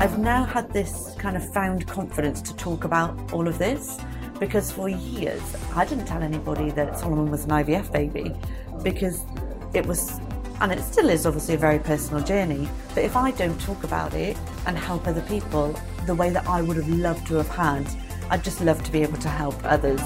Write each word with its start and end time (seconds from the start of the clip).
I've 0.00 0.18
now 0.18 0.44
had 0.44 0.72
this 0.72 1.14
kind 1.18 1.36
of 1.36 1.46
found 1.52 1.86
confidence 1.86 2.40
to 2.40 2.56
talk 2.56 2.84
about 2.84 3.34
all 3.34 3.46
of 3.46 3.58
this 3.58 4.00
because 4.38 4.72
for 4.72 4.88
years 4.88 5.42
I 5.74 5.84
didn't 5.84 6.06
tell 6.06 6.22
anybody 6.22 6.70
that 6.70 6.98
Solomon 6.98 7.30
was 7.30 7.44
an 7.44 7.50
IVF 7.50 7.92
baby 7.92 8.34
because 8.82 9.26
it 9.74 9.84
was, 9.84 10.18
and 10.62 10.72
it 10.72 10.80
still 10.80 11.10
is 11.10 11.26
obviously 11.26 11.56
a 11.56 11.58
very 11.58 11.78
personal 11.78 12.24
journey. 12.24 12.66
But 12.94 13.04
if 13.04 13.14
I 13.14 13.32
don't 13.32 13.60
talk 13.60 13.84
about 13.84 14.14
it 14.14 14.38
and 14.66 14.78
help 14.78 15.06
other 15.06 15.20
people 15.20 15.78
the 16.06 16.14
way 16.14 16.30
that 16.30 16.48
I 16.48 16.62
would 16.62 16.78
have 16.78 16.88
loved 16.88 17.26
to 17.26 17.34
have 17.34 17.48
had, 17.48 17.86
I'd 18.30 18.42
just 18.42 18.62
love 18.62 18.82
to 18.84 18.90
be 18.90 19.02
able 19.02 19.18
to 19.18 19.28
help 19.28 19.62
others. 19.64 20.00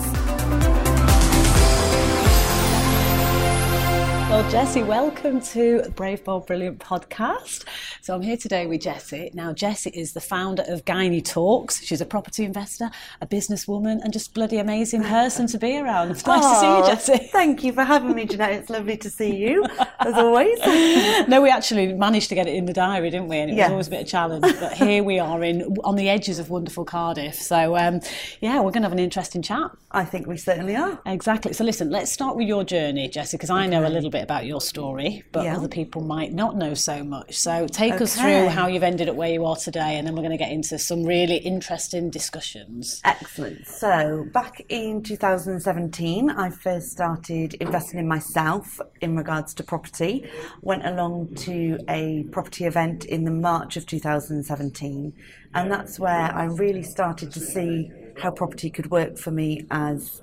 Well, 4.34 4.50
Jessie, 4.50 4.82
welcome 4.82 5.40
to 5.40 5.88
Brave 5.94 6.24
Bold 6.24 6.48
Brilliant 6.48 6.80
podcast. 6.80 7.66
So 8.02 8.16
I'm 8.16 8.22
here 8.22 8.36
today 8.36 8.66
with 8.66 8.80
Jessie. 8.80 9.30
Now, 9.32 9.52
Jessie 9.52 9.90
is 9.90 10.12
the 10.12 10.20
founder 10.20 10.64
of 10.66 10.84
Gynae 10.84 11.24
Talks. 11.24 11.80
She's 11.80 12.00
a 12.00 12.04
property 12.04 12.44
investor, 12.44 12.90
a 13.20 13.28
businesswoman, 13.28 14.02
and 14.02 14.12
just 14.12 14.34
bloody 14.34 14.58
amazing 14.58 15.04
person 15.04 15.46
to 15.46 15.56
be 15.56 15.78
around. 15.78 16.10
It's 16.10 16.26
nice 16.26 16.42
to 16.42 16.56
see 16.56 16.66
you, 16.66 16.84
Jessie. 16.84 17.28
Thank 17.30 17.62
you 17.62 17.72
for 17.72 17.84
having 17.84 18.12
me, 18.12 18.26
Jeanette. 18.26 18.54
It's 18.54 18.70
lovely 18.70 18.96
to 18.96 19.08
see 19.08 19.36
you, 19.36 19.64
as 20.00 20.14
always. 20.14 20.58
no, 21.28 21.40
we 21.40 21.48
actually 21.48 21.92
managed 21.92 22.28
to 22.30 22.34
get 22.34 22.48
it 22.48 22.56
in 22.56 22.66
the 22.66 22.72
diary, 22.72 23.10
didn't 23.10 23.28
we? 23.28 23.38
And 23.38 23.52
it 23.52 23.54
was 23.54 23.70
always 23.70 23.86
a 23.86 23.90
bit 23.90 24.00
of 24.00 24.06
a 24.08 24.10
challenge. 24.10 24.42
But 24.58 24.72
here 24.72 25.04
we 25.04 25.20
are 25.20 25.44
in 25.44 25.76
on 25.84 25.94
the 25.94 26.08
edges 26.08 26.40
of 26.40 26.50
wonderful 26.50 26.84
Cardiff. 26.84 27.36
So 27.36 27.76
um, 27.76 28.00
yeah, 28.40 28.56
we're 28.56 28.72
going 28.72 28.82
to 28.82 28.88
have 28.88 28.92
an 28.92 28.98
interesting 28.98 29.42
chat. 29.42 29.70
I 29.92 30.04
think 30.04 30.26
we 30.26 30.36
certainly 30.38 30.74
are. 30.74 31.00
Exactly. 31.06 31.52
So 31.52 31.62
listen, 31.62 31.88
let's 31.90 32.10
start 32.10 32.34
with 32.34 32.48
your 32.48 32.64
journey, 32.64 33.08
Jessie, 33.08 33.36
because 33.36 33.50
I 33.50 33.68
know 33.68 33.86
a 33.86 33.88
little 33.88 34.10
bit 34.10 34.23
about 34.24 34.44
your 34.46 34.60
story, 34.60 35.22
but 35.30 35.44
Yeah. 35.44 35.56
other 35.56 35.68
people 35.68 36.02
might 36.02 36.32
not 36.32 36.56
know 36.56 36.74
so 36.74 37.04
much. 37.04 37.36
So 37.36 37.68
take 37.68 38.00
us 38.00 38.16
through 38.16 38.48
how 38.48 38.66
you've 38.66 38.82
ended 38.82 39.08
up 39.08 39.14
where 39.14 39.30
you 39.30 39.44
are 39.44 39.54
today, 39.56 39.96
and 39.96 40.06
then 40.06 40.14
we're 40.16 40.22
going 40.22 40.32
to 40.38 40.44
get 40.46 40.50
into 40.50 40.78
some 40.78 41.04
really 41.04 41.36
interesting 41.36 42.10
discussions. 42.10 43.00
Excellent. 43.04 43.66
So, 43.68 44.26
back 44.32 44.62
in 44.68 45.02
2017, 45.02 46.30
I 46.30 46.50
first 46.50 46.90
started 46.90 47.54
investing 47.54 48.00
in 48.00 48.08
myself 48.08 48.80
in 49.00 49.16
regards 49.16 49.54
to 49.54 49.62
property. 49.62 50.28
Went 50.62 50.84
along 50.84 51.34
to 51.36 51.78
a 51.88 52.24
property 52.32 52.64
event 52.64 53.04
in 53.04 53.24
the 53.24 53.30
March 53.30 53.76
of 53.76 53.86
2017, 53.86 55.12
and 55.54 55.70
that's 55.70 55.98
where 56.00 56.34
I 56.34 56.44
really 56.44 56.82
started 56.82 57.30
to 57.32 57.40
see 57.40 57.90
how 58.18 58.30
property 58.30 58.70
could 58.70 58.90
work 58.90 59.18
for 59.18 59.30
me 59.30 59.66
as 59.70 60.22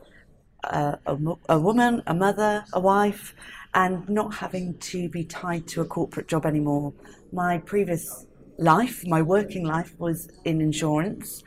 a, 0.64 0.98
a, 1.06 1.18
a 1.50 1.60
woman, 1.60 2.02
a 2.08 2.14
mother, 2.14 2.64
a 2.74 2.80
wife, 2.80 3.34
and 3.74 4.08
not 4.10 4.36
having 4.36 4.78
to 4.80 5.10
be 5.10 5.24
tied 5.24 5.68
to 5.68 5.82
a 5.82 5.86
corporate 5.86 6.28
job 6.28 6.46
anymore. 6.46 6.94
My 7.32 7.60
previous 7.60 8.26
life, 8.58 9.06
my 9.06 9.22
working 9.22 9.66
life, 9.66 9.98
was 9.98 10.30
in 10.44 10.62
insurance, 10.62 11.44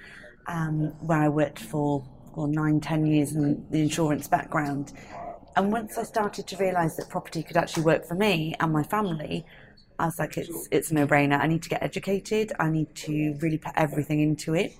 um, 0.47 0.95
where 1.01 1.19
I 1.19 1.29
worked 1.29 1.59
for 1.59 2.05
well, 2.35 2.47
nine, 2.47 2.81
ten 2.81 3.07
years 3.07 3.33
in 3.33 3.67
the 3.71 3.81
insurance 3.81 4.27
background. 4.27 4.93
And 5.57 5.71
once 5.71 5.99
I 5.99 6.03
started 6.03 6.47
to 6.49 6.57
realise 6.57 6.97
that 6.97 7.09
property 7.09 7.43
could 7.43 7.57
actually 7.57 7.85
work 7.85 8.05
for 8.07 8.15
me 8.15 8.55
and 8.59 8.73
my 8.73 8.83
family, 8.83 9.47
I 9.99 10.07
was 10.07 10.19
like, 10.19 10.37
it's 10.37 10.69
it's 10.73 10.91
a 10.91 10.95
no-brainer. 10.95 11.39
I 11.39 11.47
need 11.47 11.63
to 11.63 11.69
get 11.69 11.83
educated. 11.83 12.53
I 12.59 12.69
need 12.69 12.93
to 12.97 13.37
really 13.41 13.59
put 13.59 13.73
everything 13.77 14.21
into 14.21 14.55
it. 14.55 14.73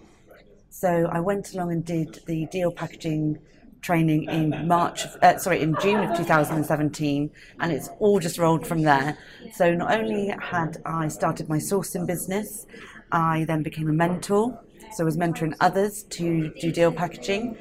So 0.71 1.09
I 1.13 1.21
went 1.21 1.55
along 1.55 1.71
and 1.71 1.85
did 1.85 2.21
the 2.27 2.47
deal 2.47 2.73
packaging 2.73 3.39
training 3.85 4.25
in 4.25 4.67
March, 4.67 5.05
of- 5.05 5.17
uh, 5.23 5.39
sorry, 5.39 5.61
in 5.61 5.77
June 5.81 6.01
of 6.01 6.17
2017, 6.17 7.31
and 7.61 7.71
it's 7.71 7.91
all 7.99 8.19
just 8.19 8.39
rolled 8.39 8.67
from 8.67 8.83
there. 8.83 9.17
So 9.53 9.75
not 9.75 9.93
only 9.93 10.35
had 10.41 10.79
I 10.87 11.09
started 11.09 11.49
my 11.49 11.59
sourcing 11.59 12.07
business, 12.07 12.67
I 13.13 13.45
then 13.45 13.63
became 13.63 13.89
a 13.89 13.93
mentor. 13.93 14.59
So 14.95 15.05
I 15.05 15.07
was 15.07 15.19
mentoring 15.19 15.55
others 15.61 16.05
to 16.11 16.53
do 16.61 16.73
deal 16.73 16.93
packaging. 16.93 17.57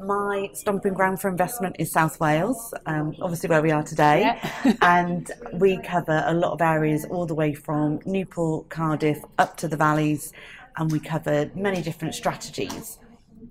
My 0.00 0.50
stomping 0.52 0.92
ground 0.94 1.20
for 1.20 1.28
investment 1.30 1.76
is 1.78 1.90
South 1.92 2.18
Wales, 2.20 2.74
um, 2.84 3.14
obviously 3.22 3.48
where 3.48 3.62
we 3.62 3.70
are 3.70 3.82
today, 3.82 4.38
and 4.82 5.30
we 5.54 5.78
cover 5.78 6.22
a 6.26 6.34
lot 6.34 6.52
of 6.52 6.60
areas 6.60 7.06
all 7.06 7.24
the 7.24 7.34
way 7.34 7.54
from 7.54 8.00
Newport, 8.04 8.68
Cardiff, 8.68 9.18
up 9.38 9.56
to 9.58 9.68
the 9.68 9.76
valleys, 9.76 10.32
and 10.76 10.90
we 10.90 10.98
cover 10.98 11.50
many 11.54 11.80
different 11.80 12.14
strategies. 12.14 12.98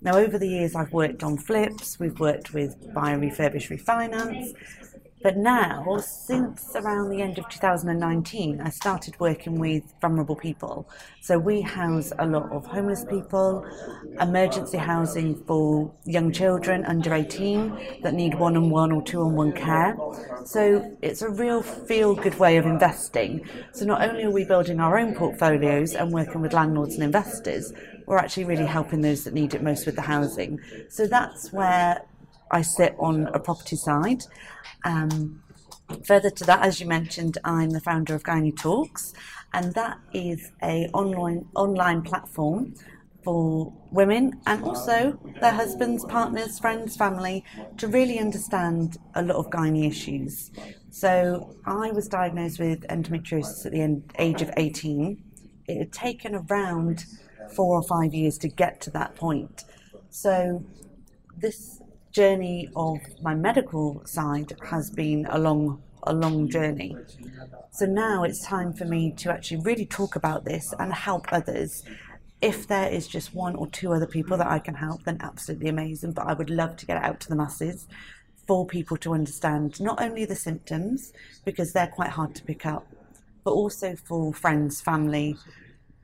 Now, 0.06 0.18
over 0.18 0.38
the 0.38 0.46
years, 0.46 0.76
I've 0.76 0.92
worked 0.92 1.24
on 1.24 1.36
flips, 1.36 1.98
we've 1.98 2.20
worked 2.20 2.54
with 2.54 2.94
buy 2.94 3.10
and 3.10 3.20
refurbish 3.20 3.76
refinance, 3.76 4.54
but 5.20 5.36
now, 5.36 5.96
since 5.98 6.76
around 6.76 7.08
the 7.08 7.20
end 7.20 7.38
of 7.38 7.48
2019, 7.48 8.60
I 8.60 8.68
started 8.68 9.18
working 9.18 9.58
with 9.58 9.82
vulnerable 10.00 10.36
people. 10.36 10.88
So 11.20 11.36
we 11.40 11.60
house 11.60 12.12
a 12.20 12.24
lot 12.24 12.52
of 12.52 12.64
homeless 12.64 13.04
people, 13.04 13.66
emergency 14.20 14.78
housing 14.78 15.34
for 15.44 15.92
young 16.04 16.30
children 16.30 16.84
under 16.84 17.12
18 17.12 18.02
that 18.04 18.14
need 18.14 18.38
one 18.38 18.56
on 18.56 18.70
one 18.70 18.92
or 18.92 19.02
two 19.02 19.22
on 19.22 19.34
one 19.34 19.50
care. 19.50 19.96
So 20.44 20.96
it's 21.02 21.22
a 21.22 21.30
real 21.30 21.62
feel 21.62 22.14
good 22.14 22.38
way 22.38 22.58
of 22.58 22.64
investing. 22.64 23.44
So 23.72 23.84
not 23.84 24.08
only 24.08 24.22
are 24.22 24.30
we 24.30 24.44
building 24.44 24.78
our 24.78 24.96
own 24.96 25.16
portfolios 25.16 25.96
and 25.96 26.12
working 26.12 26.40
with 26.40 26.52
landlords 26.52 26.94
and 26.94 27.02
investors, 27.02 27.72
we're 28.06 28.18
actually 28.18 28.44
really 28.44 28.66
helping 28.66 29.00
those 29.00 29.24
that 29.24 29.34
need 29.34 29.54
it 29.54 29.62
most 29.62 29.86
with 29.86 29.96
the 29.96 30.02
housing. 30.02 30.60
So 30.88 31.06
that's 31.06 31.52
where 31.52 32.02
I 32.50 32.62
sit 32.62 32.94
on 32.98 33.26
a 33.28 33.40
property 33.40 33.76
side. 33.76 34.24
Um, 34.84 35.42
further 36.04 36.30
to 36.30 36.44
that, 36.44 36.62
as 36.62 36.80
you 36.80 36.86
mentioned, 36.86 37.38
I'm 37.44 37.70
the 37.70 37.80
founder 37.80 38.14
of 38.14 38.22
Gynae 38.22 38.56
Talks, 38.56 39.12
and 39.52 39.74
that 39.74 39.98
is 40.12 40.52
a 40.62 40.88
online 40.92 41.48
online 41.54 42.02
platform 42.02 42.74
for 43.26 43.72
women 43.90 44.40
and 44.46 44.62
also 44.62 45.18
their 45.40 45.50
husbands, 45.50 46.04
partners, 46.04 46.60
friends, 46.60 46.94
family 46.96 47.44
to 47.76 47.88
really 47.88 48.20
understand 48.20 48.98
a 49.16 49.22
lot 49.22 49.34
of 49.34 49.50
gynae 49.50 49.88
issues. 49.88 50.52
So 50.90 51.56
I 51.66 51.90
was 51.90 52.06
diagnosed 52.06 52.60
with 52.60 52.86
endometriosis 52.86 53.66
at 53.66 53.72
the 53.72 53.80
end, 53.80 54.12
age 54.20 54.42
of 54.42 54.52
18. 54.56 55.20
It 55.66 55.78
had 55.78 55.92
taken 55.92 56.36
around 56.36 57.04
four 57.52 57.76
or 57.76 57.82
five 57.82 58.14
years 58.14 58.38
to 58.38 58.48
get 58.48 58.80
to 58.82 58.90
that 58.90 59.14
point. 59.14 59.64
So 60.10 60.64
this 61.36 61.80
journey 62.12 62.70
of 62.74 62.98
my 63.22 63.34
medical 63.34 64.02
side 64.06 64.54
has 64.64 64.90
been 64.90 65.26
a 65.28 65.38
long 65.38 65.82
a 66.06 66.14
long 66.14 66.48
journey. 66.48 66.96
So 67.72 67.84
now 67.84 68.22
it's 68.22 68.46
time 68.46 68.72
for 68.72 68.84
me 68.84 69.12
to 69.18 69.32
actually 69.32 69.60
really 69.62 69.86
talk 69.86 70.16
about 70.16 70.44
this 70.44 70.72
and 70.78 70.92
help 70.92 71.26
others. 71.32 71.82
If 72.40 72.68
there 72.68 72.88
is 72.88 73.08
just 73.08 73.34
one 73.34 73.56
or 73.56 73.66
two 73.66 73.92
other 73.92 74.06
people 74.06 74.36
that 74.36 74.46
I 74.46 74.60
can 74.60 74.74
help, 74.74 75.02
then 75.04 75.18
absolutely 75.20 75.68
amazing. 75.68 76.12
But 76.12 76.26
I 76.26 76.32
would 76.34 76.50
love 76.50 76.76
to 76.76 76.86
get 76.86 76.96
it 76.96 77.02
out 77.02 77.20
to 77.20 77.28
the 77.28 77.34
masses 77.34 77.88
for 78.46 78.64
people 78.66 78.96
to 78.98 79.14
understand 79.14 79.80
not 79.80 80.00
only 80.00 80.24
the 80.24 80.36
symptoms, 80.36 81.12
because 81.44 81.72
they're 81.72 81.88
quite 81.88 82.10
hard 82.10 82.34
to 82.36 82.44
pick 82.44 82.64
up, 82.64 82.86
but 83.42 83.50
also 83.50 83.96
for 83.96 84.32
friends, 84.32 84.80
family, 84.80 85.36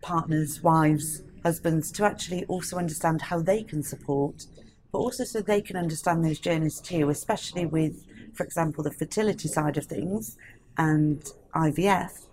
partners, 0.01 0.63
wives, 0.63 1.23
husbands 1.43 1.91
to 1.93 2.05
actually 2.05 2.45
also 2.47 2.77
understand 2.77 3.23
how 3.23 3.41
they 3.41 3.63
can 3.63 3.83
support, 3.83 4.47
but 4.93 4.99
also 4.99 5.25
so 5.25 5.41
they 5.41 5.61
can 5.61 5.77
understand 5.77 6.25
those 6.25 6.39
journeys 6.39 6.81
too, 6.81 7.09
especially 7.09 7.67
with, 7.67 8.05
for 8.35 8.45
example, 8.45 8.85
the 8.85 8.93
fertility 8.93 9.49
side 9.49 9.77
of 9.77 9.87
things 9.87 10.37
and 10.77 11.25
IVF. 11.55 12.27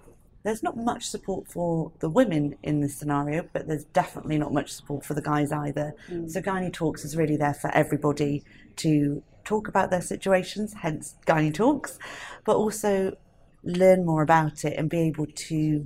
There's 0.43 0.63
not 0.63 0.77
much 0.77 1.05
support 1.05 1.51
for 1.51 1.91
the 1.99 2.09
women 2.09 2.55
in 2.63 2.79
this 2.79 2.95
scenario, 2.95 3.47
but 3.51 3.67
there's 3.67 3.83
definitely 3.85 4.37
not 4.37 4.53
much 4.53 4.71
support 4.71 5.03
for 5.03 5.13
the 5.13 5.21
guys 5.21 5.51
either. 5.51 5.93
Mm. 6.09 6.31
So 6.31 6.41
Gynae 6.41 6.71
Talks 6.71 7.03
is 7.03 7.17
really 7.17 7.35
there 7.35 7.53
for 7.53 7.69
everybody 7.71 8.43
to 8.77 9.21
talk 9.43 9.67
about 9.67 9.89
their 9.89 10.01
situations, 10.01 10.75
hence 10.81 11.15
Gynae 11.27 11.53
Talks, 11.53 11.99
but 12.45 12.55
also 12.55 13.17
learn 13.63 14.05
more 14.05 14.21
about 14.21 14.63
it 14.63 14.77
and 14.77 14.89
be 14.89 14.99
able 15.01 15.25
to 15.25 15.85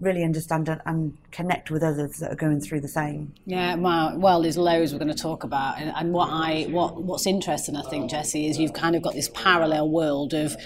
really 0.00 0.24
understand 0.24 0.68
and 0.84 1.16
connect 1.30 1.70
with 1.70 1.82
others 1.82 2.18
that 2.18 2.32
are 2.32 2.36
going 2.36 2.60
through 2.60 2.80
the 2.80 2.88
same. 2.88 3.32
Yeah, 3.46 3.76
well, 3.76 4.18
well, 4.18 4.42
there's 4.42 4.56
loads 4.56 4.92
we're 4.92 4.98
going 4.98 5.14
to 5.14 5.22
talk 5.22 5.44
about, 5.44 5.78
and, 5.78 5.92
and 5.94 6.12
what 6.12 6.30
I 6.30 6.64
what 6.70 7.02
what's 7.02 7.26
interesting, 7.26 7.76
I 7.76 7.82
think, 7.82 8.10
Jessie, 8.10 8.48
is 8.48 8.58
you've 8.58 8.72
kind 8.72 8.96
of 8.96 9.02
got 9.02 9.14
this 9.14 9.30
parallel 9.34 9.88
world 9.88 10.34
of 10.34 10.56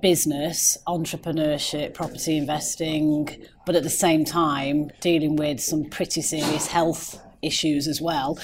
business, 0.00 0.78
entrepreneurship, 0.86 1.94
property 1.94 2.36
investing, 2.36 3.28
but 3.64 3.74
at 3.74 3.82
the 3.82 3.90
same 3.90 4.24
time 4.24 4.90
dealing 5.00 5.36
with 5.36 5.60
some 5.60 5.84
pretty 5.84 6.22
serious 6.22 6.66
health 6.68 7.20
issues 7.42 7.86
as 7.86 8.00
well 8.00 8.38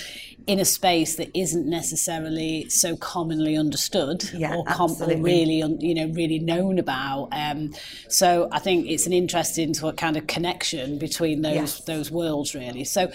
in 0.47 0.59
a 0.59 0.65
space 0.65 1.17
that 1.17 1.31
isn't 1.39 1.67
necessarily 1.69 2.69
so 2.69 2.97
commonly 2.97 3.57
understood 3.57 4.29
Yeah, 4.35 4.55
or, 4.57 4.65
com- 4.65 4.97
or 5.01 5.17
really 5.17 5.63
un- 5.63 5.81
you 5.81 5.95
know 5.95 6.13
really 6.13 6.39
known 6.39 6.79
about 6.79 7.29
um, 7.33 7.73
so 8.09 8.49
I 8.53 8.59
think 8.59 8.87
it's 8.89 9.07
an 9.07 9.13
interesting 9.13 9.75
sort 9.75 9.95
of 9.95 9.99
kind 9.99 10.17
of 10.17 10.27
connection 10.27 10.99
between 10.99 11.43
those 11.43 11.55
Yes. 11.55 11.81
those 11.85 12.11
worlds 12.11 12.55
really 12.55 12.85
so 12.85 13.11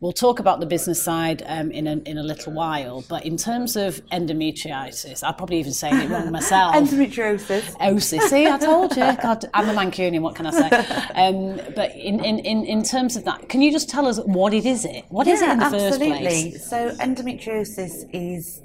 We'll 0.00 0.12
talk 0.12 0.40
about 0.40 0.60
the 0.60 0.66
business 0.66 1.02
side 1.02 1.42
um, 1.46 1.70
in, 1.70 1.86
a, 1.86 1.96
in 2.04 2.18
a 2.18 2.22
little 2.22 2.52
while, 2.52 3.02
but 3.08 3.24
in 3.24 3.38
terms 3.38 3.76
of 3.76 4.04
endometriosis, 4.12 5.22
I'll 5.22 5.32
probably 5.32 5.58
even 5.58 5.72
say 5.72 5.88
it 5.90 6.10
wrong 6.10 6.30
myself. 6.30 6.74
Endometriosis. 6.76 7.74
Osis. 7.80 8.20
See, 8.28 8.46
I 8.46 8.58
told 8.58 8.94
you. 8.94 9.16
God, 9.22 9.46
I'm 9.54 9.70
a 9.70 9.72
Mancunian, 9.72 10.20
what 10.20 10.34
can 10.34 10.46
I 10.46 10.50
say? 10.50 10.76
Um, 11.14 11.56
but 11.74 11.94
in, 11.96 12.22
in, 12.22 12.40
in, 12.40 12.66
in 12.66 12.82
terms 12.82 13.16
of 13.16 13.24
that, 13.24 13.48
can 13.48 13.62
you 13.62 13.72
just 13.72 13.88
tell 13.88 14.06
us 14.06 14.18
what 14.18 14.52
it 14.52 14.66
is 14.66 14.84
it? 14.84 15.06
What 15.08 15.26
yeah, 15.26 15.32
is 15.32 15.42
it 15.42 15.48
in 15.48 15.58
the 15.58 15.64
absolutely. 15.64 16.08
first 16.10 16.20
place? 16.20 16.68
So 16.68 16.90
endometriosis 16.96 18.10
is 18.12 18.60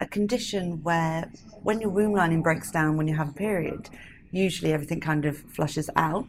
a 0.00 0.06
condition 0.06 0.82
where 0.82 1.30
when 1.62 1.82
your 1.82 1.90
womb 1.90 2.12
lining 2.12 2.40
breaks 2.40 2.70
down 2.70 2.96
when 2.96 3.06
you 3.06 3.16
have 3.16 3.28
a 3.28 3.34
period, 3.34 3.90
usually 4.30 4.72
everything 4.72 5.00
kind 5.00 5.26
of 5.26 5.36
flushes 5.36 5.90
out. 5.94 6.26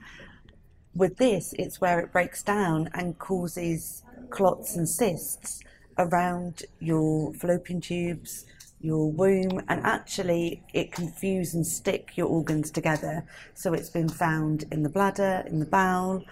With 0.94 1.16
this, 1.16 1.54
it's 1.58 1.80
where 1.80 2.02
it 2.02 2.12
breaks 2.12 2.44
down 2.44 2.90
and 2.94 3.18
causes 3.18 4.04
clots 4.32 4.76
and 4.76 4.88
cysts 4.88 5.64
around 5.98 6.64
your 6.80 7.34
fallopian 7.34 7.82
tubes, 7.82 8.46
your 8.80 9.12
womb, 9.12 9.62
and 9.68 9.86
actually 9.86 10.64
it 10.74 10.92
can 10.92 11.10
fuse 11.10 11.54
and 11.54 11.66
stick 11.66 12.18
your 12.18 12.28
organs 12.28 12.72
together. 12.72 13.24
So 13.54 13.74
it's 13.74 13.90
been 13.90 14.10
found 14.10 14.66
in 14.72 14.84
the 14.84 14.90
bladder, 14.90 15.44
in 15.48 15.60
the 15.60 15.66
bowel, 15.66 16.26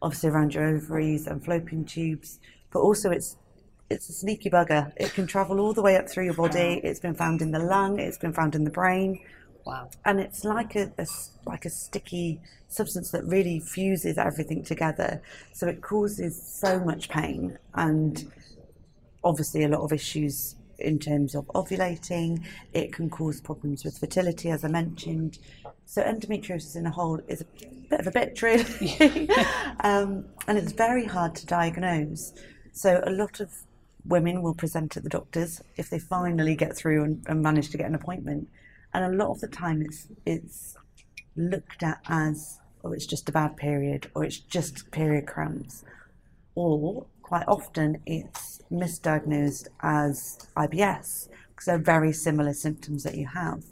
obviously 0.00 0.30
around 0.30 0.54
your 0.54 0.66
ovaries 0.66 1.26
and 1.26 1.44
fallopian 1.44 1.84
tubes, 1.84 2.40
but 2.72 2.80
also 2.80 3.10
it's 3.10 3.36
it's 3.90 4.08
a 4.08 4.12
sneaky 4.12 4.48
bugger. 4.48 4.90
It 4.96 5.12
can 5.12 5.26
travel 5.26 5.60
all 5.60 5.74
the 5.74 5.82
way 5.82 5.96
up 5.96 6.08
through 6.08 6.24
your 6.24 6.34
body. 6.34 6.80
It's 6.82 6.98
been 6.98 7.14
found 7.14 7.42
in 7.42 7.50
the 7.50 7.58
lung. 7.58 7.98
It's 7.98 8.16
been 8.16 8.32
found 8.32 8.54
in 8.54 8.64
the 8.64 8.70
brain. 8.70 9.20
Wow. 9.66 9.90
And 10.06 10.18
it's 10.18 10.44
like 10.44 10.74
a, 10.76 10.90
a 10.98 11.06
like 11.44 11.66
a 11.66 11.70
sticky 11.70 12.40
substance 12.72 13.10
that 13.10 13.24
really 13.24 13.60
fuses 13.60 14.18
everything 14.18 14.64
together. 14.64 15.22
So 15.52 15.66
it 15.66 15.82
causes 15.82 16.40
so 16.40 16.80
much 16.80 17.08
pain 17.08 17.58
and 17.74 18.32
obviously 19.22 19.64
a 19.64 19.68
lot 19.68 19.82
of 19.82 19.92
issues 19.92 20.56
in 20.78 20.98
terms 20.98 21.34
of 21.34 21.46
ovulating. 21.48 22.44
It 22.72 22.92
can 22.92 23.08
cause 23.08 23.40
problems 23.40 23.84
with 23.84 23.98
fertility, 23.98 24.50
as 24.50 24.64
I 24.64 24.68
mentioned. 24.68 25.38
So 25.84 26.02
endometriosis 26.02 26.76
in 26.76 26.86
a 26.86 26.90
whole 26.90 27.20
is 27.28 27.42
a 27.42 27.46
bit 27.90 28.00
of 28.00 28.06
a 28.06 28.10
bitch, 28.10 28.42
really, 28.42 29.28
um, 29.80 30.26
and 30.46 30.58
it's 30.58 30.72
very 30.72 31.04
hard 31.04 31.34
to 31.36 31.46
diagnose. 31.46 32.32
So 32.72 33.02
a 33.04 33.10
lot 33.10 33.40
of 33.40 33.52
women 34.04 34.42
will 34.42 34.54
present 34.54 34.96
at 34.96 35.02
the 35.02 35.08
doctors 35.08 35.62
if 35.76 35.90
they 35.90 35.98
finally 35.98 36.56
get 36.56 36.76
through 36.76 37.04
and, 37.04 37.24
and 37.28 37.42
manage 37.42 37.70
to 37.70 37.78
get 37.78 37.86
an 37.86 37.94
appointment, 37.94 38.48
and 38.94 39.04
a 39.04 39.16
lot 39.16 39.30
of 39.30 39.40
the 39.40 39.48
time 39.48 39.82
it's 39.82 40.08
it's 40.26 40.76
looked 41.36 41.82
at 41.82 42.00
as 42.08 42.60
oh 42.84 42.92
it's 42.92 43.06
just 43.06 43.28
a 43.28 43.32
bad 43.32 43.56
period 43.56 44.10
or 44.14 44.24
it's 44.24 44.38
just 44.38 44.90
period 44.90 45.26
cramps, 45.26 45.84
or 46.54 47.06
quite 47.22 47.44
often 47.48 48.02
it's 48.06 48.60
misdiagnosed 48.70 49.68
as 49.80 50.38
IBS 50.56 51.28
because 51.48 51.66
they're 51.66 51.78
very 51.78 52.12
similar 52.12 52.52
symptoms 52.52 53.02
that 53.04 53.16
you 53.16 53.26
have. 53.26 53.64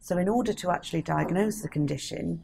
So, 0.00 0.18
in 0.18 0.28
order 0.28 0.52
to 0.54 0.70
actually 0.70 1.02
diagnose 1.02 1.60
the 1.60 1.68
condition, 1.68 2.42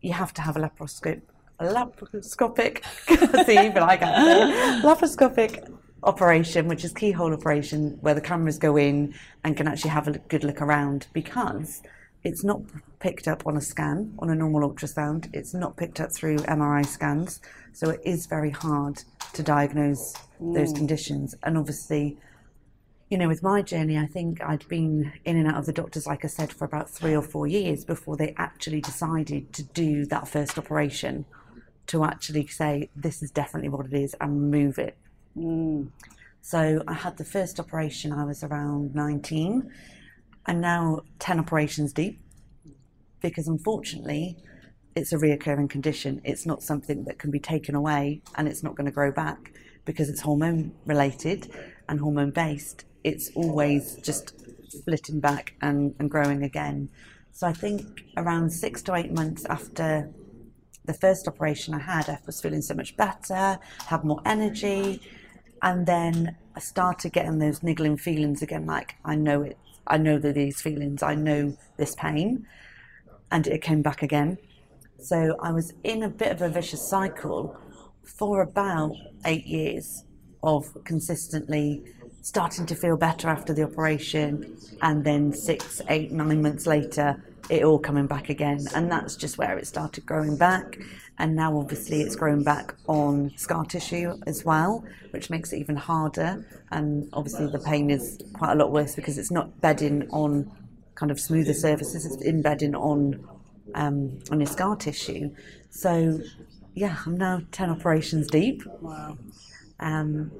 you 0.00 0.12
have 0.14 0.32
to 0.34 0.42
have 0.42 0.56
a 0.56 0.60
laparoscope, 0.60 1.22
a 1.60 1.66
laparoscopic, 1.66 2.82
see, 3.46 3.66
even 3.66 3.82
I 3.82 3.96
can't 3.96 4.84
laparoscopic 4.84 5.72
operation, 6.02 6.66
which 6.66 6.84
is 6.84 6.92
keyhole 6.92 7.32
operation, 7.32 7.98
where 8.00 8.14
the 8.14 8.20
cameras 8.20 8.58
go 8.58 8.76
in 8.76 9.14
and 9.44 9.56
can 9.56 9.68
actually 9.68 9.90
have 9.90 10.08
a 10.08 10.18
good 10.18 10.44
look 10.44 10.60
around 10.60 11.06
because 11.12 11.82
it's 12.24 12.44
not 12.44 12.60
picked 13.00 13.26
up 13.26 13.46
on 13.46 13.56
a 13.56 13.60
scan, 13.60 14.14
on 14.18 14.30
a 14.30 14.34
normal 14.34 14.68
ultrasound. 14.68 15.28
It's 15.32 15.54
not 15.54 15.76
picked 15.76 16.00
up 16.00 16.14
through 16.14 16.36
MRI 16.38 16.86
scans. 16.86 17.40
So 17.72 17.90
it 17.90 18.00
is 18.04 18.26
very 18.26 18.50
hard 18.50 19.02
to 19.32 19.42
diagnose 19.42 20.14
those 20.40 20.70
hmm. 20.70 20.76
conditions. 20.76 21.34
And 21.42 21.58
obviously, 21.58 22.16
you 23.10 23.18
know, 23.18 23.28
with 23.28 23.42
my 23.42 23.60
journey, 23.60 23.98
I 23.98 24.06
think 24.06 24.40
I'd 24.42 24.66
been 24.68 25.12
in 25.24 25.36
and 25.36 25.48
out 25.48 25.56
of 25.56 25.66
the 25.66 25.72
doctors, 25.72 26.06
like 26.06 26.24
I 26.24 26.28
said, 26.28 26.52
for 26.52 26.64
about 26.64 26.88
three 26.88 27.14
or 27.14 27.22
four 27.22 27.46
years 27.46 27.84
before 27.84 28.16
they 28.16 28.34
actually 28.36 28.80
decided 28.80 29.52
to 29.54 29.64
do 29.64 30.06
that 30.06 30.28
first 30.28 30.58
operation 30.58 31.24
to 31.88 32.04
actually 32.04 32.46
say, 32.46 32.88
this 32.94 33.22
is 33.22 33.30
definitely 33.30 33.68
what 33.68 33.86
it 33.86 33.92
is 33.92 34.14
and 34.20 34.52
remove 34.52 34.78
it. 34.78 34.96
Hmm. 35.34 35.84
So 36.40 36.82
I 36.88 36.94
had 36.94 37.16
the 37.18 37.24
first 37.24 37.60
operation, 37.60 38.12
I 38.12 38.24
was 38.24 38.42
around 38.42 38.94
19, 38.94 39.70
and 40.46 40.60
now 40.60 41.02
10 41.18 41.38
operations 41.38 41.92
deep 41.92 42.20
because 43.20 43.48
unfortunately, 43.48 44.36
it's 44.94 45.12
a 45.12 45.16
reoccurring 45.16 45.70
condition. 45.70 46.20
It's 46.24 46.44
not 46.44 46.62
something 46.62 47.04
that 47.04 47.18
can 47.18 47.30
be 47.30 47.38
taken 47.38 47.74
away 47.74 48.22
and 48.36 48.48
it's 48.48 48.62
not 48.62 48.74
going 48.74 48.86
to 48.86 48.92
grow 48.92 49.10
back 49.12 49.52
because 49.84 50.08
it's 50.08 50.20
hormone 50.20 50.72
related 50.84 51.50
and 51.88 52.00
hormone 52.00 52.30
based. 52.30 52.84
It's 53.04 53.30
always 53.34 53.96
just 53.96 54.34
splitting 54.68 55.20
back 55.20 55.54
and, 55.60 55.94
and 55.98 56.10
growing 56.10 56.42
again. 56.42 56.90
So 57.32 57.46
I 57.46 57.52
think 57.52 58.04
around 58.16 58.50
six 58.50 58.82
to 58.82 58.94
eight 58.94 59.12
months 59.12 59.44
after 59.46 60.10
the 60.84 60.94
first 60.94 61.28
operation 61.28 61.74
I 61.74 61.78
had, 61.78 62.08
I 62.08 62.18
was 62.26 62.40
feeling 62.40 62.62
so 62.62 62.74
much 62.74 62.96
better, 62.96 63.58
had 63.86 64.04
more 64.04 64.20
energy, 64.26 65.00
and 65.62 65.86
then 65.86 66.36
I 66.54 66.60
started 66.60 67.12
getting 67.12 67.38
those 67.38 67.62
niggling 67.62 67.96
feelings 67.96 68.42
again. 68.42 68.66
Like 68.66 68.96
I 69.04 69.14
know 69.14 69.42
it, 69.42 69.56
I 69.86 69.98
know 69.98 70.18
that 70.18 70.34
these 70.34 70.60
feelings, 70.60 71.02
I 71.02 71.14
know 71.14 71.56
this 71.76 71.94
pain, 71.94 72.46
and 73.30 73.46
it 73.46 73.62
came 73.62 73.82
back 73.82 74.02
again. 74.02 74.38
So 74.98 75.36
I 75.40 75.52
was 75.52 75.72
in 75.82 76.02
a 76.02 76.08
bit 76.08 76.32
of 76.32 76.42
a 76.42 76.48
vicious 76.48 76.88
cycle 76.88 77.56
for 78.04 78.42
about 78.42 78.94
eight 79.24 79.46
years 79.46 80.04
of 80.42 80.76
consistently 80.84 81.82
starting 82.22 82.66
to 82.66 82.74
feel 82.74 82.96
better 82.96 83.28
after 83.28 83.52
the 83.52 83.64
operation, 83.64 84.56
and 84.80 85.04
then 85.04 85.32
six, 85.32 85.80
eight, 85.88 86.12
nine 86.12 86.40
months 86.40 86.66
later, 86.66 87.22
it 87.50 87.64
all 87.64 87.78
coming 87.78 88.06
back 88.06 88.28
again. 88.28 88.64
And 88.74 88.90
that's 88.90 89.16
just 89.16 89.38
where 89.38 89.58
it 89.58 89.66
started 89.66 90.06
growing 90.06 90.36
back. 90.36 90.78
And 91.18 91.36
now, 91.36 91.56
obviously, 91.58 92.00
it's 92.00 92.16
grown 92.16 92.42
back 92.42 92.74
on 92.88 93.32
scar 93.36 93.64
tissue 93.64 94.14
as 94.26 94.44
well, 94.44 94.84
which 95.10 95.30
makes 95.30 95.52
it 95.52 95.58
even 95.58 95.76
harder. 95.76 96.44
And 96.70 97.08
obviously, 97.12 97.46
the 97.46 97.58
pain 97.58 97.90
is 97.90 98.18
quite 98.32 98.52
a 98.52 98.54
lot 98.56 98.72
worse 98.72 98.94
because 98.94 99.18
it's 99.18 99.30
not 99.30 99.60
bedding 99.60 100.08
on 100.10 100.50
kind 100.94 101.10
of 101.10 101.20
smoother 101.20 101.54
surfaces, 101.54 102.04
it's 102.06 102.22
embedding 102.22 102.74
on 102.74 103.26
um, 103.74 104.18
on 104.30 104.40
your 104.40 104.46
scar 104.46 104.76
tissue. 104.76 105.30
So, 105.70 106.20
yeah, 106.74 106.96
I'm 107.06 107.16
now 107.16 107.42
10 107.52 107.70
operations 107.70 108.26
deep. 108.28 108.62
Wow. 108.80 109.18
Um, 109.80 110.30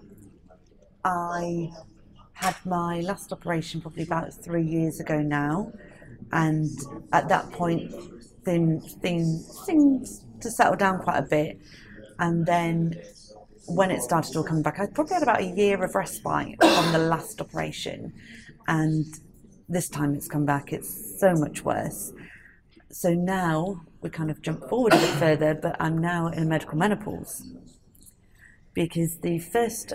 I 1.05 1.71
had 2.35 2.57
my 2.65 3.01
last 3.01 3.33
operation 3.33 3.81
probably 3.81 4.03
about 4.03 4.33
three 4.33 4.65
years 4.65 5.01
ago 5.01 5.21
now, 5.21 5.73
and 6.33 6.71
at 7.13 7.29
that 7.29 7.51
point, 7.51 7.93
things 8.45 8.95
things 8.95 9.63
things 9.67 10.25
to 10.43 10.51
settle 10.51 10.77
down 10.77 11.01
quite 11.01 11.19
a 11.19 11.23
bit, 11.23 11.61
and 12.19 12.47
then 12.47 13.01
when 13.67 13.91
it 13.91 14.03
started 14.03 14.37
all 14.37 14.45
coming 14.45 14.63
back, 14.63 14.81
I 14.81 14.87
probably 14.87 15.15
had 15.15 15.23
about 15.23 15.41
a 15.41 15.45
year 15.45 15.83
of 15.83 15.95
respite 15.95 16.57
from 16.61 16.93
the 16.93 16.99
last 16.99 17.41
operation, 17.41 18.13
and 18.69 19.07
this 19.69 19.89
time 19.89 20.15
it's 20.15 20.29
come 20.29 20.45
back. 20.45 20.73
It's 20.73 21.19
so 21.19 21.35
much 21.35 21.65
worse. 21.65 22.13
So 22.91 23.15
now 23.15 23.83
we 24.03 24.11
kind 24.11 24.31
of 24.31 24.43
jump 24.43 24.69
forward 24.69 24.93
a 24.93 24.99
bit 24.99 25.15
further, 25.15 25.55
but 25.55 25.77
I'm 25.81 25.99
now 25.99 26.27
in 26.29 26.49
medical 26.49 26.77
menopause 26.77 27.55
because 28.75 29.19
the 29.19 29.39
first 29.39 29.93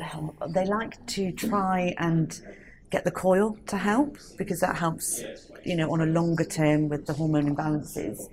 they 0.49 0.65
like 0.65 1.05
to 1.07 1.31
try 1.31 1.93
and 1.97 2.41
get 2.89 3.03
the 3.03 3.11
coil 3.11 3.57
to 3.67 3.77
help 3.77 4.17
because 4.37 4.59
that 4.59 4.77
helps 4.77 5.23
you 5.63 5.75
know 5.75 5.91
on 5.91 6.01
a 6.01 6.05
longer 6.05 6.45
term 6.45 6.87
with 6.87 7.05
the 7.05 7.13
hormone 7.13 7.53
imbalances 7.53 8.29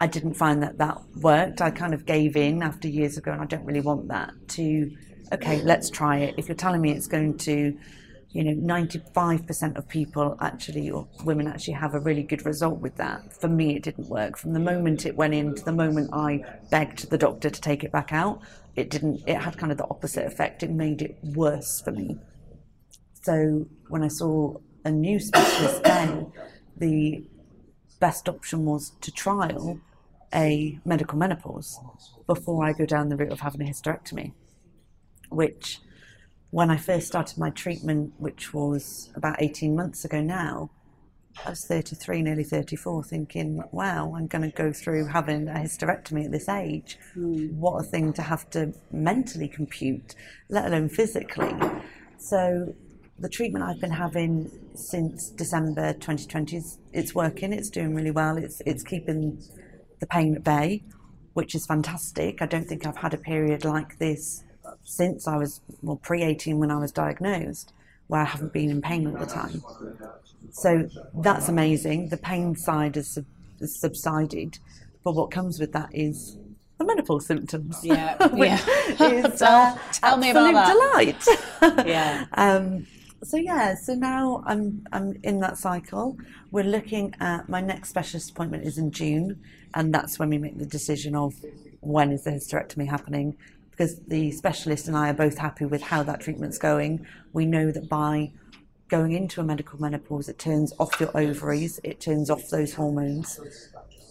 i 0.00 0.06
didn't 0.06 0.34
find 0.34 0.62
that 0.62 0.78
that 0.78 1.00
worked. 1.16 1.60
I 1.60 1.70
kind 1.70 1.94
of 1.94 2.06
gave 2.06 2.36
in 2.36 2.62
after 2.62 2.88
years 2.88 3.16
ago 3.16 3.32
and 3.32 3.40
i 3.40 3.46
don't 3.46 3.64
really 3.64 3.80
want 3.80 4.08
that 4.08 4.32
to 4.48 4.90
okay 5.32 5.62
let's 5.62 5.90
try 5.90 6.18
it. 6.18 6.34
If 6.36 6.48
you're 6.48 6.56
telling 6.56 6.80
me 6.80 6.92
it's 6.92 7.06
going 7.06 7.38
to 7.38 7.76
you 8.30 8.44
know 8.44 8.52
95% 8.52 9.76
of 9.76 9.88
people 9.88 10.36
actually 10.40 10.90
or 10.90 11.08
women 11.24 11.46
actually 11.46 11.74
have 11.74 11.94
a 11.94 12.00
really 12.00 12.22
good 12.22 12.44
result 12.44 12.80
with 12.80 12.96
that 12.96 13.32
for 13.40 13.48
me 13.48 13.76
it 13.76 13.82
didn't 13.82 14.08
work. 14.08 14.36
From 14.36 14.52
the 14.52 14.60
moment 14.60 15.06
it 15.06 15.16
went 15.16 15.34
in 15.34 15.54
to 15.54 15.64
the 15.64 15.72
moment 15.72 16.10
i 16.12 16.44
begged 16.70 17.08
the 17.10 17.18
doctor 17.18 17.48
to 17.48 17.60
take 17.60 17.82
it 17.82 17.92
back 17.92 18.12
out 18.12 18.42
it 18.74 18.90
didn't 18.90 19.22
it 19.26 19.36
had 19.36 19.56
kind 19.56 19.72
of 19.72 19.78
the 19.78 19.88
opposite 19.88 20.26
effect. 20.26 20.62
It 20.62 20.70
made 20.70 21.00
it 21.02 21.16
worse 21.22 21.80
for 21.80 21.92
me. 21.92 22.18
So 23.22 23.66
when 23.88 24.02
i 24.02 24.08
saw 24.08 24.56
a 24.84 24.90
new 24.90 25.18
specialist 25.18 25.82
then 25.82 26.32
the 26.76 27.24
best 27.98 28.28
option 28.28 28.66
was 28.66 28.92
to 29.00 29.10
trial 29.10 29.80
a 30.34 30.78
medical 30.84 31.18
menopause 31.18 31.78
before 32.26 32.64
i 32.64 32.72
go 32.72 32.84
down 32.84 33.08
the 33.08 33.16
route 33.16 33.32
of 33.32 33.40
having 33.40 33.62
a 33.62 33.64
hysterectomy 33.64 34.32
which 35.28 35.80
when 36.50 36.70
I 36.70 36.76
first 36.76 37.06
started 37.06 37.38
my 37.38 37.50
treatment, 37.50 38.14
which 38.18 38.54
was 38.54 39.10
about 39.14 39.42
18 39.42 39.74
months 39.74 40.04
ago 40.04 40.20
now, 40.20 40.70
I 41.44 41.50
was 41.50 41.66
33, 41.66 42.22
nearly 42.22 42.44
34, 42.44 43.04
thinking, 43.04 43.62
wow, 43.72 44.14
I'm 44.16 44.26
going 44.26 44.50
to 44.50 44.56
go 44.56 44.72
through 44.72 45.06
having 45.08 45.48
a 45.48 45.54
hysterectomy 45.54 46.24
at 46.24 46.30
this 46.30 46.48
age. 46.48 46.98
Mm. 47.14 47.52
What 47.52 47.80
a 47.80 47.82
thing 47.82 48.14
to 48.14 48.22
have 48.22 48.48
to 48.50 48.72
mentally 48.90 49.48
compute, 49.48 50.14
let 50.48 50.64
alone 50.64 50.88
physically. 50.88 51.52
So 52.16 52.74
the 53.18 53.28
treatment 53.28 53.64
I've 53.64 53.80
been 53.80 53.90
having 53.90 54.50
since 54.74 55.28
December 55.28 55.92
2020 55.92 56.56
is 56.56 56.78
it's 56.94 57.14
working. 57.14 57.52
It's 57.52 57.68
doing 57.68 57.94
really 57.94 58.10
well. 58.10 58.38
It's 58.38 58.62
it's 58.64 58.82
keeping 58.82 59.42
the 60.00 60.06
pain 60.06 60.34
at 60.34 60.44
bay, 60.44 60.82
which 61.34 61.54
is 61.54 61.66
fantastic. 61.66 62.42
I 62.42 62.46
don't 62.46 62.66
think 62.66 62.86
I've 62.86 62.96
had 62.96 63.14
a 63.14 63.18
period 63.18 63.64
like 63.64 63.98
this 63.98 64.44
since 64.84 65.26
I 65.26 65.36
was 65.36 65.60
well 65.82 65.96
pre 65.96 66.22
18 66.22 66.58
when 66.58 66.70
I 66.70 66.78
was 66.78 66.92
diagnosed, 66.92 67.72
where 68.06 68.20
I 68.20 68.24
haven't 68.24 68.52
been 68.52 68.70
in 68.70 68.82
pain 68.82 69.06
all 69.06 69.16
the 69.16 69.26
time. 69.26 69.62
So 70.52 70.88
that's 71.14 71.48
amazing. 71.48 72.08
The 72.08 72.16
pain 72.16 72.56
side 72.56 72.94
has, 72.96 73.18
has 73.60 73.78
subsided, 73.78 74.58
but 75.04 75.14
what 75.14 75.30
comes 75.30 75.58
with 75.58 75.72
that 75.72 75.90
is 75.92 76.38
the 76.78 76.84
menopause 76.84 77.26
symptoms. 77.26 77.78
Yeah, 77.82 78.16
yeah. 78.34 78.58
is, 79.00 79.38
tell, 79.38 79.74
uh, 79.74 79.78
tell 79.92 80.16
me 80.16 80.30
about 80.30 80.52
that. 80.52 81.20
delight. 81.62 81.86
yeah. 81.86 82.26
Um, 82.34 82.86
so 83.22 83.36
yeah, 83.36 83.74
so 83.74 83.94
now 83.94 84.42
I'm 84.46 84.86
I'm 84.92 85.18
in 85.22 85.40
that 85.40 85.58
cycle. 85.58 86.16
We're 86.50 86.64
looking 86.64 87.14
at 87.20 87.48
my 87.48 87.60
next 87.60 87.90
specialist 87.90 88.30
appointment 88.30 88.64
is 88.64 88.78
in 88.78 88.90
June, 88.90 89.40
and 89.74 89.92
that's 89.92 90.18
when 90.18 90.30
we 90.30 90.38
make 90.38 90.58
the 90.58 90.66
decision 90.66 91.14
of 91.14 91.34
when 91.80 92.12
is 92.12 92.24
the 92.24 92.30
hysterectomy 92.30 92.88
happening. 92.88 93.36
Because 93.70 93.98
the 94.06 94.30
specialist 94.32 94.88
and 94.88 94.96
I 94.96 95.10
are 95.10 95.14
both 95.14 95.36
happy 95.36 95.66
with 95.66 95.82
how 95.82 96.02
that 96.04 96.20
treatment's 96.20 96.56
going. 96.56 97.06
We 97.34 97.44
know 97.44 97.70
that 97.70 97.88
by 97.88 98.32
going 98.88 99.12
into 99.12 99.40
a 99.40 99.44
medical 99.44 99.80
menopause, 99.80 100.28
it 100.28 100.38
turns 100.38 100.72
off 100.78 100.98
your 100.98 101.14
ovaries, 101.16 101.78
it 101.84 102.00
turns 102.00 102.30
off 102.30 102.48
those 102.48 102.74
hormones, 102.74 103.38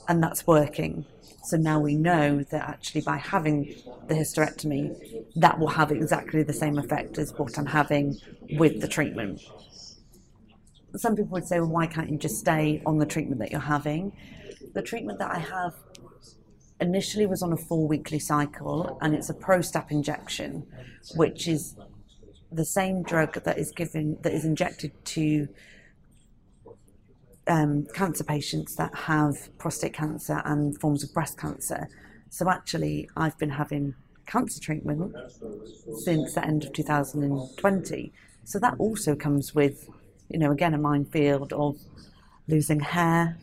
and 0.07 0.21
that's 0.21 0.45
working. 0.45 1.05
So 1.45 1.57
now 1.57 1.79
we 1.79 1.95
know 1.95 2.43
that 2.49 2.67
actually 2.67 3.01
by 3.01 3.17
having 3.17 3.75
the 4.07 4.15
hysterectomy, 4.15 5.23
that 5.35 5.59
will 5.59 5.67
have 5.67 5.91
exactly 5.91 6.41
the 6.41 6.53
same 6.53 6.79
effect 6.79 7.19
as 7.19 7.33
what 7.37 7.57
I'm 7.59 7.67
having 7.67 8.17
with 8.51 8.81
the 8.81 8.87
treatment. 8.87 9.41
Some 10.95 11.15
people 11.15 11.33
would 11.33 11.47
say, 11.47 11.59
well, 11.59 11.69
why 11.69 11.87
can't 11.87 12.09
you 12.09 12.17
just 12.17 12.39
stay 12.39 12.81
on 12.85 12.97
the 12.97 13.05
treatment 13.05 13.39
that 13.41 13.51
you're 13.51 13.59
having? 13.59 14.13
The 14.73 14.81
treatment 14.81 15.19
that 15.19 15.29
I 15.29 15.39
have 15.39 15.73
initially 16.81 17.25
was 17.25 17.43
on 17.43 17.53
a 17.53 17.57
four 17.57 17.87
weekly 17.87 18.19
cycle, 18.19 18.97
and 19.01 19.13
it's 19.13 19.29
a 19.29 19.33
Prostap 19.33 19.91
injection, 19.91 20.65
which 21.15 21.47
is 21.47 21.75
the 22.51 22.65
same 22.65 23.03
drug 23.03 23.43
that 23.43 23.57
is 23.59 23.71
given 23.71 24.17
that 24.21 24.33
is 24.33 24.45
injected 24.45 24.91
to 25.05 25.47
um, 27.47 27.85
cancer 27.93 28.23
patients 28.23 28.75
that 28.75 28.93
have 28.95 29.55
prostate 29.57 29.93
cancer 29.93 30.41
and 30.45 30.79
forms 30.79 31.03
of 31.03 31.13
breast 31.13 31.37
cancer. 31.37 31.87
So 32.29 32.49
actually, 32.49 33.09
I've 33.15 33.37
been 33.37 33.51
having 33.51 33.95
cancer 34.25 34.59
treatment 34.59 35.15
since 35.99 36.33
the 36.33 36.43
end 36.43 36.63
of 36.63 36.73
2020. 36.73 38.13
So 38.43 38.59
that 38.59 38.75
also 38.79 39.15
comes 39.15 39.53
with, 39.53 39.89
you 40.29 40.39
know, 40.39 40.51
again, 40.51 40.73
a 40.73 40.77
minefield 40.77 41.53
of 41.53 41.77
losing 42.47 42.79
hair 42.79 43.37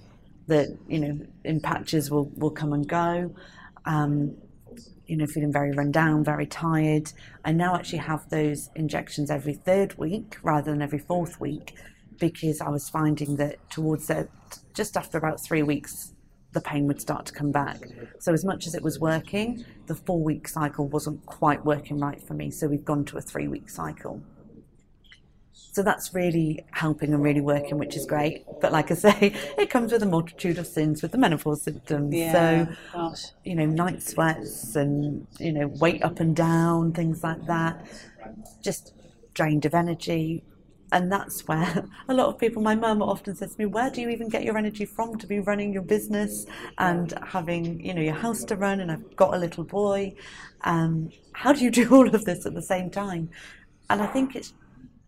that, 0.48 0.76
you 0.88 0.98
know, 0.98 1.26
in 1.44 1.60
patches 1.60 2.10
will, 2.10 2.26
will 2.36 2.50
come 2.50 2.72
and 2.72 2.86
go. 2.86 3.34
Um, 3.84 4.36
you 5.06 5.16
know, 5.16 5.26
feeling 5.26 5.52
very 5.52 5.72
run 5.72 5.90
down, 5.90 6.24
very 6.24 6.46
tired. 6.46 7.12
I 7.44 7.52
now 7.52 7.74
actually 7.74 7.98
have 7.98 8.28
those 8.30 8.70
injections 8.74 9.30
every 9.30 9.54
third 9.54 9.98
week 9.98 10.38
rather 10.42 10.70
than 10.70 10.80
every 10.80 11.00
fourth 11.00 11.40
week 11.40 11.74
because 12.18 12.60
I 12.60 12.68
was 12.68 12.88
finding 12.88 13.36
that 13.36 13.58
towards 13.70 14.06
the, 14.06 14.28
just 14.74 14.96
after 14.96 15.18
about 15.18 15.40
three 15.40 15.62
weeks, 15.62 16.12
the 16.52 16.60
pain 16.60 16.86
would 16.86 17.00
start 17.00 17.26
to 17.26 17.32
come 17.32 17.50
back. 17.50 17.80
So 18.18 18.32
as 18.32 18.44
much 18.44 18.66
as 18.66 18.74
it 18.74 18.82
was 18.82 18.98
working, 19.00 19.64
the 19.86 19.94
four 19.94 20.22
week 20.22 20.48
cycle 20.48 20.86
wasn't 20.88 21.24
quite 21.26 21.64
working 21.64 21.98
right 21.98 22.22
for 22.22 22.34
me. 22.34 22.50
So 22.50 22.66
we've 22.66 22.84
gone 22.84 23.04
to 23.06 23.18
a 23.18 23.20
three 23.20 23.48
week 23.48 23.70
cycle. 23.70 24.22
So 25.54 25.82
that's 25.82 26.12
really 26.12 26.66
helping 26.72 27.14
and 27.14 27.22
really 27.22 27.40
working, 27.40 27.78
which 27.78 27.96
is 27.96 28.04
great. 28.04 28.44
But 28.60 28.72
like 28.72 28.90
I 28.90 28.94
say, 28.94 29.16
it 29.58 29.70
comes 29.70 29.92
with 29.92 30.02
a 30.02 30.06
multitude 30.06 30.58
of 30.58 30.66
sins 30.66 31.00
with 31.00 31.12
the 31.12 31.18
menopause 31.18 31.62
symptoms. 31.62 32.14
Yeah, 32.14 32.66
so, 32.66 32.72
gosh. 32.92 33.24
you 33.44 33.54
know, 33.54 33.64
night 33.64 34.02
sweats 34.02 34.76
and, 34.76 35.26
you 35.38 35.52
know, 35.52 35.68
weight 35.68 36.02
up 36.02 36.20
and 36.20 36.36
down, 36.36 36.92
things 36.92 37.24
like 37.24 37.46
that. 37.46 37.86
Just 38.60 38.92
drained 39.32 39.64
of 39.64 39.72
energy, 39.72 40.44
and 40.92 41.10
that's 41.10 41.48
where 41.48 41.84
a 42.08 42.14
lot 42.14 42.26
of 42.26 42.38
people, 42.38 42.62
my 42.62 42.74
mum 42.74 43.02
often 43.02 43.34
says 43.34 43.54
to 43.54 43.58
me, 43.58 43.66
where 43.66 43.90
do 43.90 44.00
you 44.00 44.10
even 44.10 44.28
get 44.28 44.44
your 44.44 44.56
energy 44.56 44.84
from 44.84 45.18
to 45.18 45.26
be 45.26 45.40
running 45.40 45.72
your 45.72 45.82
business 45.82 46.46
and 46.78 47.14
having, 47.26 47.84
you 47.84 47.94
know, 47.94 48.02
your 48.02 48.14
house 48.14 48.44
to 48.44 48.56
run? 48.56 48.80
And 48.80 48.92
I've 48.92 49.16
got 49.16 49.34
a 49.34 49.38
little 49.38 49.64
boy. 49.64 50.14
Um, 50.62 51.10
how 51.32 51.52
do 51.52 51.64
you 51.64 51.70
do 51.80 51.92
all 51.94 52.14
of 52.14 52.24
this 52.24 52.46
at 52.46 52.54
the 52.54 52.62
same 52.62 52.90
time? 52.90 53.30
And 53.88 54.02
I 54.02 54.06
think 54.06 54.36
it's 54.36 54.52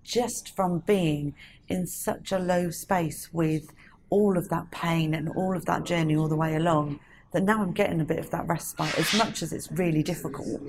just 0.02 0.56
from 0.56 0.80
being 0.80 1.34
in 1.68 1.86
such 1.86 2.32
a 2.32 2.38
low 2.38 2.70
space 2.70 3.32
with 3.32 3.72
all 4.10 4.36
of 4.36 4.48
that 4.48 4.70
pain 4.70 5.14
and 5.14 5.28
all 5.30 5.56
of 5.56 5.64
that 5.66 5.84
journey 5.84 6.16
all 6.16 6.28
the 6.28 6.36
way 6.36 6.56
along 6.56 7.00
that 7.32 7.42
now 7.42 7.60
I'm 7.60 7.72
getting 7.72 8.00
a 8.00 8.04
bit 8.04 8.18
of 8.18 8.30
that 8.30 8.46
respite. 8.46 8.96
As 8.98 9.12
much 9.14 9.42
as 9.42 9.52
it's 9.52 9.70
really 9.72 10.02
difficult, 10.02 10.60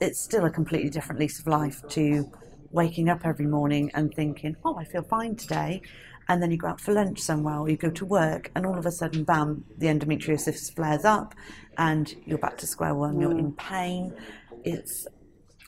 it's 0.00 0.20
still 0.20 0.44
a 0.44 0.50
completely 0.50 0.90
different 0.90 1.20
lease 1.20 1.38
of 1.38 1.46
life 1.46 1.82
to 1.90 2.30
waking 2.70 3.08
up 3.08 3.24
every 3.24 3.46
morning 3.46 3.90
and 3.94 4.12
thinking, 4.14 4.56
oh, 4.64 4.76
I 4.76 4.84
feel 4.84 5.02
fine 5.02 5.36
today. 5.36 5.82
And 6.28 6.42
then 6.42 6.50
you 6.50 6.58
go 6.58 6.68
out 6.68 6.80
for 6.80 6.92
lunch 6.92 7.20
somewhere 7.20 7.58
or 7.58 7.70
you 7.70 7.76
go 7.76 7.90
to 7.90 8.04
work, 8.04 8.50
and 8.54 8.66
all 8.66 8.78
of 8.78 8.84
a 8.84 8.92
sudden, 8.92 9.24
bam, 9.24 9.64
the 9.78 9.86
endometriosis 9.86 10.74
flares 10.74 11.04
up 11.04 11.34
and 11.78 12.14
you're 12.26 12.38
back 12.38 12.58
to 12.58 12.66
square 12.66 12.94
one. 12.94 13.16
Mm. 13.16 13.20
You're 13.22 13.38
in 13.38 13.52
pain. 13.52 14.14
It's 14.62 15.06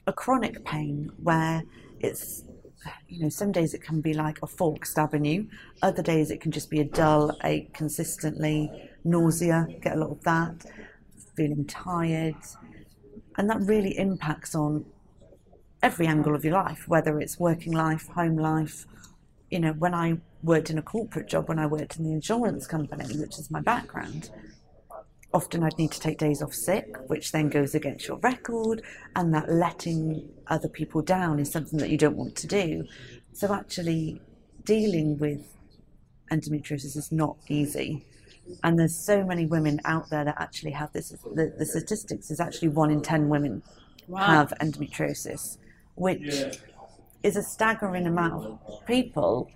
a 0.07 0.13
chronic 0.13 0.65
pain 0.67 1.11
where 1.23 1.63
it's, 2.01 2.45
you 3.09 3.23
know, 3.23 3.29
some 3.31 3.53
days 3.53 3.73
it 3.73 3.83
can 3.83 4.01
be 4.03 4.13
like 4.13 4.39
a 4.43 4.47
fork 4.47 4.85
stabbing 4.85 5.25
you, 5.25 5.49
other 5.83 6.03
days 6.03 6.31
it 6.31 6.41
can 6.41 6.51
just 6.51 6.69
be 6.69 6.81
a 6.81 6.85
dull 6.85 7.37
ache 7.45 7.73
consistently, 7.73 8.71
nausea, 9.05 9.67
get 9.81 9.97
a 9.97 10.01
lot 10.01 10.11
of 10.11 10.23
that, 10.25 10.67
feeling 11.37 11.65
tired. 11.67 12.35
And 13.37 13.49
that 13.49 13.61
really 13.61 13.97
impacts 13.97 14.55
on 14.55 14.85
every 15.83 16.07
angle 16.07 16.35
of 16.35 16.45
your 16.45 16.55
life, 16.55 16.87
whether 16.89 17.19
it's 17.19 17.39
working 17.39 17.73
life, 17.73 18.09
home 18.09 18.37
life. 18.37 18.87
You 19.51 19.61
know, 19.61 19.73
when 19.73 19.95
I 19.95 20.19
worked 20.43 20.71
in 20.71 20.79
a 20.79 20.83
corporate 20.83 21.29
job, 21.29 21.49
when 21.49 21.59
I 21.59 21.67
worked 21.67 21.97
in 21.97 22.05
the 22.05 22.13
insurance 22.13 22.67
company, 22.67 23.17
which 23.17 23.39
is 23.39 23.51
my 23.51 23.61
background, 23.61 24.31
often 25.33 25.63
I'd 25.63 25.79
need 25.79 25.93
to 25.93 26.01
take 26.01 26.19
days 26.19 26.43
off 26.43 26.55
sick, 26.55 26.97
which 27.07 27.33
then 27.33 27.49
goes 27.49 27.75
against 27.75 28.07
your 28.07 28.19
record, 28.19 28.83
and 29.17 29.35
that 29.35 29.51
letting 29.51 30.29
other 30.49 30.69
people 30.69 31.03
down 31.03 31.39
is 31.39 31.51
something 31.51 31.79
that 31.79 31.91
you 31.91 31.99
don't 31.99 32.17
want 32.17 32.37
to 32.37 32.47
do. 32.47 32.85
So, 33.33 33.53
actually, 33.53 34.21
dealing 34.65 35.19
with 35.19 35.57
endometriosis 36.31 36.97
is 36.97 37.11
not 37.11 37.37
easy. 37.49 38.05
And 38.65 38.79
there's 38.79 38.97
so 38.97 39.25
many 39.25 39.47
women 39.47 39.81
out 39.85 40.11
there 40.11 40.25
that 40.25 40.37
actually 40.39 40.73
have 40.73 40.93
this. 40.93 41.11
The, 41.11 41.55
the 41.57 41.67
statistics 41.67 42.31
is 42.31 42.41
actually 42.41 42.69
one 42.69 42.91
in 42.91 43.01
10 43.01 43.29
women 43.29 43.63
wow. 44.09 44.27
have 44.27 44.53
endometriosis 44.61 45.57
which 46.01 46.57
is 47.23 47.37
a 47.37 47.43
staggering 47.43 48.07
amount 48.07 48.47
of 48.47 48.87
people, 48.87 49.51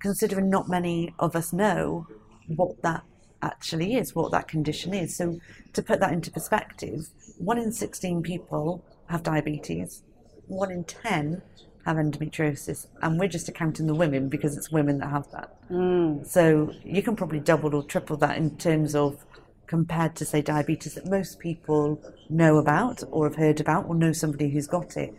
considering 0.00 0.50
not 0.50 0.68
many 0.68 1.14
of 1.20 1.36
us 1.36 1.52
know 1.52 2.04
what 2.48 2.82
that 2.82 3.04
actually 3.42 3.94
is, 3.94 4.12
what 4.12 4.32
that 4.32 4.48
condition 4.48 4.92
is. 4.92 5.16
So, 5.16 5.38
to 5.74 5.82
put 5.82 6.00
that 6.00 6.12
into 6.12 6.32
perspective, 6.32 7.08
one 7.38 7.58
in 7.58 7.70
16 7.70 8.22
people 8.22 8.84
have 9.06 9.22
diabetes, 9.22 10.02
one 10.48 10.72
in 10.72 10.82
10 10.82 11.42
have 11.86 11.96
endometriosis, 11.96 12.88
and 13.00 13.20
we're 13.20 13.28
just 13.28 13.48
accounting 13.48 13.86
the 13.86 13.94
women 13.94 14.28
because 14.28 14.56
it's 14.56 14.72
women 14.72 14.98
that 14.98 15.10
have 15.10 15.30
that. 15.30 15.56
Mm. 15.70 16.26
So, 16.26 16.72
you 16.84 17.04
can 17.04 17.14
probably 17.14 17.38
double 17.38 17.72
or 17.76 17.84
triple 17.84 18.16
that 18.16 18.36
in 18.36 18.56
terms 18.56 18.96
of 18.96 19.24
compared 19.68 20.16
to, 20.16 20.24
say, 20.24 20.42
diabetes 20.42 20.94
that 20.94 21.06
most 21.06 21.38
people 21.38 22.02
know 22.28 22.56
about 22.56 23.04
or 23.12 23.28
have 23.28 23.36
heard 23.36 23.60
about 23.60 23.86
or 23.86 23.94
know 23.94 24.12
somebody 24.12 24.48
who's 24.48 24.66
got 24.66 24.96
it. 24.96 25.14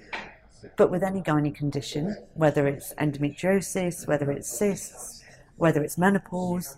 But 0.77 0.91
with 0.91 1.03
any 1.03 1.21
gynae 1.21 1.53
condition, 1.53 2.15
whether 2.33 2.67
it's 2.67 2.93
endometriosis, 2.95 4.07
whether 4.07 4.31
it's 4.31 4.49
cysts, 4.49 5.23
whether 5.57 5.83
it's 5.83 5.97
menopause, 5.97 6.77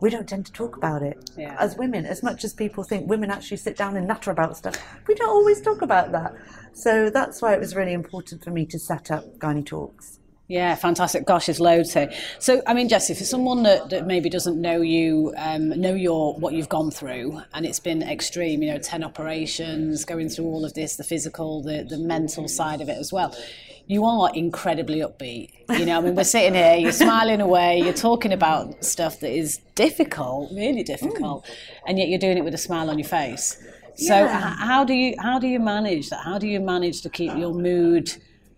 we 0.00 0.10
don't 0.10 0.28
tend 0.28 0.46
to 0.46 0.52
talk 0.52 0.76
about 0.76 1.02
it. 1.02 1.30
Yeah. 1.36 1.56
As 1.58 1.76
women, 1.76 2.06
as 2.06 2.22
much 2.22 2.44
as 2.44 2.52
people 2.52 2.84
think 2.84 3.08
women 3.08 3.30
actually 3.30 3.56
sit 3.56 3.76
down 3.76 3.96
and 3.96 4.06
natter 4.06 4.30
about 4.30 4.56
stuff, 4.56 4.76
we 5.06 5.14
don't 5.14 5.30
always 5.30 5.60
talk 5.60 5.82
about 5.82 6.12
that. 6.12 6.34
So 6.72 7.08
that's 7.08 7.40
why 7.40 7.54
it 7.54 7.60
was 7.60 7.74
really 7.74 7.92
important 7.92 8.44
for 8.44 8.50
me 8.50 8.66
to 8.66 8.78
set 8.78 9.10
up 9.10 9.24
Gynae 9.38 9.64
Talks. 9.64 10.20
Yeah, 10.48 10.76
fantastic. 10.76 11.26
Gosh, 11.26 11.46
there's 11.46 11.58
loads 11.58 11.92
here. 11.92 12.12
So, 12.38 12.62
I 12.68 12.74
mean, 12.74 12.88
Jessie, 12.88 13.14
for 13.14 13.24
someone 13.24 13.64
that, 13.64 13.90
that 13.90 14.06
maybe 14.06 14.30
doesn't 14.30 14.60
know 14.60 14.80
you, 14.80 15.34
um, 15.36 15.70
know 15.70 15.94
your 15.94 16.34
what 16.34 16.54
you've 16.54 16.68
gone 16.68 16.92
through, 16.92 17.42
and 17.52 17.66
it's 17.66 17.80
been 17.80 18.02
extreme. 18.02 18.62
You 18.62 18.72
know, 18.72 18.78
ten 18.78 19.02
operations, 19.02 20.04
going 20.04 20.28
through 20.28 20.44
all 20.44 20.64
of 20.64 20.74
this, 20.74 20.96
the 20.96 21.04
physical, 21.04 21.62
the 21.62 21.82
the 21.82 21.98
mental 21.98 22.46
side 22.46 22.80
of 22.80 22.88
it 22.88 22.96
as 22.96 23.12
well. 23.12 23.36
You 23.88 24.04
are 24.04 24.30
incredibly 24.34 24.98
upbeat. 25.00 25.50
You 25.78 25.86
know, 25.86 25.98
I 25.98 26.00
mean, 26.00 26.14
we're 26.14 26.24
sitting 26.24 26.54
here, 26.54 26.74
you're 26.74 26.90
smiling 26.90 27.40
away, 27.40 27.80
you're 27.80 27.92
talking 27.92 28.32
about 28.32 28.84
stuff 28.84 29.20
that 29.20 29.30
is 29.30 29.60
difficult, 29.76 30.50
really 30.52 30.82
difficult, 30.82 31.44
mm. 31.44 31.54
and 31.86 31.98
yet 31.98 32.08
you're 32.08 32.18
doing 32.18 32.36
it 32.36 32.44
with 32.44 32.54
a 32.54 32.58
smile 32.58 32.90
on 32.90 32.98
your 32.98 33.08
face. 33.08 33.56
So, 33.96 34.14
yeah. 34.14 34.56
how 34.58 34.84
do 34.84 34.94
you 34.94 35.14
how 35.18 35.40
do 35.40 35.48
you 35.48 35.58
manage 35.58 36.10
that? 36.10 36.20
How 36.24 36.38
do 36.38 36.46
you 36.46 36.60
manage 36.60 37.02
to 37.02 37.10
keep 37.10 37.36
your 37.36 37.52
mood? 37.52 38.12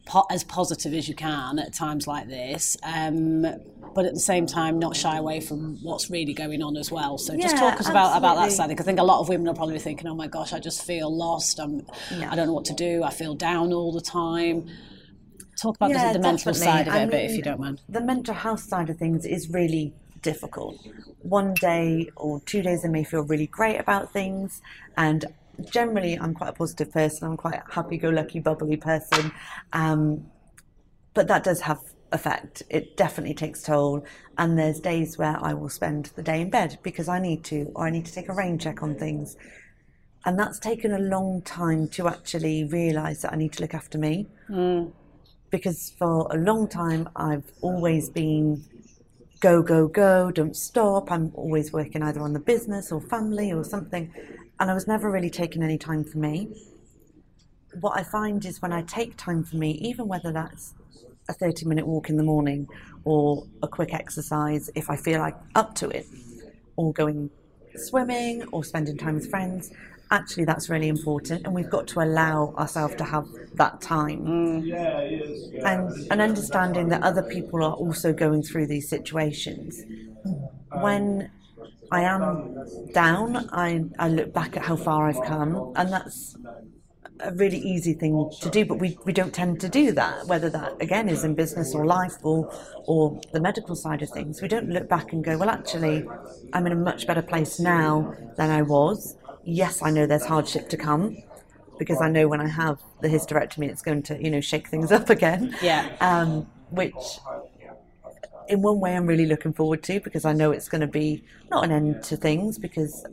Po- 0.09 0.27
as 0.31 0.43
positive 0.43 0.95
as 0.95 1.09
you 1.09 1.15
can 1.15 1.59
at 1.59 1.73
times 1.73 2.07
like 2.07 2.27
this. 2.27 2.77
Um, 2.83 3.43
but 3.95 4.05
at 4.05 4.15
the 4.15 4.21
same 4.21 4.47
time, 4.47 4.79
not 4.79 4.97
shy 4.97 5.17
away 5.17 5.41
from 5.41 5.79
what's 5.83 6.11
really 6.11 6.33
going 6.35 6.63
on 6.63 6.77
as 6.77 6.91
well. 6.91 7.19
So 7.19 7.37
just 7.37 7.57
talk 7.57 7.81
us 7.81 7.89
about, 7.89 8.17
about 8.17 8.37
that 8.37 8.53
side. 8.53 8.69
Because 8.69 8.85
I 8.85 8.89
think 8.89 8.99
a 8.99 9.05
lot 9.05 9.21
of 9.21 9.29
women 9.29 9.49
are 9.49 9.55
probably 9.55 9.79
thinking, 9.79 10.07
"Oh 10.07 10.15
my 10.15 10.27
gosh, 10.27 10.53
I 10.53 10.59
just 10.59 10.85
feel 10.85 11.15
lost. 11.15 11.59
I'm, 11.59 11.87
yeah. 12.11 12.31
I 12.31 12.37
don't 12.37 12.47
know 12.47 12.53
what 12.53 12.65
to 12.67 12.75
do. 12.75 13.03
I 13.03 13.11
feel 13.11 13.35
down 13.35 13.73
all 13.73 13.93
the 13.93 14.01
time." 14.01 14.69
Talk 15.61 15.77
about 15.77 15.91
yeah, 15.91 16.13
the, 16.13 16.19
the 16.19 16.23
mental 16.23 16.55
side 16.55 16.87
of 16.87 16.95
it 16.95 16.97
I 16.97 17.01
mean, 17.01 17.09
a 17.09 17.11
bit, 17.11 17.31
if 17.31 17.37
you 17.37 17.43
don't 17.43 17.61
mind. 17.61 17.81
The 17.89 18.01
mental 18.01 18.35
health 18.35 18.61
side 18.61 18.91
of 18.91 18.97
things 18.97 19.27
is 19.27 19.51
really 19.51 19.93
difficult. 20.23 20.77
One 21.21 21.55
day 21.55 22.09
or 22.15 22.41
two 22.41 22.63
days, 22.63 22.85
I 22.85 22.89
may 22.89 23.03
feel 23.03 23.23
really 23.23 23.49
great 23.49 23.79
about 23.79 24.13
things, 24.13 24.63
and 24.97 25.25
generally 25.71 26.19
I'm 26.19 26.35
quite 26.35 26.51
a 26.51 26.53
positive 26.53 26.93
person. 26.93 27.29
I'm 27.29 27.37
quite 27.37 27.55
a 27.67 27.73
happy-go-lucky, 27.73 28.41
bubbly 28.41 28.77
person, 28.77 29.33
um, 29.73 30.27
but 31.15 31.29
that 31.29 31.45
does 31.45 31.61
have 31.63 31.81
effect. 32.13 32.63
It 32.71 32.97
definitely 32.97 33.35
takes 33.35 33.63
toll. 33.63 34.05
And 34.37 34.59
there's 34.59 34.81
days 34.81 35.19
where 35.19 35.37
I 35.41 35.55
will 35.55 35.69
spend 35.69 36.07
the 36.17 36.23
day 36.23 36.41
in 36.41 36.51
bed 36.51 36.79
because 36.83 37.09
I 37.09 37.19
need 37.19 37.45
to, 37.45 37.73
or 37.75 37.87
I 37.87 37.91
need 37.91 38.07
to 38.07 38.13
take 38.13 38.29
a 38.29 38.35
rain 38.35 38.59
check 38.59 38.83
on 38.83 38.95
things. 38.95 39.37
And 40.25 40.39
that's 40.39 40.59
taken 40.59 40.93
a 40.93 40.99
long 40.99 41.43
time 41.43 41.89
to 41.89 42.09
actually 42.09 42.65
realise 42.65 43.23
that 43.23 43.33
I 43.33 43.37
need 43.37 43.53
to 43.55 43.63
look 43.63 43.75
after 43.75 43.99
me. 43.99 44.27
Mm. 44.49 44.93
Because 45.51 45.93
for 45.99 46.29
a 46.31 46.37
long 46.37 46.69
time, 46.69 47.09
I've 47.17 47.51
always 47.63 48.11
been 48.11 48.65
go, 49.41 49.63
go, 49.63 49.87
go, 49.87 50.31
don't 50.31 50.57
stop. 50.57 51.11
I'm 51.11 51.31
always 51.35 51.73
working 51.73 52.03
either 52.03 52.21
on 52.21 52.33
the 52.33 52.41
business 52.41 52.91
or 52.91 53.01
family 53.01 53.53
or 53.53 53.65
something 53.65 54.13
and 54.61 54.71
I 54.71 54.75
was 54.75 54.87
never 54.87 55.11
really 55.11 55.31
taking 55.31 55.63
any 55.63 55.79
time 55.79 56.05
for 56.05 56.19
me. 56.19 56.49
What 57.81 57.99
I 57.99 58.03
find 58.03 58.45
is 58.45 58.61
when 58.61 58.73
I 58.73 58.83
take 58.83 59.17
time 59.17 59.45
for 59.45 59.57
me, 59.57 59.73
even 59.73 60.09
whether 60.09 60.33
that's 60.33 60.75
a 61.29 61.33
30 61.33 61.67
minute 61.67 61.87
walk 61.87 62.09
in 62.09 62.17
the 62.17 62.23
morning 62.23 62.67
or 63.05 63.47
a 63.63 63.69
quick 63.69 63.93
exercise 63.95 64.71
if 64.75 64.91
I 64.91 64.97
feel 64.97 65.21
like 65.21 65.37
up 65.55 65.75
to 65.77 65.89
it, 65.89 66.07
or 66.77 66.93
going 66.93 67.31
swimming 67.77 68.45
or 68.51 68.65
spending 68.65 68.97
time 68.97 69.15
with 69.15 69.31
friends, 69.31 69.71
actually 70.11 70.45
that's 70.45 70.71
really 70.71 70.89
important 70.89 71.45
and 71.45 71.55
we've 71.55 71.69
got 71.69 71.87
to 71.87 72.01
allow 72.01 72.55
ourselves 72.57 72.95
to 72.97 73.05
have 73.05 73.27
that 73.55 73.81
time 73.81 74.25
mm. 74.25 75.65
and 75.65 76.11
and 76.11 76.21
understanding 76.21 76.89
that 76.89 77.03
other 77.03 77.23
people 77.23 77.63
are 77.63 77.75
also 77.75 78.13
going 78.13 78.43
through 78.43 78.67
these 78.67 78.89
situations 78.89 79.83
when 80.81 81.31
I 81.91 82.03
am 82.03 82.91
down. 82.93 83.49
I, 83.53 83.85
I 83.99 84.09
look 84.09 84.33
back 84.33 84.57
at 84.57 84.65
how 84.65 84.77
far 84.77 85.09
I've 85.09 85.23
come, 85.23 85.73
and 85.77 85.93
that's 85.93 86.37
a 87.21 87.33
really 87.33 87.59
easy 87.59 87.95
thing 87.95 88.31
to 88.41 88.51
do, 88.51 88.65
but 88.65 88.79
we, 88.79 88.99
we 89.05 89.13
don't 89.13 89.35
tend 89.35 89.61
to 89.61 89.69
do 89.69 89.93
that, 89.93 90.27
whether 90.27 90.49
that 90.51 90.81
again 90.81 91.09
is 91.09 91.25
in 91.25 91.35
business 91.35 91.75
or 91.75 91.85
life 91.87 92.17
or 92.23 92.53
or 92.87 93.21
the 93.33 93.41
medical 93.41 93.75
side 93.75 94.03
of 94.03 94.11
things. 94.11 94.41
We 94.41 94.49
don't 94.49 94.69
look 94.69 94.89
back 94.89 95.13
and 95.13 95.25
go, 95.25 95.37
well 95.37 95.51
actually 95.51 96.07
I'm 96.53 96.67
in 96.67 96.73
a 96.73 96.77
much 96.77 97.07
better 97.07 97.23
place 97.23 97.59
now 97.59 98.15
than 98.37 98.51
I 98.51 98.63
was. 98.63 99.17
Yes, 99.45 99.83
I 99.83 99.91
know 99.91 100.07
there's 100.07 100.27
hardship 100.27 100.69
to 100.71 100.77
come 100.77 101.17
because 101.79 102.01
I 102.01 102.09
know 102.09 102.29
when 102.29 102.41
I 102.41 102.49
have 102.49 102.79
the 103.01 103.09
hysterectomy 103.09 103.69
it's 103.71 103.83
going 103.83 104.03
to, 104.05 104.23
you 104.23 104.31
know, 104.31 104.41
shake 104.41 104.69
things 104.69 104.93
up 104.99 105.11
again. 105.11 105.57
Yeah. 105.63 105.97
Um, 106.01 106.47
which 106.71 107.19
in 108.49 108.63
one 108.63 108.81
way 108.81 108.97
I'm 108.97 109.07
really 109.07 109.27
looking 109.27 109.53
forward 109.53 109.83
to 109.85 110.01
because 110.01 110.25
I 110.25 110.33
know 110.33 110.51
it's 110.51 110.69
going 110.69 110.81
to 110.81 110.87
be 110.87 111.23
not 111.51 111.65
an 111.65 111.73
end 111.73 112.03
to 112.05 112.17
things 112.17 112.59
because 112.59 113.05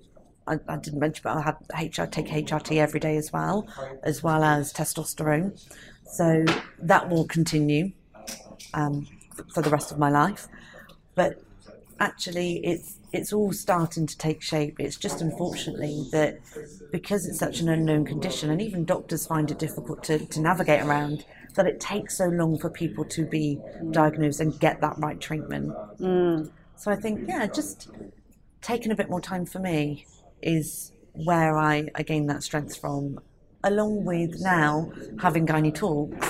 I, 0.48 0.60
I 0.68 0.78
didn't 0.78 1.00
mention, 1.00 1.22
but 1.24 1.38
I 1.38 1.42
have 1.42 1.58
HR 1.72 2.06
take 2.06 2.28
HRT 2.28 2.78
every 2.78 3.00
day 3.00 3.18
as 3.18 3.34
well, 3.34 3.68
as 4.04 4.24
well 4.24 4.44
as 4.44 4.74
testosterone. 4.74 5.60
So 6.06 6.46
that 6.80 7.10
will 7.10 7.26
continue 7.26 7.92
um, 8.74 9.08
for 9.54 9.62
the 9.62 9.70
rest 9.70 9.92
of 9.92 9.98
my 9.98 10.10
life. 10.10 10.48
But 11.16 11.42
actually, 12.00 12.66
it's 12.66 13.00
it's 13.12 13.32
all 13.32 13.54
starting 13.54 14.06
to 14.06 14.18
take 14.18 14.42
shape. 14.42 14.80
It's 14.80 14.98
just 14.98 15.22
unfortunately 15.22 16.08
that 16.12 16.40
because 16.92 17.26
it's 17.26 17.40
such 17.40 17.60
an 17.60 17.70
unknown 17.70 18.06
condition, 18.06 18.50
and 18.52 18.62
even 18.62 18.86
doctors 18.86 19.26
find 19.26 19.50
it 19.50 19.58
difficult 19.58 20.04
to, 20.06 20.20
to 20.26 20.40
navigate 20.42 20.82
around 20.82 21.26
that 21.56 21.66
it 21.66 21.80
takes 21.80 22.18
so 22.18 22.26
long 22.26 22.58
for 22.58 22.70
people 22.70 23.06
to 23.06 23.26
be 23.26 23.60
diagnosed 23.92 24.40
and 24.40 24.60
get 24.60 24.82
that 24.82 24.98
right 24.98 25.20
treatment. 25.20 25.74
Mm. 26.00 26.52
So 26.76 26.92
I 26.92 26.96
think, 26.96 27.28
yeah, 27.28 27.48
just 27.48 27.90
taking 28.62 28.92
a 28.92 28.96
bit 28.96 29.10
more 29.10 29.22
time 29.22 29.46
for 29.46 29.60
me 29.60 30.06
is 30.42 30.92
where 31.14 31.58
I, 31.58 31.90
I 31.96 32.04
gain 32.04 32.28
that 32.28 32.44
strength 32.44 32.78
from, 32.78 33.20
along 33.64 34.06
with 34.06 34.42
now 34.42 34.92
having 35.20 35.48
Gynae 35.48 35.74
Talks, 35.74 36.28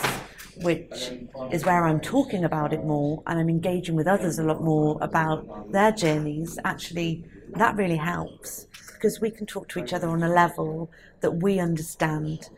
which 0.57 1.11
is 1.51 1.65
where 1.65 1.85
I'm 1.85 1.99
talking 1.99 2.43
about 2.43 2.71
it 2.71 2.85
more 2.85 3.23
and 3.27 3.39
I'm 3.39 3.49
engaging 3.49 3.95
with 3.95 4.07
others 4.07 4.39
a 4.39 4.43
lot 4.43 4.61
more 4.63 4.97
about 5.01 5.71
their 5.71 5.91
journeys. 5.91 6.59
Actually, 6.63 7.25
that 7.55 7.75
really 7.75 7.97
helps 7.97 8.67
because 8.93 9.19
we 9.19 9.31
can 9.31 9.45
talk 9.45 9.67
to 9.69 9.83
each 9.83 9.93
other 9.93 10.07
on 10.09 10.23
a 10.23 10.29
level 10.29 10.91
that 11.21 11.31
we 11.31 11.59
understand 11.59 12.49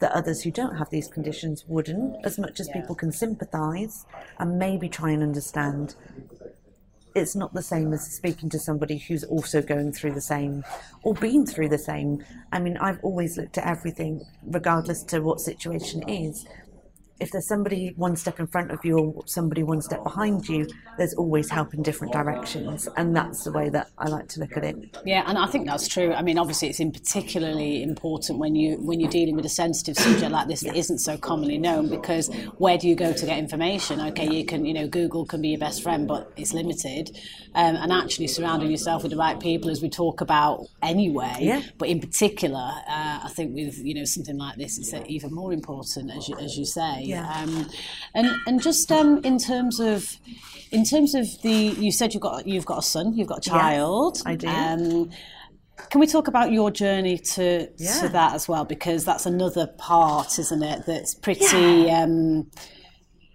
that 0.00 0.12
others 0.12 0.42
who 0.42 0.50
don't 0.50 0.76
have 0.76 0.90
these 0.90 1.08
conditions 1.08 1.64
wouldn't, 1.66 2.24
as 2.24 2.38
much 2.38 2.60
as 2.60 2.68
yeah. 2.68 2.80
people 2.80 2.94
can 2.94 3.12
sympathise 3.12 4.06
and 4.38 4.58
maybe 4.58 4.88
try 4.88 5.10
and 5.10 5.22
understand. 5.22 5.94
It's 7.14 7.34
not 7.34 7.54
the 7.54 7.62
same 7.62 7.92
as 7.92 8.06
speaking 8.06 8.48
to 8.50 8.58
somebody 8.58 8.98
who's 8.98 9.24
also 9.24 9.60
going 9.60 9.92
through 9.92 10.12
the 10.12 10.20
same 10.20 10.62
or 11.02 11.14
been 11.14 11.46
through 11.46 11.70
the 11.70 11.78
same. 11.78 12.24
I 12.52 12.60
mean, 12.60 12.76
I've 12.76 13.00
always 13.02 13.36
looked 13.36 13.58
at 13.58 13.66
everything, 13.66 14.24
regardless 14.44 15.02
to 15.04 15.20
what 15.20 15.40
situation 15.40 16.08
is, 16.08 16.46
if 17.20 17.32
there's 17.32 17.48
somebody 17.48 17.92
one 17.96 18.14
step 18.14 18.38
in 18.38 18.46
front 18.46 18.70
of 18.70 18.84
you 18.84 18.98
or 18.98 19.22
somebody 19.26 19.62
one 19.62 19.82
step 19.82 20.04
behind 20.04 20.48
you, 20.48 20.66
there's 20.96 21.14
always 21.14 21.50
help 21.50 21.74
in 21.74 21.82
different 21.82 22.12
directions, 22.12 22.88
and 22.96 23.14
that's 23.14 23.44
the 23.44 23.52
way 23.52 23.68
that 23.70 23.90
I 23.98 24.08
like 24.08 24.28
to 24.28 24.40
look 24.40 24.56
at 24.56 24.64
it. 24.64 24.76
Yeah, 25.04 25.24
and 25.26 25.36
I 25.36 25.46
think 25.46 25.66
that's 25.66 25.88
true. 25.88 26.12
I 26.12 26.22
mean, 26.22 26.38
obviously, 26.38 26.68
it's 26.68 26.80
in 26.80 26.92
particularly 26.92 27.82
important 27.82 28.38
when 28.38 28.54
you 28.54 28.76
when 28.76 29.00
you're 29.00 29.10
dealing 29.10 29.34
with 29.34 29.44
a 29.46 29.50
sensitive 29.50 29.96
subject 29.96 30.30
like 30.30 30.46
this 30.46 30.60
that 30.60 30.76
isn't 30.76 30.98
so 30.98 31.16
commonly 31.16 31.58
known. 31.58 31.88
Because 31.88 32.28
where 32.58 32.78
do 32.78 32.88
you 32.88 32.94
go 32.94 33.12
to 33.12 33.26
get 33.26 33.38
information? 33.38 34.00
Okay, 34.00 34.28
you 34.28 34.44
can 34.44 34.64
you 34.64 34.74
know 34.74 34.86
Google 34.86 35.26
can 35.26 35.42
be 35.42 35.48
your 35.48 35.60
best 35.60 35.82
friend, 35.82 36.06
but 36.06 36.32
it's 36.36 36.54
limited. 36.54 37.18
Um, 37.54 37.76
and 37.76 37.92
actually 37.92 38.28
surrounding 38.28 38.70
yourself 38.70 39.02
with 39.02 39.10
the 39.10 39.18
right 39.18 39.40
people, 39.40 39.70
as 39.70 39.82
we 39.82 39.88
talk 39.88 40.20
about 40.20 40.66
anyway. 40.82 41.36
Yeah. 41.40 41.62
But 41.78 41.88
in 41.88 42.00
particular, 42.00 42.70
uh, 42.88 43.20
I 43.24 43.30
think 43.34 43.56
with 43.56 43.78
you 43.78 43.94
know 43.94 44.04
something 44.04 44.38
like 44.38 44.56
this, 44.56 44.78
it's 44.78 44.94
even 45.08 45.34
more 45.34 45.52
important, 45.52 46.12
as 46.12 46.28
you, 46.28 46.36
as 46.36 46.56
you 46.56 46.64
say. 46.64 47.07
Yeah. 47.10 47.42
Um, 47.42 47.68
and 48.14 48.28
and 48.46 48.62
just 48.62 48.90
um, 48.92 49.18
in 49.24 49.38
terms 49.38 49.80
of 49.80 50.16
in 50.70 50.84
terms 50.84 51.14
of 51.14 51.26
the 51.42 51.52
you 51.52 51.92
said 51.92 52.14
you've 52.14 52.22
got 52.22 52.46
you've 52.46 52.66
got 52.66 52.78
a 52.78 52.82
son, 52.82 53.14
you've 53.14 53.28
got 53.28 53.38
a 53.38 53.50
child. 53.50 54.16
Yes, 54.16 54.26
I 54.26 54.34
do. 54.34 54.48
Um, 54.48 55.10
can 55.90 56.00
we 56.00 56.06
talk 56.06 56.28
about 56.28 56.52
your 56.52 56.70
journey 56.70 57.18
to 57.18 57.68
yeah. 57.76 58.00
to 58.00 58.08
that 58.10 58.34
as 58.34 58.48
well? 58.48 58.64
Because 58.64 59.04
that's 59.04 59.26
another 59.26 59.66
part, 59.78 60.38
isn't 60.38 60.62
it? 60.62 60.82
That's 60.86 61.14
pretty. 61.14 61.86
Yeah. 61.86 62.02
Um, 62.02 62.50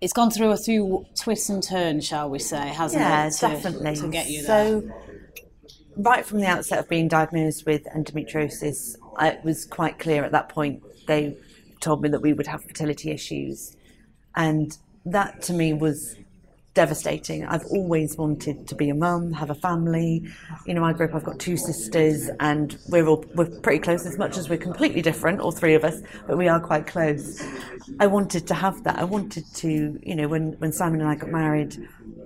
it's 0.01 0.13
gone 0.13 0.29
through 0.29 0.51
a 0.51 0.57
few 0.57 1.05
twists 1.15 1.49
and 1.49 1.63
turns, 1.63 2.05
shall 2.05 2.29
we 2.29 2.37
say, 2.37 2.67
hasn't 2.67 3.01
yeah, 3.01 3.25
it? 3.25 3.41
Yeah, 3.41 3.49
definitely. 3.49 3.95
To 3.95 4.09
get 4.09 4.29
you 4.29 4.45
there. 4.45 4.81
So, 4.81 4.91
right 5.95 6.25
from 6.25 6.39
the 6.39 6.45
outset 6.45 6.79
of 6.79 6.89
being 6.89 7.07
diagnosed 7.07 7.65
with 7.65 7.85
endometriosis, 7.85 8.97
it 9.21 9.43
was 9.45 9.63
quite 9.63 9.99
clear 9.99 10.25
at 10.25 10.33
that 10.33 10.49
point 10.49 10.83
they 11.07 11.37
told 11.83 12.01
me 12.01 12.09
that 12.09 12.21
we 12.21 12.33
would 12.33 12.47
have 12.47 12.63
fertility 12.63 13.11
issues. 13.11 13.75
And 14.35 14.75
that 15.05 15.41
to 15.43 15.53
me 15.53 15.73
was 15.73 16.15
devastating. 16.73 17.45
I've 17.45 17.65
always 17.65 18.17
wanted 18.17 18.67
to 18.67 18.75
be 18.75 18.89
a 18.89 18.95
mum, 18.95 19.31
have 19.33 19.49
a 19.51 19.55
family. 19.55 20.27
You 20.65 20.73
know, 20.73 20.81
my 20.81 20.93
group, 20.93 21.13
I've 21.13 21.23
got 21.23 21.39
two 21.39 21.55
sisters, 21.57 22.29
and 22.39 22.75
we're 22.89 23.05
all 23.05 23.23
we're 23.35 23.45
pretty 23.45 23.79
close. 23.79 24.05
As 24.05 24.17
much 24.17 24.37
as 24.37 24.49
we're 24.49 24.57
completely 24.57 25.01
different, 25.01 25.39
all 25.39 25.51
three 25.51 25.75
of 25.75 25.83
us, 25.83 26.01
but 26.27 26.37
we 26.37 26.47
are 26.47 26.59
quite 26.59 26.87
close. 26.87 27.43
I 27.99 28.07
wanted 28.07 28.47
to 28.47 28.53
have 28.55 28.83
that. 28.85 28.97
I 28.97 29.03
wanted 29.03 29.45
to, 29.55 29.99
you 30.01 30.15
know, 30.15 30.27
when 30.27 30.53
when 30.53 30.71
Simon 30.71 31.01
and 31.01 31.09
I 31.09 31.15
got 31.15 31.29
married, 31.29 31.77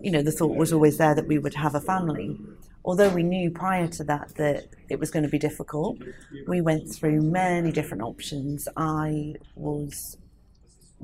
you 0.01 0.11
know, 0.11 0.21
the 0.21 0.31
thought 0.31 0.55
was 0.55 0.71
always 0.71 0.97
there 0.97 1.15
that 1.15 1.27
we 1.27 1.39
would 1.39 1.55
have 1.55 1.75
a 1.75 1.81
family 1.81 2.39
although 2.87 3.09
we 3.09 3.21
knew 3.21 3.51
prior 3.51 3.87
to 3.87 4.03
that 4.05 4.33
that 4.35 4.65
it 4.89 4.97
was 4.97 5.11
going 5.11 5.23
to 5.23 5.29
be 5.29 5.37
difficult, 5.37 5.97
we 6.47 6.61
went 6.61 6.89
through 6.89 7.21
many 7.21 7.71
different 7.71 8.01
options. 8.01 8.67
I 8.77 9.35
was 9.55 10.17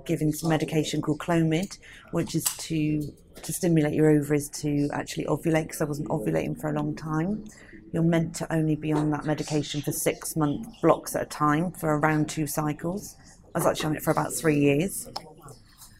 given 0.05 0.31
some 0.31 0.49
medication 0.49 1.01
called 1.01 1.19
Clomid, 1.19 1.77
which 2.11 2.33
is 2.33 2.45
to 2.45 3.13
to 3.43 3.51
stimulate 3.51 3.93
your 3.93 4.09
ovaries 4.09 4.47
to 4.47 4.89
actually 4.93 5.25
ovulate 5.25 5.63
because 5.63 5.81
I 5.81 5.85
wasn't 5.85 6.07
ovulating 6.07 6.59
for 6.59 6.69
a 6.69 6.73
long 6.73 6.95
time. 6.95 7.45
You're 7.91 8.03
meant 8.03 8.33
to 8.35 8.51
only 8.53 8.75
be 8.75 8.93
on 8.93 9.11
that 9.11 9.25
medication 9.25 9.81
for 9.81 9.91
six 9.91 10.35
month 10.35 10.67
blocks 10.81 11.15
at 11.15 11.23
a 11.23 11.25
time 11.25 11.71
for 11.71 11.97
around 11.97 12.29
two 12.29 12.47
cycles. 12.47 13.17
I 13.53 13.59
was 13.59 13.67
actually 13.67 13.87
on 13.87 13.95
it 13.97 14.03
for 14.03 14.11
about 14.11 14.33
three 14.33 14.57
years. 14.57 15.09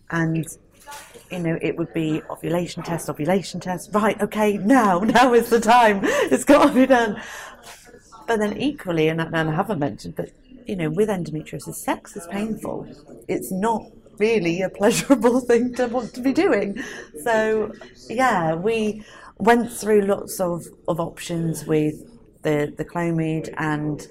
And 0.09 0.47
you 1.31 1.39
know, 1.39 1.57
it 1.61 1.77
would 1.77 1.93
be 1.93 2.21
ovulation 2.29 2.83
test, 2.83 3.09
ovulation 3.09 3.59
test. 3.59 3.89
Right, 3.93 4.19
okay, 4.21 4.57
now, 4.57 4.99
now 5.19 5.33
is 5.33 5.49
the 5.49 5.59
time. 5.59 6.01
It's 6.03 6.43
got 6.43 6.67
to 6.67 6.73
be 6.73 6.85
done. 6.85 7.21
But 8.27 8.39
then 8.39 8.57
equally, 8.57 9.09
and 9.09 9.19
and 9.19 9.35
I 9.35 9.53
haven't 9.53 9.79
mentioned, 9.79 10.15
but 10.15 10.31
you 10.65 10.75
know, 10.75 10.89
with 10.89 11.09
endometriosis, 11.09 11.75
sex 11.75 12.15
is 12.15 12.25
painful. 12.27 12.87
It's 13.27 13.51
not 13.51 13.83
really 14.17 14.61
a 14.61 14.69
pleasurable 14.69 15.39
thing 15.49 15.73
to 15.75 15.87
want 15.87 16.13
to 16.13 16.21
be 16.21 16.33
doing. 16.33 16.81
So, 17.23 17.73
yeah, 18.09 18.55
we 18.55 19.03
went 19.37 19.71
through 19.71 20.01
lots 20.01 20.39
of, 20.39 20.65
of 20.87 20.99
options 20.99 21.65
with 21.65 21.95
the, 22.43 22.73
the 22.77 22.85
Clomid 22.85 23.53
and 23.57 24.07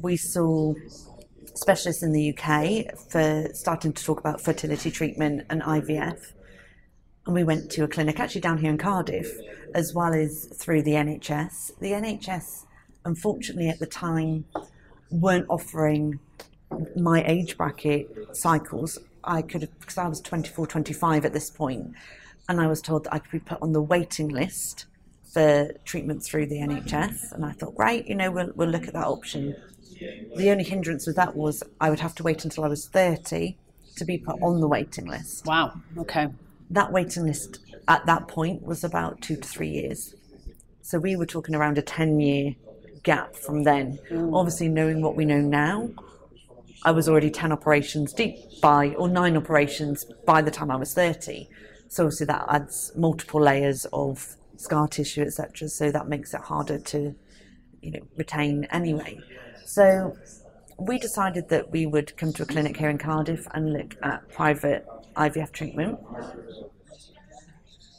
we 0.00 0.16
saw 0.16 0.74
specialists 1.54 2.02
in 2.02 2.12
the 2.12 2.36
UK 2.36 2.96
for 3.10 3.48
starting 3.52 3.92
to 3.92 4.04
talk 4.04 4.20
about 4.20 4.40
fertility 4.40 4.90
treatment 4.90 5.46
and 5.50 5.62
IVF. 5.62 6.32
And 7.28 7.34
we 7.34 7.44
went 7.44 7.70
to 7.72 7.84
a 7.84 7.88
clinic 7.88 8.18
actually 8.20 8.40
down 8.40 8.56
here 8.56 8.70
in 8.70 8.78
Cardiff, 8.78 9.30
as 9.74 9.92
well 9.92 10.14
as 10.14 10.46
through 10.46 10.80
the 10.80 10.92
NHS. 10.92 11.78
The 11.78 11.92
NHS, 11.92 12.64
unfortunately, 13.04 13.68
at 13.68 13.78
the 13.78 13.86
time, 13.86 14.46
weren't 15.10 15.44
offering 15.50 16.20
my 16.96 17.22
age 17.26 17.58
bracket 17.58 18.34
cycles. 18.34 18.98
I 19.22 19.42
could 19.42 19.60
have, 19.60 19.78
because 19.78 19.98
I 19.98 20.08
was 20.08 20.22
24, 20.22 20.68
25 20.68 21.26
at 21.26 21.34
this 21.34 21.50
point, 21.50 21.92
and 22.48 22.62
I 22.62 22.66
was 22.66 22.80
told 22.80 23.04
that 23.04 23.12
I 23.12 23.18
could 23.18 23.30
be 23.30 23.40
put 23.40 23.60
on 23.60 23.74
the 23.74 23.82
waiting 23.82 24.28
list 24.28 24.86
for 25.30 25.70
treatment 25.84 26.24
through 26.24 26.46
the 26.46 26.60
NHS. 26.60 27.32
And 27.32 27.44
I 27.44 27.52
thought, 27.52 27.74
right, 27.76 28.08
you 28.08 28.14
know, 28.14 28.30
we'll, 28.30 28.52
we'll 28.54 28.70
look 28.70 28.88
at 28.88 28.94
that 28.94 29.06
option. 29.06 29.54
The 30.34 30.50
only 30.50 30.64
hindrance 30.64 31.06
with 31.06 31.16
that 31.16 31.36
was 31.36 31.62
I 31.78 31.90
would 31.90 32.00
have 32.00 32.14
to 32.14 32.22
wait 32.22 32.44
until 32.44 32.64
I 32.64 32.68
was 32.68 32.88
30 32.88 33.58
to 33.96 34.04
be 34.06 34.16
put 34.16 34.40
on 34.40 34.62
the 34.62 34.68
waiting 34.68 35.04
list. 35.04 35.44
Wow, 35.44 35.74
okay. 35.98 36.28
That 36.70 36.92
waiting 36.92 37.26
list 37.26 37.60
at 37.86 38.04
that 38.06 38.28
point 38.28 38.62
was 38.62 38.84
about 38.84 39.20
two 39.20 39.36
to 39.36 39.48
three 39.48 39.70
years. 39.70 40.14
So 40.82 40.98
we 40.98 41.16
were 41.16 41.26
talking 41.26 41.54
around 41.54 41.78
a 41.78 41.82
10 41.82 42.20
year 42.20 42.54
gap 43.02 43.34
from 43.34 43.64
then. 43.64 43.98
Mm. 44.10 44.34
Obviously, 44.34 44.68
knowing 44.68 45.02
what 45.02 45.16
we 45.16 45.24
know 45.24 45.40
now, 45.40 45.90
I 46.84 46.92
was 46.92 47.08
already 47.08 47.30
10 47.30 47.52
operations 47.52 48.12
deep 48.12 48.36
by, 48.62 48.94
or 48.94 49.08
nine 49.08 49.36
operations 49.36 50.04
by 50.26 50.42
the 50.42 50.50
time 50.50 50.70
I 50.70 50.76
was 50.76 50.94
30. 50.94 51.48
So 51.88 52.04
obviously 52.04 52.26
that 52.26 52.44
adds 52.48 52.92
multiple 52.94 53.40
layers 53.40 53.86
of 53.92 54.36
scar 54.56 54.86
tissue, 54.88 55.22
etc. 55.22 55.68
So 55.68 55.90
that 55.90 56.08
makes 56.08 56.34
it 56.34 56.40
harder 56.42 56.78
to, 56.78 57.14
you 57.80 57.90
know, 57.90 58.00
retain 58.16 58.66
anyway. 58.70 59.18
So 59.64 60.16
we 60.78 60.98
decided 60.98 61.48
that 61.48 61.70
we 61.70 61.86
would 61.86 62.16
come 62.16 62.32
to 62.32 62.42
a 62.44 62.46
clinic 62.46 62.76
here 62.76 62.88
in 62.88 62.98
Cardiff 62.98 63.46
and 63.52 63.72
look 63.72 63.96
at 64.02 64.28
private 64.30 64.86
IVF 65.16 65.52
treatment. 65.52 65.98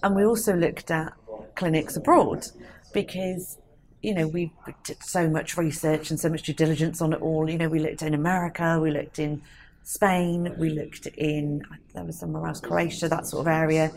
And 0.02 0.15
we 0.15 0.24
also 0.24 0.56
looked 0.56 0.89
at 0.89 1.13
clinics 1.56 1.98
abroad 1.98 2.46
because 2.94 3.58
you 4.02 4.13
know, 4.13 4.28
we 4.28 4.54
did 4.86 5.04
so 5.04 5.30
much 5.30 5.58
research 5.58 6.10
and 6.10 6.20
so 6.20 6.30
much 6.30 6.44
due 6.44 6.54
diligence 6.54 7.02
on 7.02 7.13
it 7.13 7.22
all. 7.22 7.50
You 7.50 7.58
know, 7.58 7.68
we 7.68 7.80
looked 7.80 8.02
in 8.02 8.13
America, 8.13 8.80
we 8.82 8.92
looked 8.92 9.20
in 9.20 9.42
Spain, 9.84 10.56
we 10.58 10.70
looked 10.70 11.08
in, 11.08 11.63
there 11.94 12.04
was 12.04 12.18
somewhere 12.18 12.48
else, 12.48 12.62
Croatia, 12.62 13.10
that 13.10 13.28
sort 13.28 13.42
of 13.42 13.48
area. 13.48 13.92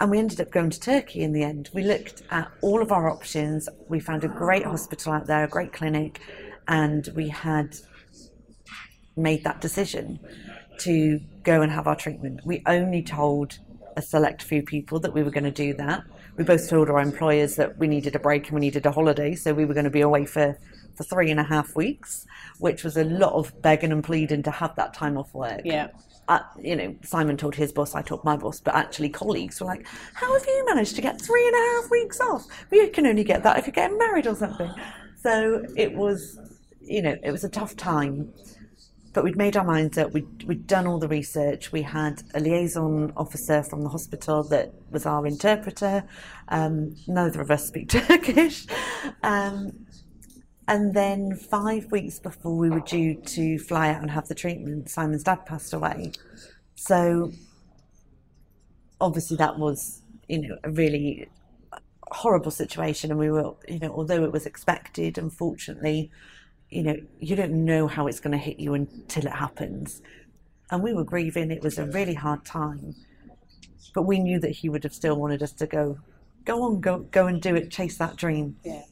And 0.00 0.10
we 0.10 0.18
ended 0.18 0.40
up 0.40 0.50
going 0.50 0.70
to 0.70 0.78
Turkey 0.78 1.22
in 1.22 1.32
the 1.32 1.42
end. 1.42 1.70
We 1.72 1.82
looked 1.82 2.22
at 2.30 2.48
all 2.60 2.82
of 2.82 2.92
our 2.92 3.10
options. 3.10 3.68
We 3.88 4.00
found 4.00 4.24
a 4.24 4.28
great 4.28 4.64
hospital 4.64 5.12
out 5.12 5.26
there, 5.26 5.44
a 5.44 5.48
great 5.48 5.72
clinic, 5.72 6.20
and 6.68 7.08
we 7.14 7.28
had 7.28 7.76
made 9.16 9.44
that 9.44 9.60
decision 9.60 10.18
to 10.78 11.20
go 11.42 11.62
and 11.62 11.70
have 11.70 11.86
our 11.86 11.96
treatment. 11.96 12.40
We 12.44 12.62
only 12.66 13.02
told 13.02 13.58
a 13.96 14.02
select 14.02 14.42
few 14.42 14.62
people 14.62 14.98
that 15.00 15.14
we 15.14 15.22
were 15.22 15.30
going 15.30 15.44
to 15.44 15.50
do 15.50 15.72
that 15.74 16.04
we 16.36 16.44
both 16.44 16.68
told 16.68 16.90
our 16.90 17.00
employers 17.00 17.56
that 17.56 17.78
we 17.78 17.86
needed 17.86 18.16
a 18.16 18.18
break 18.18 18.46
and 18.46 18.54
we 18.54 18.60
needed 18.60 18.86
a 18.86 18.90
holiday, 18.90 19.34
so 19.34 19.54
we 19.54 19.64
were 19.64 19.74
going 19.74 19.84
to 19.84 19.90
be 19.90 20.00
away 20.00 20.24
for, 20.24 20.58
for 20.96 21.04
three 21.04 21.30
and 21.30 21.38
a 21.38 21.44
half 21.44 21.76
weeks, 21.76 22.26
which 22.58 22.82
was 22.82 22.96
a 22.96 23.04
lot 23.04 23.32
of 23.34 23.60
begging 23.62 23.92
and 23.92 24.02
pleading 24.02 24.42
to 24.42 24.50
have 24.50 24.74
that 24.76 24.94
time 24.94 25.16
off 25.16 25.32
work. 25.32 25.60
Yeah. 25.64 25.88
Uh, 26.26 26.40
you 26.60 26.74
know, 26.74 26.96
Simon 27.04 27.36
told 27.36 27.54
his 27.54 27.70
boss, 27.70 27.94
I 27.94 28.02
told 28.02 28.24
my 28.24 28.36
boss, 28.36 28.58
but 28.58 28.74
actually 28.74 29.10
colleagues 29.10 29.60
were 29.60 29.66
like, 29.66 29.86
"How 30.14 30.32
have 30.32 30.46
you 30.46 30.64
managed 30.66 30.96
to 30.96 31.02
get 31.02 31.20
three 31.20 31.46
and 31.46 31.54
a 31.54 31.58
half 31.58 31.90
weeks 31.90 32.18
off? 32.18 32.46
You 32.72 32.88
can 32.88 33.06
only 33.06 33.24
get 33.24 33.42
that 33.42 33.58
if 33.58 33.66
you're 33.66 33.72
getting 33.72 33.98
married 33.98 34.26
or 34.26 34.34
something." 34.34 34.70
So 35.22 35.66
it 35.76 35.92
was, 35.92 36.38
you 36.80 37.02
know, 37.02 37.14
it 37.22 37.30
was 37.30 37.44
a 37.44 37.50
tough 37.50 37.76
time 37.76 38.32
but 39.14 39.22
we'd 39.22 39.36
made 39.36 39.56
our 39.56 39.64
minds 39.64 39.96
up. 39.96 40.12
We'd, 40.12 40.42
we'd 40.42 40.66
done 40.66 40.86
all 40.86 40.98
the 40.98 41.08
research. 41.08 41.70
We 41.70 41.82
had 41.82 42.22
a 42.34 42.40
liaison 42.40 43.12
officer 43.16 43.62
from 43.62 43.84
the 43.84 43.88
hospital 43.88 44.42
that 44.44 44.74
was 44.90 45.06
our 45.06 45.24
interpreter. 45.24 46.04
Um, 46.48 46.96
neither 47.06 47.40
of 47.40 47.50
us 47.50 47.66
speak 47.66 47.88
Turkish. 47.90 48.66
Um, 49.22 49.86
and 50.66 50.94
then 50.94 51.36
five 51.36 51.92
weeks 51.92 52.18
before 52.18 52.56
we 52.56 52.70
were 52.70 52.80
due 52.80 53.14
to 53.14 53.58
fly 53.58 53.90
out 53.90 54.02
and 54.02 54.10
have 54.10 54.26
the 54.26 54.34
treatment, 54.34 54.90
Simon's 54.90 55.22
dad 55.22 55.46
passed 55.46 55.72
away. 55.72 56.10
So 56.74 57.30
obviously 59.00 59.36
that 59.36 59.58
was, 59.58 60.02
you 60.28 60.40
know, 60.40 60.58
a 60.64 60.70
really 60.70 61.28
horrible 62.10 62.50
situation. 62.50 63.12
And 63.12 63.20
we 63.20 63.30
were, 63.30 63.54
you 63.68 63.78
know, 63.78 63.94
although 63.94 64.24
it 64.24 64.32
was 64.32 64.44
expected, 64.44 65.18
unfortunately, 65.18 66.10
you 66.70 66.82
know, 66.82 66.96
you 67.20 67.36
don't 67.36 67.64
know 67.64 67.86
how 67.86 68.06
it's 68.06 68.20
going 68.20 68.32
to 68.32 68.38
hit 68.38 68.58
you 68.58 68.74
until 68.74 69.26
it 69.26 69.32
happens. 69.32 70.02
And 70.70 70.82
we 70.82 70.92
were 70.92 71.04
grieving. 71.04 71.50
It 71.50 71.62
was 71.62 71.78
a 71.78 71.86
really 71.86 72.14
hard 72.14 72.44
time. 72.44 72.94
But 73.94 74.02
we 74.02 74.18
knew 74.18 74.40
that 74.40 74.50
he 74.50 74.68
would 74.68 74.82
have 74.84 74.94
still 74.94 75.16
wanted 75.16 75.42
us 75.42 75.52
to 75.52 75.66
go, 75.66 75.98
go 76.44 76.62
on, 76.62 76.80
go, 76.80 76.98
go 76.98 77.26
and 77.26 77.40
do 77.40 77.54
it, 77.54 77.70
chase 77.70 77.96
that 77.98 78.16
dream. 78.16 78.56
Yeah. 78.64 78.82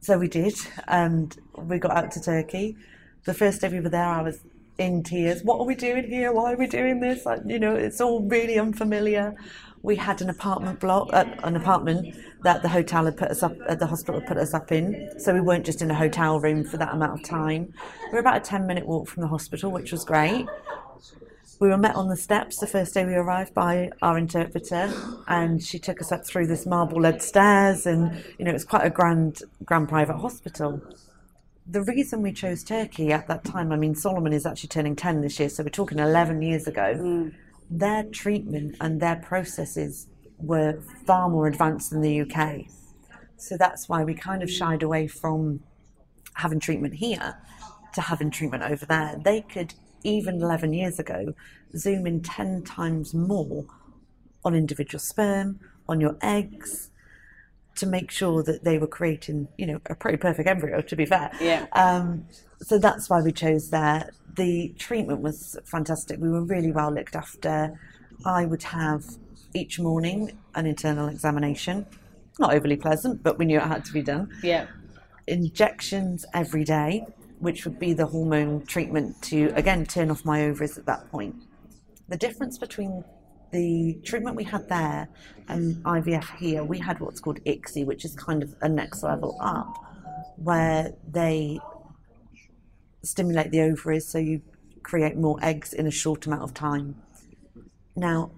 So 0.00 0.18
we 0.18 0.28
did. 0.28 0.54
And 0.86 1.36
we 1.56 1.78
got 1.78 1.92
out 1.92 2.10
to 2.12 2.20
Turkey. 2.20 2.76
The 3.24 3.34
first 3.34 3.60
day 3.60 3.68
we 3.68 3.80
were 3.80 3.88
there, 3.88 4.06
I 4.06 4.22
was 4.22 4.40
in 4.78 5.02
tears. 5.02 5.42
What 5.42 5.58
are 5.60 5.66
we 5.66 5.74
doing 5.74 6.08
here? 6.08 6.32
Why 6.32 6.52
are 6.52 6.56
we 6.56 6.66
doing 6.66 7.00
this? 7.00 7.26
Like, 7.26 7.40
you 7.46 7.58
know, 7.58 7.74
it's 7.74 8.00
all 8.00 8.22
really 8.22 8.58
unfamiliar 8.58 9.34
we 9.82 9.96
had 9.96 10.22
an 10.22 10.30
apartment 10.30 10.80
block, 10.80 11.08
uh, 11.12 11.24
an 11.42 11.56
apartment 11.56 12.14
that 12.42 12.62
the 12.62 12.68
hotel 12.68 13.04
had 13.04 13.16
put 13.16 13.28
us 13.28 13.42
up, 13.42 13.56
uh, 13.68 13.74
the 13.74 13.86
hospital 13.86 14.20
had 14.20 14.28
put 14.28 14.36
us 14.36 14.54
up 14.54 14.70
in. 14.70 15.10
So 15.18 15.34
we 15.34 15.40
weren't 15.40 15.66
just 15.66 15.82
in 15.82 15.90
a 15.90 15.94
hotel 15.94 16.38
room 16.40 16.64
for 16.64 16.76
that 16.76 16.94
amount 16.94 17.20
of 17.20 17.28
time. 17.28 17.72
We 18.06 18.12
were 18.12 18.20
about 18.20 18.36
a 18.36 18.40
10 18.40 18.66
minute 18.66 18.86
walk 18.86 19.08
from 19.08 19.22
the 19.22 19.28
hospital, 19.28 19.70
which 19.70 19.92
was 19.92 20.04
great. 20.04 20.46
We 21.58 21.68
were 21.68 21.78
met 21.78 21.94
on 21.94 22.08
the 22.08 22.16
steps 22.16 22.58
the 22.58 22.66
first 22.66 22.94
day 22.94 23.04
we 23.04 23.14
arrived 23.14 23.54
by 23.54 23.90
our 24.02 24.18
interpreter, 24.18 24.92
and 25.28 25.62
she 25.62 25.78
took 25.78 26.00
us 26.00 26.10
up 26.10 26.26
through 26.26 26.48
this 26.48 26.66
marble 26.66 27.00
led 27.00 27.22
stairs, 27.22 27.86
and 27.86 28.24
you 28.38 28.44
know, 28.44 28.50
it 28.50 28.54
was 28.54 28.64
quite 28.64 28.84
a 28.84 28.90
grand, 28.90 29.42
grand 29.64 29.88
private 29.88 30.16
hospital. 30.16 30.82
The 31.68 31.82
reason 31.84 32.20
we 32.22 32.32
chose 32.32 32.64
Turkey 32.64 33.12
at 33.12 33.28
that 33.28 33.44
time, 33.44 33.70
I 33.70 33.76
mean, 33.76 33.94
Solomon 33.94 34.32
is 34.32 34.44
actually 34.44 34.70
turning 34.70 34.96
10 34.96 35.20
this 35.20 35.38
year, 35.38 35.48
so 35.48 35.62
we're 35.62 35.68
talking 35.68 36.00
11 36.00 36.42
years 36.42 36.66
ago. 36.66 36.94
Mm 36.96 37.32
their 37.78 38.04
treatment 38.04 38.76
and 38.80 39.00
their 39.00 39.16
processes 39.16 40.06
were 40.38 40.80
far 41.06 41.28
more 41.28 41.46
advanced 41.46 41.90
than 41.90 42.02
the 42.02 42.20
UK. 42.20 42.66
So 43.36 43.56
that's 43.56 43.88
why 43.88 44.04
we 44.04 44.14
kind 44.14 44.42
of 44.42 44.50
shied 44.50 44.82
away 44.82 45.08
from 45.08 45.60
having 46.34 46.60
treatment 46.60 46.94
here 46.94 47.36
to 47.94 48.00
having 48.00 48.30
treatment 48.30 48.62
over 48.62 48.86
there. 48.86 49.16
They 49.22 49.40
could, 49.40 49.74
even 50.04 50.42
11 50.42 50.72
years 50.74 50.98
ago, 50.98 51.34
zoom 51.76 52.06
in 52.06 52.22
10 52.22 52.62
times 52.62 53.14
more 53.14 53.64
on 54.44 54.54
individual 54.54 55.00
sperm, 55.00 55.60
on 55.88 56.00
your 56.00 56.16
eggs, 56.22 56.90
to 57.76 57.86
make 57.86 58.10
sure 58.10 58.42
that 58.42 58.64
they 58.64 58.78
were 58.78 58.86
creating, 58.86 59.48
you 59.56 59.66
know, 59.66 59.80
a 59.86 59.94
pretty 59.94 60.18
perfect 60.18 60.46
embryo, 60.46 60.82
to 60.82 60.96
be 60.96 61.06
fair. 61.06 61.30
Yeah. 61.40 61.66
Um, 61.72 62.26
so 62.60 62.78
that's 62.78 63.08
why 63.08 63.22
we 63.22 63.32
chose 63.32 63.70
there 63.70 64.10
the 64.36 64.74
treatment 64.78 65.20
was 65.20 65.58
fantastic. 65.64 66.18
We 66.18 66.30
were 66.30 66.42
really 66.42 66.72
well 66.72 66.92
looked 66.92 67.16
after. 67.16 67.78
I 68.24 68.44
would 68.44 68.62
have 68.62 69.04
each 69.54 69.78
morning 69.78 70.38
an 70.54 70.66
internal 70.66 71.08
examination. 71.08 71.86
Not 72.38 72.54
overly 72.54 72.76
pleasant, 72.76 73.22
but 73.22 73.38
we 73.38 73.44
knew 73.44 73.58
it 73.58 73.64
had 73.64 73.84
to 73.84 73.92
be 73.92 74.02
done. 74.02 74.30
Yeah. 74.42 74.66
Injections 75.26 76.24
every 76.32 76.64
day, 76.64 77.06
which 77.40 77.64
would 77.64 77.78
be 77.78 77.92
the 77.92 78.06
hormone 78.06 78.64
treatment 78.66 79.20
to, 79.22 79.52
again, 79.54 79.84
turn 79.84 80.10
off 80.10 80.24
my 80.24 80.44
ovaries 80.44 80.78
at 80.78 80.86
that 80.86 81.10
point. 81.10 81.34
The 82.08 82.16
difference 82.16 82.58
between 82.58 83.04
the 83.50 83.98
treatment 84.02 84.34
we 84.36 84.44
had 84.44 84.68
there 84.68 85.08
and 85.48 85.76
IVF 85.84 86.36
here, 86.38 86.64
we 86.64 86.78
had 86.78 87.00
what's 87.00 87.20
called 87.20 87.38
ICSI, 87.44 87.84
which 87.84 88.04
is 88.04 88.14
kind 88.14 88.42
of 88.42 88.54
a 88.62 88.68
next 88.68 89.02
level 89.02 89.36
up, 89.40 89.76
where 90.36 90.92
they 91.10 91.60
stimulate 93.02 93.50
the 93.50 93.60
ovaries 93.60 94.06
so 94.06 94.18
you 94.18 94.42
create 94.82 95.16
more 95.16 95.38
eggs 95.42 95.72
in 95.72 95.86
a 95.86 95.90
short 95.90 96.26
amount 96.26 96.42
of 96.42 96.54
time. 96.54 96.96
Now, 97.96 98.30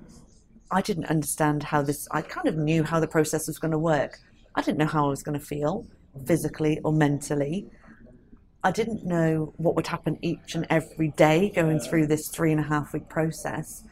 I 0.70 0.80
didn't 0.80 1.06
understand 1.06 1.62
how 1.62 1.82
this, 1.82 2.08
I 2.10 2.22
kind 2.22 2.48
of 2.48 2.56
knew 2.56 2.82
how 2.82 3.00
the 3.00 3.06
process 3.06 3.46
was 3.46 3.58
going 3.58 3.72
to 3.72 3.78
work. 3.78 4.18
I 4.54 4.62
didn't 4.62 4.78
know 4.78 4.86
how 4.86 5.06
I 5.06 5.10
was 5.10 5.22
going 5.22 5.38
to 5.38 5.44
feel 5.44 5.86
physically 6.26 6.80
or 6.84 6.92
mentally. 6.92 7.70
I 8.62 8.70
didn't 8.70 9.04
know 9.04 9.52
what 9.56 9.76
would 9.76 9.86
happen 9.86 10.18
each 10.22 10.54
and 10.54 10.66
every 10.70 11.10
day 11.10 11.52
going 11.54 11.80
through 11.80 12.06
this 12.06 12.28
three 12.28 12.50
and 12.50 12.60
a 12.60 12.64
half 12.64 12.92
week 12.92 13.08
process. 13.08 13.84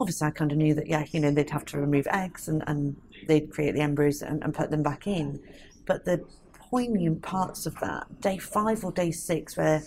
Obviously, 0.00 0.26
I 0.26 0.30
kind 0.30 0.50
of 0.50 0.58
knew 0.58 0.74
that, 0.74 0.88
yeah, 0.88 1.04
you 1.12 1.20
know, 1.20 1.30
they'd 1.30 1.50
have 1.50 1.64
to 1.66 1.78
remove 1.78 2.08
eggs 2.10 2.48
and, 2.48 2.64
and 2.66 2.96
they'd 3.28 3.50
create 3.50 3.74
the 3.74 3.82
embryos 3.82 4.22
and, 4.22 4.42
and 4.42 4.52
put 4.52 4.70
them 4.70 4.82
back 4.82 5.06
in. 5.06 5.40
But 5.86 6.04
the 6.04 6.24
poignant 6.70 7.22
parts 7.22 7.66
of 7.66 7.74
that, 7.80 8.20
day 8.20 8.38
five 8.38 8.84
or 8.84 8.92
day 8.92 9.10
six, 9.10 9.56
where 9.56 9.82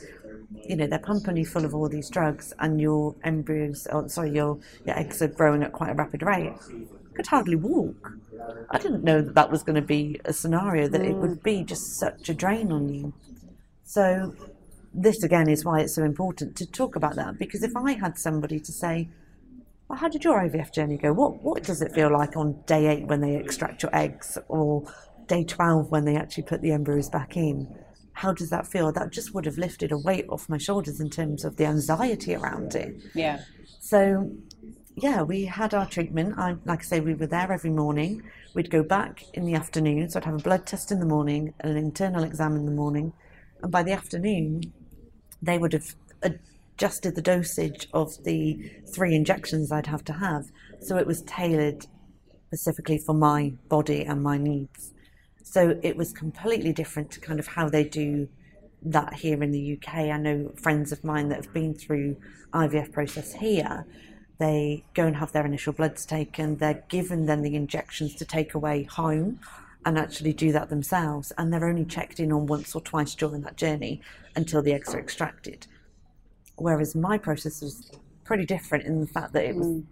you 0.67 0.75
know 0.75 0.87
they're 0.87 0.99
pumping 0.99 1.37
you 1.37 1.45
full 1.45 1.65
of 1.65 1.73
all 1.73 1.89
these 1.89 2.09
drugs 2.09 2.53
and 2.59 2.79
your 2.79 3.15
embryos, 3.23 3.87
or 3.91 4.07
sorry, 4.09 4.31
your 4.31 4.59
your 4.85 4.97
eggs 4.97 5.21
are 5.21 5.27
growing 5.27 5.63
at 5.63 5.71
quite 5.71 5.91
a 5.91 5.95
rapid 5.95 6.21
rate. 6.21 6.53
Could 7.15 7.27
hardly 7.27 7.55
walk. 7.55 8.13
I 8.71 8.77
didn't 8.79 9.03
know 9.03 9.21
that 9.21 9.35
that 9.35 9.51
was 9.51 9.63
going 9.63 9.75
to 9.75 9.81
be 9.81 10.19
a 10.25 10.33
scenario 10.33 10.87
that 10.87 11.01
it 11.01 11.15
would 11.15 11.39
mm. 11.39 11.43
be 11.43 11.63
just 11.63 11.99
such 11.99 12.27
a 12.27 12.33
drain 12.33 12.71
on 12.71 12.89
you. 12.89 13.13
So 13.83 14.35
this 14.93 15.23
again 15.23 15.47
is 15.47 15.63
why 15.63 15.81
it's 15.81 15.95
so 15.95 16.03
important 16.03 16.55
to 16.57 16.65
talk 16.65 16.95
about 16.95 17.15
that 17.15 17.37
because 17.37 17.63
if 17.63 17.75
I 17.75 17.93
had 17.93 18.17
somebody 18.17 18.59
to 18.59 18.71
say, 18.71 19.09
well, 19.87 19.99
how 19.99 20.09
did 20.09 20.23
your 20.23 20.39
IVF 20.39 20.73
journey 20.73 20.97
go? 20.97 21.13
What 21.13 21.43
what 21.43 21.63
does 21.63 21.81
it 21.81 21.93
feel 21.93 22.11
like 22.11 22.35
on 22.35 22.63
day 22.65 22.87
eight 22.87 23.05
when 23.05 23.21
they 23.21 23.35
extract 23.35 23.83
your 23.83 23.95
eggs, 23.95 24.37
or 24.47 24.91
day 25.33 25.43
twelve 25.43 25.89
when 25.89 26.05
they 26.05 26.15
actually 26.15 26.43
put 26.43 26.61
the 26.61 26.71
embryos 26.71 27.09
back 27.09 27.35
in? 27.35 27.55
How 28.13 28.31
does 28.33 28.49
that 28.51 28.67
feel? 28.67 28.91
That 28.91 29.09
just 29.11 29.33
would 29.33 29.45
have 29.45 29.57
lifted 29.57 29.91
a 29.91 29.97
weight 29.97 30.25
off 30.29 30.47
my 30.47 30.59
shoulders 30.59 30.99
in 30.99 31.09
terms 31.09 31.43
of 31.43 31.55
the 31.57 31.65
anxiety 31.65 32.35
around 32.35 32.75
it. 32.75 32.95
Yeah. 33.15 33.39
So, 33.79 34.31
yeah, 34.95 35.23
we 35.23 35.45
had 35.45 35.73
our 35.73 35.87
treatment. 35.87 36.35
I, 36.37 36.55
like 36.65 36.81
I 36.81 36.83
say, 36.83 36.99
we 36.99 37.15
were 37.15 37.25
there 37.25 37.51
every 37.51 37.71
morning. 37.71 38.21
We'd 38.53 38.69
go 38.69 38.83
back 38.83 39.23
in 39.33 39.45
the 39.45 39.55
afternoon. 39.55 40.09
So 40.09 40.19
I'd 40.19 40.25
have 40.25 40.35
a 40.35 40.47
blood 40.49 40.67
test 40.67 40.91
in 40.91 40.99
the 40.99 41.07
morning, 41.07 41.55
and 41.59 41.71
an 41.71 41.77
internal 41.77 42.23
exam 42.23 42.55
in 42.55 42.65
the 42.65 42.71
morning, 42.71 43.13
and 43.63 43.71
by 43.71 43.81
the 43.81 43.93
afternoon, 43.93 44.71
they 45.41 45.57
would 45.57 45.73
have 45.73 45.95
adjusted 46.21 47.15
the 47.15 47.21
dosage 47.21 47.87
of 47.93 48.23
the 48.23 48.71
three 48.93 49.15
injections 49.15 49.71
I'd 49.71 49.87
have 49.87 50.03
to 50.05 50.13
have. 50.13 50.43
So 50.81 50.97
it 50.97 51.07
was 51.07 51.23
tailored 51.23 51.87
specifically 52.47 52.99
for 52.99 53.15
my 53.15 53.53
body 53.67 54.03
and 54.05 54.21
my 54.21 54.37
needs. 54.37 54.92
So 55.43 55.79
it 55.83 55.95
was 55.97 56.13
completely 56.13 56.73
different 56.73 57.11
to 57.11 57.19
kind 57.19 57.39
of 57.39 57.47
how 57.47 57.69
they 57.69 57.83
do 57.83 58.27
that 58.81 59.13
here 59.13 59.41
in 59.43 59.51
the 59.51 59.77
UK. 59.77 59.93
I 59.95 60.17
know 60.17 60.51
friends 60.61 60.91
of 60.91 61.03
mine 61.03 61.29
that 61.29 61.45
have 61.45 61.53
been 61.53 61.73
through 61.73 62.17
IVF 62.53 62.91
process 62.91 63.33
here. 63.33 63.85
They 64.39 64.83
go 64.93 65.05
and 65.05 65.15
have 65.17 65.31
their 65.31 65.45
initial 65.45 65.73
bloods 65.73 66.05
taken. 66.05 66.57
They're 66.57 66.83
given 66.89 67.25
then 67.25 67.41
the 67.43 67.55
injections 67.55 68.15
to 68.15 68.25
take 68.25 68.53
away 68.55 68.83
home 68.83 69.39
and 69.85 69.97
actually 69.97 70.33
do 70.33 70.51
that 70.53 70.69
themselves. 70.69 71.31
And 71.37 71.51
they're 71.51 71.67
only 71.67 71.85
checked 71.85 72.19
in 72.19 72.31
on 72.31 72.47
once 72.47 72.73
or 72.75 72.81
twice 72.81 73.13
during 73.15 73.41
that 73.41 73.57
journey 73.57 74.01
until 74.35 74.61
the 74.61 74.73
eggs 74.73 74.93
are 74.93 74.99
extracted. 74.99 75.67
Whereas 76.55 76.95
my 76.95 77.17
process 77.17 77.61
was 77.61 77.91
pretty 78.23 78.45
different 78.45 78.85
in 78.85 79.01
the 79.01 79.07
fact 79.07 79.33
that 79.33 79.43
it 79.45 79.55
was 79.55 79.67
Mm. 79.67 79.85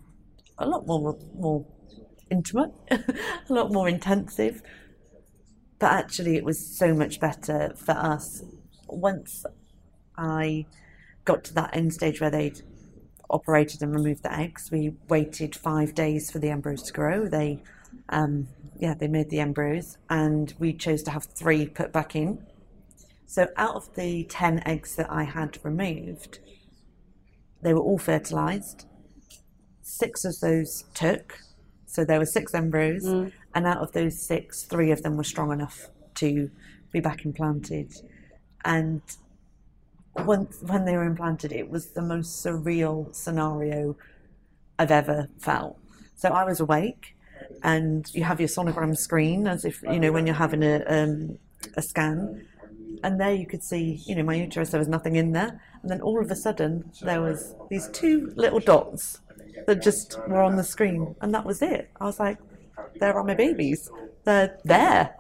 a 0.60 0.68
lot 0.68 0.86
more 0.88 1.18
more 1.36 1.66
intimate, 2.30 2.72
a 2.92 3.04
lot 3.50 3.72
more 3.72 3.90
intensive. 3.90 4.62
But 5.82 5.94
actually, 5.94 6.38
it 6.38 6.46
was 6.46 6.78
so 6.78 6.94
much 6.94 7.20
better 7.20 7.74
for 7.76 7.94
us 7.94 8.44
once 8.88 9.48
I 10.16 10.68
got 11.26 11.44
to 11.46 11.54
that 11.56 11.76
end 11.76 11.92
stage 11.92 12.22
where 12.22 12.30
they'd 12.30 12.62
operated 13.32 13.82
and 13.82 13.92
removed 13.92 14.22
the 14.22 14.32
eggs. 14.32 14.70
We 14.72 14.94
waited 15.10 15.56
five 15.56 15.96
days 15.96 16.30
for 16.30 16.38
the 16.38 16.52
embryos 16.52 16.84
to 16.84 16.94
grow. 16.94 17.28
They, 17.28 17.64
um, 18.10 18.48
yeah, 18.80 18.94
they 18.94 19.08
made 19.08 19.32
the 19.32 19.40
embryos, 19.40 19.98
and 20.08 20.54
we 20.60 20.72
chose 20.72 21.02
to 21.04 21.12
have 21.12 21.24
three 21.24 21.66
put 21.66 21.92
back 21.92 22.16
in. 22.16 22.46
So 23.26 23.48
out 23.58 23.76
of 23.76 23.96
the 23.96 24.26
ten 24.26 24.62
eggs 24.68 24.96
that 24.98 25.12
I 25.12 25.24
had 25.24 25.58
removed, 25.64 26.38
they 27.64 27.74
were 27.74 27.82
all 27.82 27.98
fertilized. 27.98 28.86
Six 29.82 30.26
of 30.26 30.40
those 30.42 30.84
took, 30.94 31.40
so 31.88 32.06
there 32.06 32.20
were 32.20 32.26
six 32.28 32.54
embryos, 32.54 33.34
and 33.54 33.68
out 33.68 33.78
of 33.78 33.92
those 33.92 34.20
six, 34.20 34.64
three 34.64 34.92
of 34.92 35.04
them 35.04 35.18
were 35.18 35.24
strong 35.24 35.52
enough 35.52 35.90
to 36.16 36.50
be 36.92 37.00
back 37.00 37.26
implanted. 37.26 37.94
And 38.64 39.02
once 40.16 40.58
when 40.62 40.86
they 40.86 40.96
were 40.96 41.06
implanted, 41.06 41.52
it 41.52 41.70
was 41.70 41.92
the 41.92 42.02
most 42.02 42.44
surreal 42.44 43.14
scenario 43.16 43.96
I've 44.78 44.92
ever 44.92 45.30
felt. 45.40 45.78
So 46.16 46.30
I 46.30 46.44
was 46.44 46.60
awake, 46.60 47.16
and 47.64 48.10
you 48.14 48.24
have 48.24 48.40
your 48.40 48.50
sonogram 48.50 48.96
screen 48.98 49.48
as 49.48 49.66
if 49.66 49.82
you 49.84 50.00
know 50.00 50.12
when 50.12 50.26
you're 50.26 50.36
having 50.36 50.64
a 50.64 50.84
um, 50.86 51.38
a 51.76 51.82
scan, 51.82 52.46
and 53.04 53.20
there 53.20 53.34
you 53.34 53.48
could 53.48 53.64
see 53.64 54.02
you 54.06 54.16
know 54.16 54.24
my 54.24 54.36
uterus. 54.36 54.70
There 54.70 54.80
was 54.80 54.88
nothing 54.88 55.16
in 55.16 55.32
there, 55.32 55.62
and 55.82 55.90
then 55.90 56.02
all 56.02 56.22
of 56.22 56.30
a 56.30 56.36
sudden 56.36 56.92
there 57.02 57.22
was 57.22 57.56
these 57.70 57.90
two 57.90 58.32
little 58.36 58.60
dots 58.60 59.22
that 59.68 59.82
just 59.82 60.20
were 60.28 60.42
on 60.42 60.56
the 60.56 60.64
screen, 60.64 61.16
and 61.22 61.34
that 61.34 61.46
was 61.46 61.62
it. 61.62 61.90
I 62.00 62.06
was 62.06 62.20
like, 62.20 62.38
there 63.00 63.14
are 63.14 63.24
my 63.24 63.36
babies. 63.36 63.90
They're 64.24 64.58
there 64.64 65.16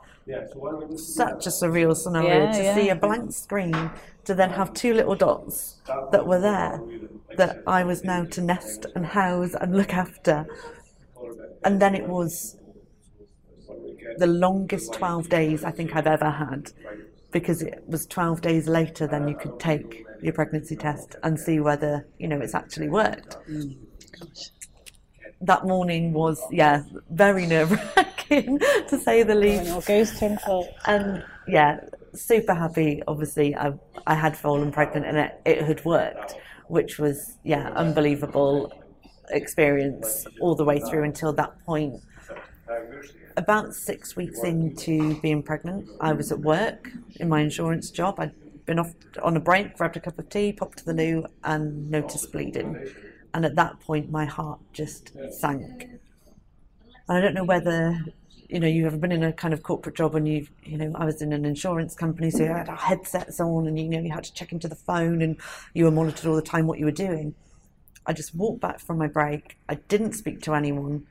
such 0.97 1.47
a 1.47 1.49
surreal 1.49 1.95
scenario 1.95 2.45
Yeah, 2.45 2.51
to 2.51 2.63
yeah. 2.63 2.75
see 2.75 2.89
a 2.89 2.95
blank 2.95 3.31
screen 3.33 3.91
to 4.25 4.33
then 4.33 4.51
have 4.51 4.73
two 4.73 4.93
little 4.93 5.15
dots 5.15 5.81
that 6.11 6.25
were 6.25 6.39
there 6.39 6.79
that 7.37 7.63
I 7.65 7.83
was 7.83 8.03
now 8.03 8.25
to 8.25 8.41
nest 8.41 8.85
and 8.95 9.05
house 9.05 9.55
and 9.59 9.75
look 9.75 9.93
after. 9.93 10.45
And 11.63 11.81
then 11.81 11.95
it 11.95 12.07
was 12.07 12.57
the 14.17 14.27
longest 14.27 14.93
12 14.93 15.29
days 15.29 15.63
I 15.63 15.71
think 15.71 15.95
I've 15.95 16.07
ever 16.07 16.29
had 16.29 16.71
because 17.31 17.61
it 17.61 17.83
was 17.87 18.05
12 18.05 18.41
days 18.41 18.67
later 18.67 19.07
then 19.07 19.27
you 19.27 19.35
could 19.35 19.59
take 19.59 20.05
your 20.21 20.33
pregnancy 20.33 20.75
test 20.75 21.15
and 21.23 21.39
see 21.39 21.59
whether, 21.59 22.05
you 22.19 22.27
know, 22.27 22.39
it's 22.39 22.53
actually 22.53 22.89
worked. 22.89 23.37
Mm. 23.49 23.77
That 25.41 25.65
morning 25.65 26.13
was, 26.13 26.41
yeah, 26.51 26.83
very 27.09 27.47
nerve 27.47 27.71
wracking 27.71 28.59
to 28.89 28.97
say 28.97 29.23
the 29.23 29.35
least 29.35 29.71
Or 29.71 29.81
goes 29.81 30.17
to 30.19 30.63
and 30.85 31.23
yeah, 31.47 31.79
super 32.13 32.53
happy. 32.53 33.01
Obviously, 33.07 33.55
I 33.55 33.73
I 34.07 34.15
had 34.15 34.35
fallen 34.37 34.71
pregnant 34.71 35.05
and 35.05 35.17
it, 35.17 35.41
it 35.45 35.63
had 35.63 35.83
worked, 35.85 36.35
which 36.67 36.99
was 36.99 37.37
yeah, 37.43 37.69
unbelievable 37.75 38.71
experience 39.29 40.27
all 40.39 40.55
the 40.55 40.65
way 40.65 40.79
through 40.79 41.03
until 41.03 41.33
that 41.33 41.53
point. 41.65 42.01
About 43.37 43.73
six 43.73 44.15
weeks 44.15 44.43
into 44.43 45.19
being 45.21 45.41
pregnant, 45.41 45.89
I 45.99 46.13
was 46.13 46.31
at 46.31 46.39
work 46.39 46.89
in 47.15 47.29
my 47.29 47.41
insurance 47.41 47.89
job. 47.89 48.19
I'd 48.19 48.33
been 48.65 48.79
off 48.79 48.93
on 49.21 49.35
a 49.37 49.39
break, 49.39 49.77
grabbed 49.77 49.97
a 49.97 49.99
cup 49.99 50.19
of 50.19 50.29
tea, 50.29 50.53
popped 50.53 50.79
to 50.79 50.85
the 50.85 50.93
loo, 50.93 51.25
and 51.43 51.89
noticed 51.89 52.31
bleeding. 52.31 52.77
And 53.33 53.45
at 53.45 53.55
that 53.55 53.79
point, 53.79 54.11
my 54.11 54.25
heart 54.25 54.59
just 54.73 55.11
sank. 55.31 55.87
And 57.07 57.17
I 57.17 57.21
don't 57.21 57.33
know 57.33 57.43
whether 57.43 57.97
you 58.49 58.59
know 58.59 58.67
you've 58.67 58.85
ever 58.85 58.97
been 58.97 59.13
in 59.13 59.23
a 59.23 59.31
kind 59.31 59.53
of 59.53 59.63
corporate 59.63 59.95
job 59.95 60.13
and 60.15 60.27
you've 60.27 60.51
you 60.63 60.77
know 60.77 60.91
I 60.95 61.05
was 61.05 61.21
in 61.21 61.31
an 61.31 61.45
insurance 61.45 61.95
company, 61.95 62.29
so 62.29 62.39
you 62.43 62.49
had 62.49 62.69
our 62.69 62.75
headsets 62.75 63.39
on 63.39 63.67
and 63.67 63.79
you 63.79 63.87
know 63.87 63.99
you 63.99 64.11
had 64.11 64.25
to 64.25 64.33
check 64.33 64.51
into 64.51 64.67
the 64.67 64.75
phone 64.75 65.21
and 65.21 65.37
you 65.73 65.85
were 65.85 65.91
monitored 65.91 66.25
all 66.25 66.35
the 66.35 66.41
time 66.41 66.67
what 66.67 66.79
you 66.79 66.85
were 66.85 66.91
doing. 66.91 67.33
I 68.05 68.13
just 68.13 68.35
walked 68.35 68.61
back 68.61 68.79
from 68.79 68.97
my 68.97 69.07
break. 69.07 69.57
I 69.69 69.75
didn't 69.75 70.13
speak 70.13 70.41
to 70.43 70.53
anyone. 70.53 71.05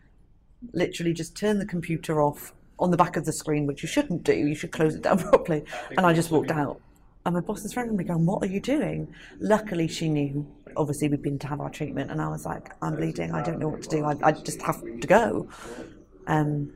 Literally, 0.73 1.15
just 1.15 1.37
turned 1.37 1.61
the 1.61 1.67
computer 1.67 2.21
off 2.21 2.53
on 2.79 2.91
the 2.91 2.97
back 2.97 3.17
of 3.17 3.25
the 3.25 3.33
screen, 3.33 3.67
which 3.67 3.83
you 3.83 3.89
shouldn't 3.89 4.25
do. 4.25 4.35
You 4.35 4.55
should 4.55 4.73
close 4.73 4.95
it 4.95 5.03
down 5.03 5.19
properly. 5.31 5.65
And 5.91 6.01
I 6.01 6.13
just 6.13 6.31
walked 6.31 6.51
out. 6.51 6.81
And 7.25 7.35
my 7.35 7.41
boss 7.41 7.65
is 7.65 7.75
phoning 7.75 7.97
me 7.97 8.05
going, 8.05 8.27
What 8.27 8.43
are 8.43 8.47
you 8.47 8.61
doing? 8.61 9.15
Luckily, 9.39 9.89
she 9.89 10.09
knew. 10.09 10.47
Obviously, 10.77 11.09
we'd 11.09 11.23
been 11.23 11.39
to 11.41 11.47
have 11.47 11.61
our 11.61 11.71
treatment, 11.71 12.11
and 12.11 12.21
I 12.21 12.29
was 12.29 12.45
like, 12.47 12.73
I'm 12.83 12.97
bleeding. 12.97 13.33
I 13.33 13.43
don't 13.43 13.59
know 13.59 13.69
what 13.69 13.83
to 13.83 13.89
do. 13.89 14.05
I, 14.05 14.17
I 14.23 14.33
just 14.33 14.63
have 14.63 14.81
to 14.81 15.07
go. 15.07 15.49
Um, 16.27 16.73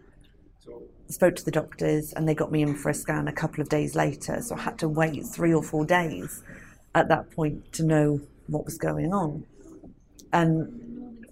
spoke 1.09 1.37
to 1.37 1.45
the 1.45 1.51
doctors, 1.51 2.13
and 2.13 2.29
they 2.29 2.35
got 2.35 2.51
me 2.51 2.63
in 2.63 2.75
for 2.75 2.91
a 2.91 2.95
scan 2.95 3.29
a 3.29 3.33
couple 3.33 3.61
of 3.61 3.69
days 3.69 3.95
later. 3.95 4.41
So 4.43 4.57
I 4.57 4.61
had 4.61 4.79
to 4.79 4.89
wait 4.89 5.25
three 5.25 5.53
or 5.53 5.63
four 5.63 5.85
days 5.85 6.43
at 6.95 7.09
that 7.09 7.31
point 7.31 7.73
to 7.75 7.85
know 7.85 8.21
what 8.47 8.65
was 8.65 8.79
going 8.79 9.13
on. 9.13 9.45
And 10.33 11.27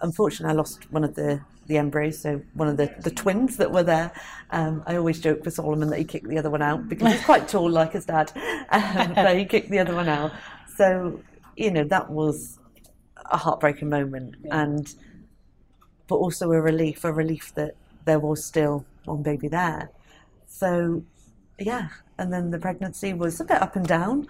unfortunately, 0.00 0.52
I 0.52 0.56
lost 0.56 0.90
one 0.92 1.04
of 1.04 1.14
the, 1.14 1.40
the 1.66 1.78
embryos, 1.78 2.18
so 2.18 2.42
one 2.54 2.68
of 2.68 2.76
the, 2.76 2.94
the 3.00 3.10
twins 3.10 3.56
that 3.56 3.72
were 3.72 3.82
there. 3.82 4.12
Um, 4.50 4.82
I 4.86 4.96
always 4.96 5.20
joke 5.20 5.44
with 5.44 5.54
Solomon 5.54 5.90
that 5.90 5.98
he 5.98 6.04
kicked 6.04 6.28
the 6.28 6.38
other 6.38 6.50
one 6.50 6.62
out 6.62 6.88
because 6.88 7.12
he's 7.12 7.24
quite 7.24 7.48
tall, 7.48 7.70
like 7.70 7.92
his 7.92 8.06
dad. 8.06 8.32
Um, 8.68 9.14
but 9.14 9.38
he 9.38 9.44
kicked 9.44 9.70
the 9.70 9.78
other 9.78 9.94
one 9.94 10.08
out. 10.08 10.32
So, 10.76 11.20
you 11.56 11.70
know, 11.70 11.84
that 11.84 12.10
was 12.10 12.58
a 13.30 13.36
heartbreaking 13.36 13.88
moment. 13.88 14.36
And, 14.50 14.92
but 16.06 16.16
also 16.16 16.52
a 16.52 16.60
relief, 16.60 17.04
a 17.04 17.12
relief 17.12 17.54
that 17.54 17.74
there 18.04 18.18
was 18.18 18.44
still 18.44 18.84
one 19.04 19.22
baby 19.22 19.48
there. 19.48 19.90
So, 20.46 21.02
yeah. 21.58 21.88
And 22.18 22.32
then 22.32 22.50
the 22.50 22.58
pregnancy 22.58 23.12
was 23.12 23.40
a 23.40 23.44
bit 23.44 23.60
up 23.60 23.76
and 23.76 23.86
down. 23.86 24.26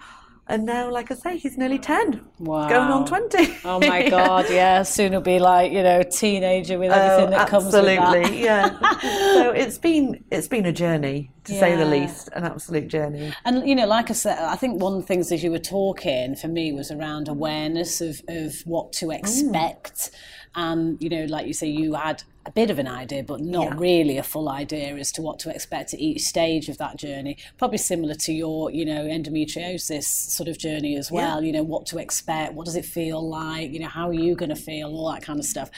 And 0.49 0.65
now, 0.65 0.89
like 0.89 1.11
I 1.11 1.15
say, 1.15 1.37
he's 1.37 1.57
nearly 1.57 1.77
10. 1.77 2.21
Wow. 2.39 2.69
Going 2.69 2.89
on 2.89 3.05
20. 3.05 3.57
Oh 3.65 3.79
my 3.81 4.07
God, 4.09 4.45
yeah. 4.49 4.81
Soon 4.83 5.11
he'll 5.11 5.19
be 5.21 5.39
like, 5.39 5.73
you 5.73 5.83
know, 5.83 6.03
teenager 6.03 6.79
with 6.79 6.91
everything 6.91 7.33
Oh, 7.33 7.37
that 7.37 7.49
comes 7.49 7.65
with 7.65 7.83
that. 7.83 7.99
absolutely, 7.99 8.43
yeah. 8.43 8.79
so 9.33 9.51
it's 9.51 9.77
been 9.77 10.23
it's 10.31 10.47
been 10.47 10.65
a 10.65 10.71
journey 10.71 11.31
to 11.47 11.59
say 11.59 11.75
the 11.75 11.85
least, 11.85 12.29
an 12.33 12.43
absolute 12.43 12.87
journey. 12.87 13.33
And 13.45 13.67
you 13.67 13.75
know, 13.75 13.87
like 13.87 14.09
I 14.09 14.13
said, 14.13 14.37
I 14.39 14.55
think 14.55 14.81
one 14.81 14.93
of 14.93 15.01
the 15.01 15.07
things 15.07 15.31
as 15.31 15.43
you 15.43 15.51
were 15.51 15.59
talking 15.59 16.35
for 16.35 16.47
me 16.47 16.71
was 16.71 16.91
around 16.91 17.27
awareness 17.27 18.01
of, 18.01 18.21
of 18.27 18.55
what 18.65 18.93
to 18.93 19.11
expect. 19.11 20.11
And 20.55 20.97
you 21.01 21.09
know, 21.09 21.25
like 21.25 21.45
you 21.47 21.53
say, 21.53 21.67
you 21.67 21.93
had 21.93 22.23
a 22.45 22.51
bit 22.51 22.69
of 22.69 22.79
an 22.79 22.87
idea, 22.87 23.23
but 23.23 23.41
not 23.41 23.65
Yeah. 23.65 23.75
really 23.77 24.17
a 24.17 24.23
full 24.23 24.47
idea 24.47 24.95
as 24.95 25.11
to 25.11 25.21
what 25.21 25.37
to 25.39 25.49
expect 25.49 25.93
at 25.93 25.99
each 25.99 26.21
stage 26.21 26.69
of 26.69 26.77
that 26.77 26.95
journey. 26.95 27.35
Probably 27.57 27.77
similar 27.77 28.15
to 28.15 28.31
your, 28.31 28.71
you 28.71 28.85
know, 28.85 29.03
endometriosis 29.03 30.05
sort 30.05 30.47
of 30.47 30.57
journey 30.57 30.95
as 30.95 31.11
well. 31.11 31.43
You 31.43 31.51
know, 31.51 31.63
what 31.63 31.85
to 31.87 31.97
expect, 31.97 32.53
what 32.53 32.65
does 32.65 32.77
it 32.77 32.85
feel 32.85 33.27
like, 33.27 33.71
you 33.71 33.79
know, 33.79 33.89
how 33.89 34.07
are 34.07 34.13
you 34.13 34.33
going 34.33 34.49
to 34.49 34.55
feel, 34.55 34.87
all 34.87 35.11
that 35.11 35.23
kind 35.23 35.39
of 35.39 35.45
stuff. 35.45 35.69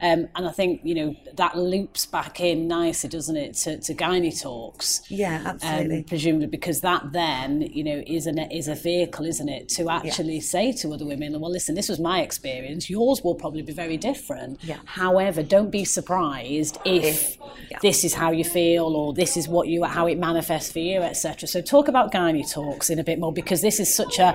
Um, 0.00 0.26
and 0.34 0.48
I 0.48 0.50
think 0.50 0.80
you 0.82 0.94
know 0.96 1.14
that 1.34 1.56
loops 1.56 2.06
back 2.06 2.40
in 2.40 2.66
nicely, 2.66 3.08
doesn't 3.08 3.36
it, 3.36 3.54
to, 3.58 3.78
to 3.78 3.94
gynae 3.94 4.38
talks 4.42 5.02
Yeah, 5.16 5.42
absolutely. 5.52 5.98
um, 5.98 6.04
presumably 6.04 6.46
because 6.58 6.78
that 6.82 7.02
then 7.12 7.62
you 7.62 7.84
know 7.88 7.98
is 8.06 8.26
an 8.26 8.38
is 8.60 8.68
a 8.68 8.74
vehicle 8.74 9.24
isn't 9.26 9.48
it 9.48 9.68
to 9.76 9.82
actually 9.98 10.40
say 10.40 10.72
to 10.80 10.92
other 10.94 11.06
women 11.12 11.28
well 11.40 11.50
listen 11.50 11.74
this 11.74 11.88
was 11.88 11.98
my 11.98 12.18
experience 12.28 12.82
yours 12.90 13.22
will 13.24 13.34
probably 13.34 13.62
be 13.62 13.72
very 13.72 13.96
different 13.96 14.52
Yeah. 14.62 14.78
however 14.84 15.42
don't 15.42 15.70
be 15.70 15.84
surprised 15.84 16.74
if, 16.84 17.36
yeah. 17.70 17.78
this 17.82 18.04
is 18.04 18.12
how 18.14 18.30
you 18.30 18.44
feel 18.44 18.86
or 19.00 19.12
this 19.12 19.36
is 19.36 19.48
what 19.48 19.68
you 19.68 19.84
how 19.84 20.06
it 20.06 20.18
manifests 20.18 20.70
for 20.72 20.80
you 20.90 20.98
etc 21.00 21.48
so 21.48 21.60
talk 21.60 21.88
about 21.88 22.12
gynae 22.12 22.46
talks 22.58 22.90
in 22.90 22.98
a 22.98 23.04
bit 23.04 23.18
more 23.18 23.32
because 23.32 23.60
this 23.62 23.78
is 23.80 23.88
such 23.94 24.18
a 24.18 24.30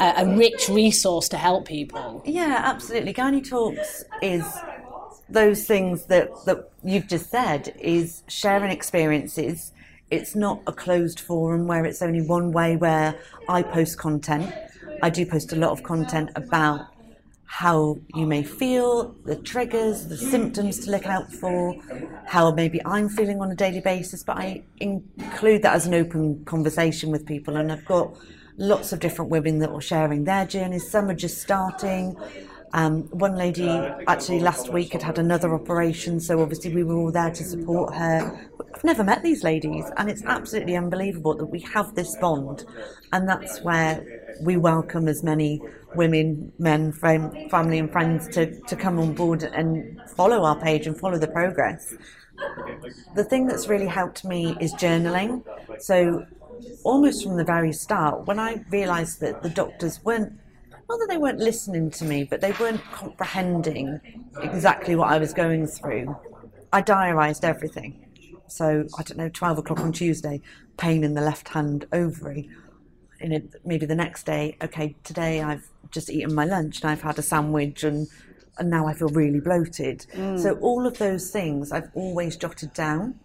a, 0.00 0.14
a 0.18 0.36
rich 0.36 0.68
resource 0.68 1.28
to 1.28 1.36
help 1.36 1.66
people 1.66 2.22
Yeah, 2.24 2.62
absolutely. 2.64 3.12
Gynae 3.12 3.48
Talks 3.48 4.04
is 4.22 4.44
those 5.28 5.64
things 5.66 6.04
that, 6.06 6.28
that 6.46 6.70
you've 6.84 7.08
just 7.08 7.30
said 7.30 7.74
is 7.80 8.22
sharing 8.28 8.70
experiences. 8.70 9.72
It's 10.10 10.34
not 10.34 10.62
a 10.66 10.72
closed 10.72 11.20
forum 11.20 11.66
where 11.66 11.84
it's 11.84 12.00
only 12.00 12.22
one 12.22 12.52
way 12.52 12.76
where 12.76 13.14
I 13.48 13.62
post 13.62 13.98
content. 13.98 14.52
I 15.02 15.10
do 15.10 15.26
post 15.26 15.52
a 15.52 15.56
lot 15.56 15.70
of 15.70 15.82
content 15.82 16.30
about 16.34 16.86
how 17.44 17.98
you 18.14 18.26
may 18.26 18.42
feel, 18.42 19.14
the 19.24 19.36
triggers, 19.36 20.06
the 20.06 20.16
symptoms 20.16 20.80
to 20.80 20.90
look 20.90 21.06
out 21.06 21.32
for, 21.32 21.74
how 22.26 22.50
maybe 22.50 22.80
I'm 22.84 23.08
feeling 23.08 23.40
on 23.40 23.50
a 23.50 23.54
daily 23.54 23.80
basis, 23.80 24.22
but 24.22 24.36
I 24.36 24.62
include 24.80 25.62
that 25.62 25.74
as 25.74 25.86
an 25.86 25.94
open 25.94 26.44
conversation 26.44 27.10
with 27.10 27.24
people. 27.26 27.56
And 27.56 27.72
I've 27.72 27.86
got 27.86 28.14
lots 28.58 28.92
of 28.92 29.00
different 29.00 29.30
women 29.30 29.60
that 29.60 29.70
are 29.70 29.80
sharing 29.80 30.24
their 30.24 30.46
journeys. 30.46 30.90
Some 30.90 31.08
are 31.08 31.14
just 31.14 31.40
starting. 31.40 32.16
Um, 32.72 33.04
one 33.04 33.34
lady 33.36 33.68
actually 34.06 34.40
last 34.40 34.70
week 34.72 34.92
had 34.92 35.02
had 35.02 35.18
another 35.18 35.54
operation, 35.54 36.20
so 36.20 36.42
obviously 36.42 36.74
we 36.74 36.84
were 36.84 36.96
all 36.96 37.10
there 37.10 37.30
to 37.30 37.44
support 37.44 37.94
her. 37.94 38.48
I've 38.74 38.84
never 38.84 39.02
met 39.02 39.22
these 39.22 39.42
ladies, 39.42 39.84
and 39.96 40.10
it's 40.10 40.22
absolutely 40.24 40.76
unbelievable 40.76 41.34
that 41.36 41.46
we 41.46 41.60
have 41.60 41.94
this 41.94 42.14
bond, 42.16 42.64
and 43.12 43.28
that's 43.28 43.62
where 43.62 44.04
we 44.42 44.56
welcome 44.56 45.08
as 45.08 45.22
many 45.22 45.62
women, 45.94 46.52
men, 46.58 46.92
fam- 46.92 47.48
family, 47.48 47.78
and 47.78 47.90
friends 47.90 48.28
to, 48.28 48.60
to 48.60 48.76
come 48.76 48.98
on 48.98 49.14
board 49.14 49.42
and 49.42 50.00
follow 50.16 50.44
our 50.44 50.60
page 50.60 50.86
and 50.86 50.98
follow 50.98 51.18
the 51.18 51.28
progress. 51.28 51.94
The 53.14 53.24
thing 53.24 53.46
that's 53.46 53.66
really 53.68 53.86
helped 53.86 54.24
me 54.24 54.56
is 54.60 54.74
journaling. 54.74 55.42
So, 55.80 56.26
almost 56.84 57.24
from 57.24 57.36
the 57.36 57.44
very 57.44 57.72
start, 57.72 58.26
when 58.26 58.38
I 58.38 58.64
realised 58.70 59.20
that 59.20 59.42
the 59.42 59.48
doctors 59.48 60.04
weren't 60.04 60.38
not 60.88 60.98
that 61.00 61.08
they 61.08 61.18
weren't 61.18 61.38
listening 61.38 61.90
to 61.92 62.04
me, 62.04 62.24
but 62.24 62.40
they 62.40 62.52
weren't 62.52 62.82
comprehending 62.92 64.00
exactly 64.42 64.96
what 64.96 65.10
I 65.10 65.18
was 65.18 65.32
going 65.32 65.66
through. 65.66 66.16
I 66.72 66.82
diarised 66.82 67.44
everything. 67.44 68.04
So 68.46 68.86
I 68.98 69.02
don't 69.02 69.18
know, 69.18 69.28
twelve 69.28 69.58
o'clock 69.58 69.80
on 69.80 69.92
Tuesday, 69.92 70.40
pain 70.78 71.04
in 71.04 71.14
the 71.14 71.20
left 71.20 71.48
hand 71.48 71.86
ovary. 71.92 72.48
In 73.20 73.32
it, 73.32 73.54
maybe 73.64 73.84
the 73.84 73.94
next 73.94 74.24
day, 74.24 74.56
okay, 74.62 74.94
today 75.04 75.42
I've 75.42 75.68
just 75.90 76.08
eaten 76.08 76.34
my 76.34 76.44
lunch 76.44 76.80
and 76.80 76.90
I've 76.90 77.02
had 77.02 77.18
a 77.18 77.22
sandwich 77.22 77.84
and 77.84 78.08
and 78.58 78.70
now 78.70 78.86
I 78.86 78.94
feel 78.94 79.08
really 79.08 79.40
bloated. 79.40 80.06
Mm. 80.14 80.40
So 80.40 80.54
all 80.60 80.86
of 80.86 80.98
those 80.98 81.30
things 81.30 81.70
I've 81.70 81.90
always 81.94 82.36
jotted 82.36 82.72
down. 82.74 83.18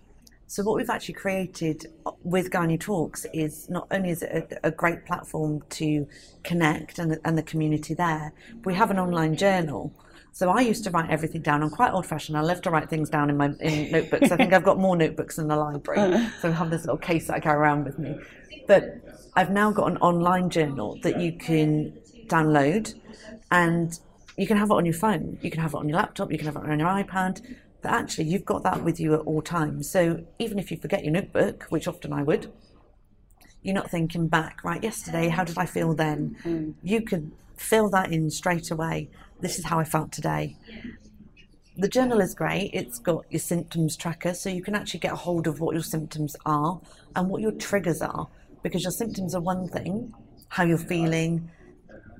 So 0.54 0.62
what 0.62 0.76
we've 0.76 0.90
actually 0.92 1.16
created 1.16 1.88
uh, 2.06 2.12
with 2.22 2.52
Gynae 2.52 2.80
Talks 2.80 3.26
is 3.34 3.72
not 3.72 3.88
only 3.90 4.12
is 4.12 4.22
it 4.22 4.60
a, 4.64 4.68
a 4.68 4.72
great 4.72 5.04
platform 5.04 5.64
to 5.72 6.08
connect 6.44 7.00
and, 7.00 7.18
and 7.26 7.36
the 7.36 7.42
community 7.42 7.96
there, 7.96 8.34
we 8.64 8.76
have 8.76 8.92
an 8.92 9.00
online 9.00 9.36
journal. 9.36 9.92
So 10.32 10.52
I 10.52 10.62
used 10.62 10.84
to 10.84 10.92
write 10.92 11.10
everything 11.10 11.42
down. 11.42 11.64
I'm 11.64 11.72
quite 11.72 11.92
old-fashioned. 11.92 12.38
I 12.38 12.42
love 12.42 12.62
to 12.62 12.70
write 12.70 12.88
things 12.88 13.10
down 13.10 13.32
in 13.32 13.38
my 13.38 13.50
in 13.62 13.92
notebooks. 13.92 14.32
I 14.32 14.38
think 14.38 14.54
I've 14.54 14.64
got 14.64 14.78
more 14.78 14.96
notebooks 14.96 15.40
in 15.40 15.48
the 15.48 15.56
library, 15.56 16.14
uh-huh. 16.14 16.30
so 16.40 16.50
I 16.50 16.52
have 16.52 16.70
this 16.70 16.82
little 16.82 16.98
case 16.98 17.26
that 17.28 17.38
I 17.38 17.40
carry 17.40 17.58
around 17.58 17.86
with 17.86 17.98
me. 17.98 18.16
But 18.68 19.02
I've 19.36 19.50
now 19.50 19.72
got 19.72 19.90
an 19.90 19.98
online 19.98 20.52
journal 20.52 21.00
that 21.02 21.20
you 21.20 21.32
can 21.32 21.98
download, 22.28 22.94
and 23.50 24.00
you 24.38 24.46
can 24.46 24.58
have 24.58 24.70
it 24.70 24.74
on 24.76 24.86
your 24.86 24.94
phone. 24.94 25.40
You 25.42 25.50
can 25.50 25.62
have 25.62 25.74
it 25.74 25.78
on 25.78 25.90
your 25.90 25.98
laptop. 25.98 26.32
You 26.32 26.38
can 26.38 26.46
have 26.46 26.58
it 26.58 26.70
on 26.70 26.78
your 26.78 26.90
iPad. 26.90 27.42
But 27.84 27.92
actually, 27.92 28.26
you've 28.26 28.46
got 28.46 28.64
that 28.64 28.84
with 28.84 29.00
you 29.00 29.14
at 29.14 29.20
all 29.22 29.42
times. 29.42 29.92
So 29.92 30.26
even 30.40 30.58
if 30.58 30.72
you 30.72 30.78
forget 30.78 31.04
your 31.04 31.12
notebook, 31.12 31.66
which 31.70 31.88
often 31.88 32.14
I 32.14 32.24
would, 32.24 32.52
you're 33.62 33.76
not 33.76 33.92
thinking 33.92 34.30
back, 34.30 34.64
right, 34.64 34.82
yesterday, 34.82 35.28
how 35.28 35.44
did 35.44 35.58
I 35.58 35.66
feel 35.66 35.94
then? 35.94 36.38
Mm. 36.44 36.76
You 36.82 37.02
can 37.02 37.34
fill 37.58 37.90
that 37.90 38.12
in 38.12 38.30
straight 38.30 38.72
away. 38.72 39.10
This 39.42 39.60
is 39.60 39.66
how 39.66 39.80
I 39.80 39.84
felt 39.84 40.14
today. 40.14 40.56
The 41.76 41.90
journal 41.90 42.22
is 42.22 42.34
great. 42.34 42.72
It's 42.74 43.00
got 43.00 43.26
your 43.30 43.40
symptoms 43.40 43.98
tracker, 43.98 44.34
so 44.34 44.50
you 44.50 44.64
can 44.64 44.76
actually 44.76 45.02
get 45.02 45.12
a 45.12 45.18
hold 45.18 45.48
of 45.48 45.60
what 45.60 45.74
your 45.74 45.84
symptoms 45.84 46.36
are 46.46 46.80
and 47.16 47.30
what 47.30 47.42
your 47.42 47.52
triggers 47.52 48.02
are. 48.02 48.28
Because 48.62 48.84
your 48.84 48.92
symptoms 48.92 49.36
are 49.36 49.42
one 49.42 49.68
thing, 49.68 50.14
how 50.48 50.64
you're 50.64 50.78
feeling 50.78 51.52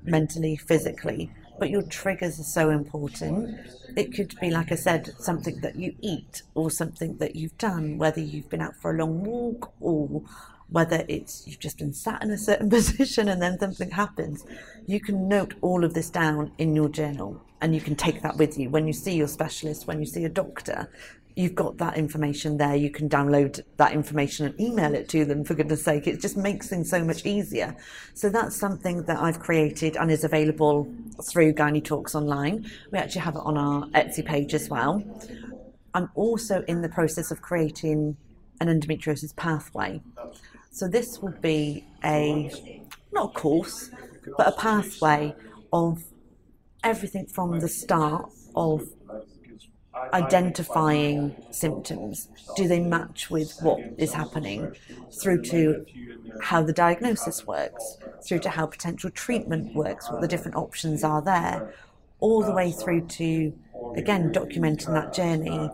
mentally, 0.02 0.56
physically, 0.56 1.30
but 1.58 1.70
your 1.70 1.82
triggers 1.82 2.40
are 2.40 2.44
so 2.44 2.70
important. 2.70 3.58
It 3.96 4.14
could 4.14 4.34
be, 4.40 4.50
like 4.50 4.72
I 4.72 4.76
said, 4.76 5.14
something 5.18 5.60
that 5.60 5.76
you 5.76 5.94
eat 6.00 6.42
or 6.54 6.70
something 6.70 7.16
that 7.18 7.36
you've 7.36 7.56
done, 7.58 7.98
whether 7.98 8.20
you've 8.20 8.48
been 8.48 8.60
out 8.60 8.76
for 8.76 8.90
a 8.90 8.98
long 8.98 9.24
walk 9.24 9.72
or 9.80 10.22
whether 10.68 11.04
it's 11.08 11.46
you've 11.46 11.60
just 11.60 11.78
been 11.78 11.92
sat 11.92 12.22
in 12.22 12.30
a 12.30 12.38
certain 12.38 12.70
position 12.78 13.28
and 13.28 13.40
then 13.40 13.58
something 13.58 13.90
happens. 13.90 14.44
You 14.86 15.00
can 15.00 15.28
note 15.28 15.54
all 15.60 15.84
of 15.84 15.94
this 15.94 16.10
down 16.10 16.52
in 16.58 16.74
your 16.74 16.88
journal 16.88 17.40
and 17.60 17.74
you 17.74 17.80
can 17.80 17.96
take 17.96 18.22
that 18.22 18.36
with 18.36 18.58
you 18.58 18.68
when 18.70 18.86
you 18.86 18.92
see 18.92 19.14
your 19.14 19.28
specialist, 19.28 19.86
when 19.86 20.00
you 20.00 20.06
see 20.06 20.24
a 20.24 20.28
doctor. 20.28 20.90
You've 21.36 21.56
got 21.56 21.78
that 21.78 21.96
information 21.96 22.58
there. 22.58 22.76
You 22.76 22.90
can 22.90 23.08
download 23.08 23.60
that 23.76 23.92
information 23.92 24.46
and 24.46 24.60
email 24.60 24.94
it 24.94 25.08
to 25.08 25.24
them, 25.24 25.44
for 25.44 25.54
goodness 25.54 25.84
sake. 25.84 26.06
It 26.06 26.20
just 26.20 26.36
makes 26.36 26.68
things 26.68 26.88
so 26.88 27.02
much 27.04 27.26
easier. 27.26 27.76
So 28.14 28.28
that's 28.28 28.54
something 28.54 29.02
that 29.04 29.20
I've 29.20 29.40
created 29.40 29.96
and 29.96 30.12
is 30.12 30.22
available 30.22 30.92
through 31.22 31.54
Gynae 31.54 31.84
Talks 31.84 32.14
Online. 32.14 32.70
We 32.92 32.98
actually 32.98 33.22
have 33.22 33.34
it 33.34 33.42
on 33.44 33.58
our 33.58 33.86
Etsy 33.88 34.24
page 34.24 34.54
as 34.54 34.68
well. 34.68 35.02
I'm 35.92 36.08
also 36.14 36.62
in 36.68 36.82
the 36.82 36.88
process 36.88 37.32
of 37.32 37.42
creating 37.42 38.16
an 38.60 38.68
endometriosis 38.68 39.34
pathway. 39.34 40.02
So 40.70 40.86
this 40.88 41.20
will 41.20 41.34
be 41.40 41.84
a 42.04 42.50
not 43.12 43.30
a 43.30 43.38
course, 43.38 43.90
but 44.36 44.48
a 44.48 44.52
pathway 44.52 45.34
of 45.72 46.04
everything 46.82 47.26
from 47.26 47.60
the 47.60 47.68
start 47.68 48.30
of 48.54 48.88
identifying 50.12 51.34
symptoms. 51.50 52.28
Do 52.56 52.68
they 52.68 52.80
match 52.80 53.30
with 53.30 53.56
what 53.60 53.80
is 53.98 54.12
happening? 54.12 54.74
Through 55.20 55.42
to 55.44 55.86
how 56.42 56.62
the 56.62 56.72
diagnosis 56.72 57.46
works, 57.46 57.98
through 58.26 58.40
to 58.40 58.50
how 58.50 58.66
potential 58.66 59.10
treatment 59.10 59.74
works, 59.74 60.10
what 60.10 60.20
the 60.20 60.28
different 60.28 60.56
options 60.56 61.04
are 61.04 61.22
there, 61.22 61.74
all 62.20 62.42
the 62.42 62.52
way 62.52 62.72
through 62.72 63.06
to, 63.06 63.52
again, 63.96 64.32
documenting 64.32 64.92
that 64.94 65.12
journey 65.12 65.68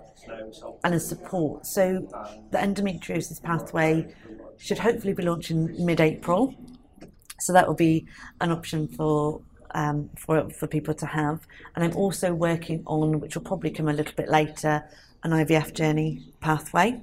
and 0.85 0.95
a 0.95 1.01
support. 1.01 1.67
So 1.67 2.09
the 2.51 2.59
endometriosis 2.59 3.43
pathway 3.43 4.15
should 4.59 4.79
hopefully 4.79 5.15
be 5.15 5.23
launching 5.23 5.85
mid-April. 5.85 6.55
So 7.39 7.53
that 7.53 7.67
will 7.67 7.75
be 7.75 8.07
an 8.41 8.51
option 8.51 8.89
for 8.89 9.41
um, 9.75 10.11
for 10.17 10.51
for 10.51 10.67
people 10.67 10.95
to 10.95 11.07
have. 11.07 11.47
And 11.75 11.85
I'm 11.85 11.97
also 11.97 12.35
working 12.35 12.83
on, 12.87 13.21
which 13.21 13.35
will 13.35 13.43
probably 13.43 13.71
come 13.71 13.89
a 13.89 13.93
little 13.93 14.15
bit 14.17 14.29
later, 14.29 14.85
an 15.23 15.33
IVF 15.33 15.75
journey 15.75 16.23
pathway 16.41 17.03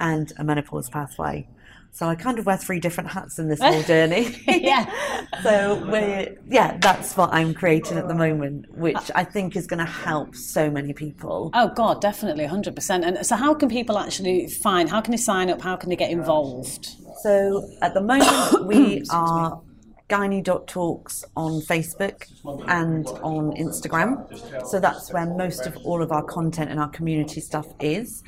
and 0.00 0.32
a 0.38 0.44
menopause 0.44 0.88
pathway. 0.88 1.48
So 1.92 2.08
I 2.08 2.16
kind 2.16 2.40
of 2.40 2.46
wear 2.46 2.56
three 2.56 2.80
different 2.80 3.10
hats 3.10 3.38
in 3.38 3.48
this 3.48 3.60
whole 3.60 3.82
journey. 3.94 4.36
yeah 4.48 4.90
so 5.44 5.86
we're 5.88 6.36
yeah, 6.48 6.76
that's 6.78 7.16
what 7.16 7.32
I'm 7.32 7.54
creating 7.54 7.98
at 7.98 8.08
the 8.08 8.14
moment, 8.14 8.66
which 8.76 9.10
I 9.14 9.22
think 9.22 9.54
is 9.54 9.68
going 9.68 9.78
to 9.78 9.90
help 9.90 10.34
so 10.34 10.70
many 10.70 10.92
people. 10.92 11.50
Oh 11.54 11.68
God, 11.68 12.00
definitely, 12.00 12.46
hundred 12.46 12.74
percent. 12.74 13.04
And 13.04 13.24
so, 13.24 13.36
how 13.36 13.54
can 13.54 13.68
people 13.68 13.96
actually 13.96 14.48
find? 14.48 14.90
How 14.90 15.00
can 15.00 15.12
they 15.12 15.16
sign 15.16 15.50
up? 15.50 15.62
How 15.62 15.76
can 15.76 15.88
they 15.88 15.96
get 15.96 16.10
involved? 16.10 16.96
So 17.22 17.70
at 17.80 17.94
the 17.94 18.00
moment, 18.00 18.66
we 18.66 19.04
are 19.10 19.60
gynae.talks 20.08 21.24
on 21.36 21.60
Facebook 21.62 22.24
and 22.68 23.06
on 23.22 23.52
Instagram. 23.56 24.66
So 24.68 24.78
that's 24.80 25.12
where 25.12 25.26
most 25.26 25.66
of 25.66 25.76
all 25.78 26.02
of 26.02 26.12
our 26.12 26.22
content 26.24 26.70
and 26.70 26.78
our 26.78 26.90
community 26.90 27.40
stuff 27.40 27.66
is. 27.80 28.22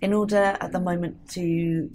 In 0.00 0.12
order 0.12 0.56
at 0.60 0.72
the 0.72 0.80
moment 0.80 1.28
to 1.30 1.90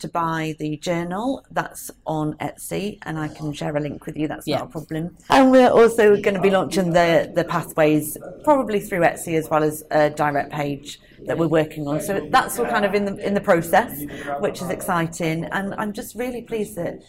to 0.00 0.08
buy 0.08 0.54
the 0.58 0.78
journal, 0.78 1.44
that's 1.50 1.90
on 2.06 2.32
Etsy, 2.38 2.96
and 3.02 3.18
I 3.18 3.28
can 3.28 3.52
share 3.52 3.76
a 3.76 3.80
link 3.80 4.06
with 4.06 4.16
you. 4.16 4.28
That's 4.28 4.46
Yeah. 4.46 4.58
not 4.60 4.68
a 4.68 4.70
problem. 4.70 5.16
And 5.28 5.50
we're 5.50 5.68
also 5.68 6.16
going 6.16 6.34
to 6.36 6.40
be 6.40 6.48
launching 6.50 6.92
the 6.92 7.30
the 7.34 7.44
pathways 7.44 8.16
probably 8.44 8.80
through 8.80 9.00
Etsy 9.00 9.34
as 9.38 9.48
well 9.50 9.62
as 9.62 9.84
a 9.90 10.08
direct 10.08 10.52
page 10.52 11.00
that 11.26 11.36
we're 11.36 11.48
working 11.48 11.86
on. 11.86 12.00
So 12.00 12.26
that's 12.30 12.58
all 12.58 12.64
kind 12.66 12.84
of 12.86 12.94
in 12.94 13.04
the 13.04 13.26
in 13.26 13.34
the 13.34 13.42
process, 13.42 13.92
which 14.40 14.62
is 14.62 14.70
exciting. 14.70 15.44
And 15.44 15.74
I'm 15.76 15.92
just 15.92 16.14
really 16.14 16.42
pleased 16.42 16.76
that 16.76 17.02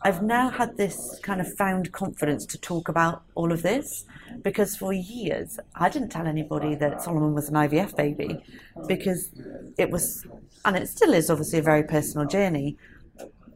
I've 0.00 0.22
now 0.22 0.48
had 0.48 0.76
this 0.76 1.18
kind 1.22 1.40
of 1.40 1.52
found 1.56 1.90
confidence 1.90 2.46
to 2.46 2.58
talk 2.58 2.88
about 2.88 3.24
all 3.34 3.50
of 3.50 3.62
this 3.62 4.04
because 4.42 4.76
for 4.76 4.92
years 4.92 5.58
I 5.74 5.88
didn't 5.88 6.10
tell 6.10 6.28
anybody 6.28 6.76
that 6.76 7.02
Solomon 7.02 7.34
was 7.34 7.48
an 7.48 7.56
IVF 7.56 7.96
baby 7.96 8.40
because 8.86 9.30
it 9.76 9.90
was, 9.90 10.24
and 10.64 10.76
it 10.76 10.88
still 10.88 11.12
is 11.12 11.28
obviously 11.28 11.58
a 11.58 11.62
very 11.62 11.82
personal 11.82 12.28
journey. 12.28 12.76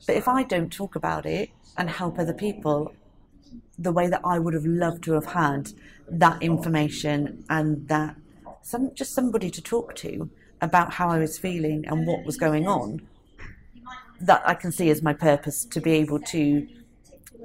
But 0.05 0.17
if 0.17 0.27
I 0.27 0.43
don't 0.43 0.73
talk 0.73 0.97
about 0.97 1.27
it 1.27 1.51
and 1.79 1.89
help 1.89 2.19
other 2.19 2.35
people 2.35 2.93
the 3.79 3.93
way 3.93 4.09
that 4.09 4.21
I 4.25 4.41
would 4.41 4.55
have 4.55 4.67
loved 4.67 5.05
to 5.05 5.13
have 5.13 5.27
had 5.27 5.71
that 6.09 6.43
information 6.43 7.45
and 7.49 7.87
that 7.87 8.17
some 8.63 8.93
just 8.95 9.15
somebody 9.15 9.49
to 9.51 9.63
talk 9.63 9.95
to 9.97 10.29
about 10.61 10.95
how 10.95 11.09
I 11.09 11.19
was 11.19 11.39
feeling 11.39 11.85
and 11.87 12.07
what 12.07 12.25
was 12.25 12.37
going 12.37 12.67
on 12.67 13.03
that 14.23 14.43
I 14.47 14.55
can 14.55 14.73
see 14.73 14.91
as 14.91 15.03
my 15.03 15.13
purpose 15.13 15.65
to 15.67 15.81
be 15.81 15.93
able 15.93 16.21
to 16.21 16.67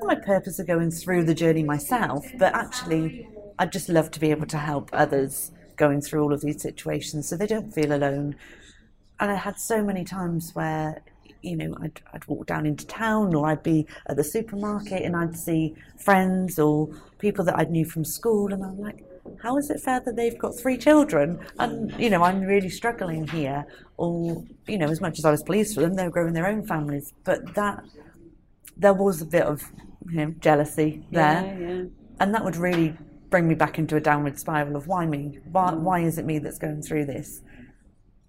my 0.04 0.16
purpose 0.16 0.60
of 0.60 0.68
going 0.68 0.92
through 0.92 1.24
the 1.24 1.34
journey 1.34 1.64
myself, 1.64 2.26
but 2.38 2.54
actually 2.54 3.28
I'd 3.58 3.72
just 3.72 3.90
love 3.90 4.12
to 4.12 4.20
be 4.20 4.30
able 4.30 4.46
to 4.48 4.58
help 4.58 4.90
others 4.94 5.52
going 5.76 6.02
through 6.02 6.22
all 6.24 6.34
of 6.34 6.42
these 6.42 6.62
situations 6.62 7.28
so 7.28 7.36
they 7.36 7.48
don't 7.48 7.74
feel 7.74 7.92
alone. 7.92 8.36
And 9.20 9.32
I 9.32 9.36
had 9.36 9.60
so 9.60 9.84
many 9.84 10.04
times 10.04 10.52
where, 10.54 11.02
you 11.42 11.56
know, 11.56 11.76
I'd, 11.82 12.00
I'd 12.14 12.26
walk 12.28 12.46
down 12.46 12.68
into 12.68 12.86
town 12.86 13.34
or 13.34 13.48
I'd 13.48 13.64
be 13.64 13.88
at 14.06 14.18
the 14.18 14.24
supermarket 14.24 15.02
and 15.02 15.16
I'd 15.16 15.36
see 15.36 15.76
friends 15.98 16.60
or 16.60 16.90
people 17.18 17.44
that 17.46 17.58
I'd 17.58 17.72
knew 17.72 17.86
from 17.86 18.06
school 18.06 18.54
and 18.54 18.64
I'm 18.64 18.80
like, 18.80 19.04
how 19.42 19.58
is 19.58 19.70
it 19.70 19.80
fair 19.80 20.00
that 20.00 20.16
they've 20.16 20.38
got 20.38 20.58
three 20.58 20.78
children? 20.78 21.40
And 21.60 21.94
you 22.00 22.10
know 22.10 22.24
I'm 22.24 22.42
really 22.42 22.70
struggling 22.70 23.28
here. 23.28 23.66
Or 23.98 24.44
you 24.68 24.78
know 24.78 24.88
as 24.88 25.02
much 25.02 25.20
as 25.20 25.26
I 25.26 25.32
was 25.32 25.44
pleased 25.44 25.76
for 25.76 25.82
them 25.82 25.96
they're 25.96 26.10
growing 26.10 26.34
their 26.34 26.48
own 26.48 26.66
families. 26.66 27.14
But 27.24 27.56
that 27.56 27.84
there 28.76 28.94
was 28.94 29.22
a 29.22 29.26
bit 29.26 29.44
of 29.44 29.64
you 30.10 30.18
know 30.18 30.36
jealousy 30.40 31.04
there. 31.12 31.44
Yeah, 31.44 31.68
yeah. 31.68 31.84
and 32.20 32.34
that 32.34 32.44
would 32.44 32.56
really 32.56 32.96
bring 33.30 33.48
me 33.48 33.56
back 33.56 33.78
into 33.78 33.96
a 33.96 34.00
downward 34.00 34.40
spiral 34.40 34.76
of 34.76 34.88
why 34.88 35.06
me? 35.06 35.40
Why, 35.52 35.72
mm. 35.72 35.80
why 35.80 36.00
is 36.00 36.18
it 36.18 36.26
me 36.26 36.40
that's 36.40 36.58
going 36.58 36.82
through 36.82 37.06
this? 37.06 37.42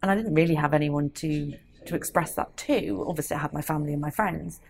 And 0.03 0.11
I 0.11 0.15
didn't 0.15 0.35
really 0.35 0.55
have 0.55 0.75
anyone 0.75 1.11
to 1.11 1.55
to 1.87 1.95
express 1.95 2.35
that 2.35 2.57
to. 2.57 3.05
Obviously 3.09 3.37
I 3.37 3.41
had 3.41 3.53
my 3.53 3.63
family 3.63 3.93
and 3.93 4.03
my 4.03 4.11
friends. 4.11 4.61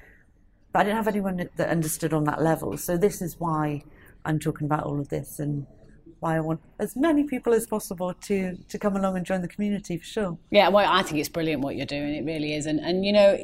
But 0.73 0.81
I 0.81 0.85
didn't 0.85 0.97
have 0.97 1.09
anyone 1.09 1.49
that 1.57 1.69
understood 1.69 2.13
on 2.13 2.25
that 2.25 2.43
level. 2.43 2.77
So 2.77 2.97
this 2.97 3.23
is 3.23 3.41
why 3.41 3.83
I'm 4.25 4.39
talking 4.39 4.67
about 4.67 4.85
all 4.85 5.01
of 5.01 5.09
this 5.09 5.39
and 5.39 5.67
I 6.23 6.41
want 6.41 6.61
as 6.81 6.95
many 6.97 7.25
people 7.25 7.53
as 7.55 7.67
possible 7.67 8.15
to 8.15 8.57
to 8.57 8.79
come 8.79 8.97
along 8.97 9.17
and 9.17 9.25
join 9.27 9.41
the 9.43 9.49
community 9.49 9.97
for 9.99 10.05
sure 10.05 10.39
Yeah, 10.51 10.69
well, 10.69 10.87
I 10.91 11.03
think 11.03 11.19
it's 11.19 11.29
brilliant 11.29 11.63
what 11.63 11.77
you're 11.77 11.87
doing. 11.87 12.15
It 12.15 12.25
really 12.25 12.55
is, 12.55 12.67
and 12.67 12.81
and 12.81 13.05
you 13.05 13.13
know, 13.13 13.37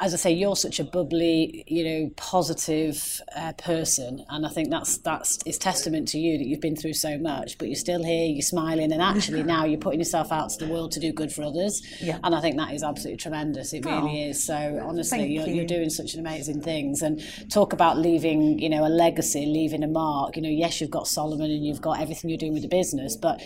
as 0.00 0.14
I 0.14 0.16
say, 0.16 0.32
you're 0.32 0.56
such 0.56 0.78
a 0.80 0.84
bubbly, 0.84 1.64
you 1.66 1.84
know, 1.84 2.10
positive 2.16 3.20
uh, 3.36 3.52
person, 3.52 4.24
and 4.28 4.46
I 4.46 4.48
think 4.48 4.70
that's 4.70 4.98
that's 4.98 5.38
it's 5.46 5.58
testament 5.58 6.08
to 6.08 6.18
you 6.18 6.38
that 6.38 6.46
you've 6.46 6.60
been 6.60 6.76
through 6.76 6.94
so 6.94 7.18
much, 7.18 7.58
but 7.58 7.68
you're 7.68 7.76
still 7.76 8.02
here, 8.04 8.26
you're 8.26 8.42
smiling, 8.42 8.92
and 8.92 9.00
actually 9.02 9.42
now 9.56 9.64
you're 9.64 9.78
putting 9.78 10.00
yourself 10.00 10.32
out 10.32 10.50
to 10.50 10.64
the 10.64 10.72
world 10.72 10.92
to 10.92 11.00
do 11.00 11.12
good 11.12 11.32
for 11.32 11.42
others. 11.42 11.82
Yeah. 12.00 12.18
And 12.24 12.34
I 12.34 12.40
think 12.40 12.56
that 12.56 12.72
is 12.72 12.82
absolutely 12.82 13.18
tremendous. 13.18 13.72
It 13.72 13.84
really 13.84 14.24
Oh, 14.24 14.30
is. 14.30 14.44
So 14.44 14.80
honestly, 14.84 15.26
you're, 15.32 15.46
you. 15.46 15.54
you're 15.56 15.66
doing 15.66 15.90
such 15.90 16.14
amazing 16.14 16.60
things, 16.62 17.02
and 17.02 17.22
talk 17.50 17.72
about 17.72 17.98
leaving, 17.98 18.58
you 18.58 18.68
know, 18.68 18.86
a 18.86 18.88
legacy, 18.88 19.46
leaving 19.46 19.82
a 19.82 19.88
mark. 19.88 20.36
You 20.36 20.42
know, 20.42 20.48
yes, 20.48 20.80
you've 20.80 20.90
got 20.90 21.06
Solomon, 21.06 21.50
and 21.50 21.64
you've 21.64 21.80
got 21.82 22.00
everything 22.00 22.21
you're 22.30 22.38
doing 22.38 22.52
with 22.52 22.62
the 22.62 22.68
business, 22.68 23.16
but 23.16 23.40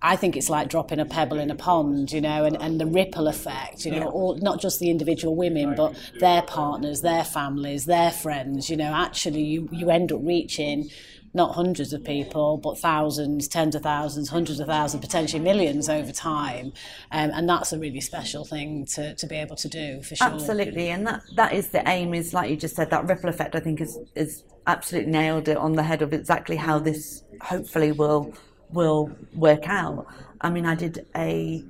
I 0.00 0.14
think 0.14 0.36
it's 0.36 0.48
like 0.48 0.68
dropping 0.68 1.00
a 1.00 1.04
pebble 1.04 1.40
in 1.40 1.50
a 1.50 1.56
pond, 1.56 2.12
you 2.12 2.20
know, 2.20 2.44
and, 2.44 2.56
and 2.60 2.80
the 2.80 2.86
ripple 2.86 3.26
effect, 3.26 3.84
you 3.84 3.90
know, 3.90 4.08
all, 4.08 4.36
not 4.36 4.60
just 4.60 4.78
the 4.78 4.90
individual 4.90 5.34
women, 5.34 5.74
but 5.74 5.96
their 6.20 6.42
partners, 6.42 7.00
their 7.00 7.24
families, 7.24 7.84
their 7.86 8.12
friends, 8.12 8.70
you 8.70 8.76
know, 8.76 8.92
actually 8.94 9.42
you, 9.42 9.68
you 9.72 9.90
end 9.90 10.12
up 10.12 10.20
reaching 10.22 10.88
not 11.34 11.54
hundreds 11.54 11.92
of 11.92 12.04
people, 12.04 12.58
but 12.58 12.78
thousands, 12.78 13.48
tens 13.48 13.74
of 13.74 13.82
thousands, 13.82 14.28
hundreds 14.28 14.60
of 14.60 14.66
thousands, 14.66 15.04
potentially 15.04 15.42
millions 15.42 15.88
over 15.88 16.12
time. 16.12 16.72
Um, 17.10 17.30
and 17.34 17.48
that's 17.48 17.72
a 17.72 17.78
really 17.78 18.00
special 18.00 18.44
thing 18.44 18.86
to, 18.94 19.14
to 19.14 19.26
be 19.26 19.36
able 19.36 19.56
to 19.56 19.68
do, 19.68 20.02
for 20.02 20.16
sure. 20.16 20.28
Absolutely, 20.28 20.88
and 20.88 21.06
that 21.06 21.22
that 21.34 21.52
is 21.52 21.68
the 21.68 21.86
aim. 21.88 22.14
Is 22.14 22.32
like 22.32 22.50
you 22.50 22.56
just 22.56 22.76
said, 22.76 22.90
that 22.90 23.06
ripple 23.06 23.28
effect. 23.28 23.54
I 23.54 23.60
think 23.60 23.80
is 23.80 23.98
is 24.14 24.42
absolutely 24.68 25.10
nailed 25.10 25.48
it 25.48 25.56
on 25.56 25.72
the 25.72 25.82
head 25.82 26.02
of 26.02 26.12
exactly 26.12 26.54
how 26.54 26.78
mm. 26.78 26.84
this 26.84 27.24
hopefully 27.40 27.90
will 27.90 28.32
will 28.70 29.10
work 29.34 29.66
out. 29.66 30.06
I 30.42 30.50
mean, 30.50 30.66
I 30.66 30.74
did 30.74 31.06
a 31.16 31.64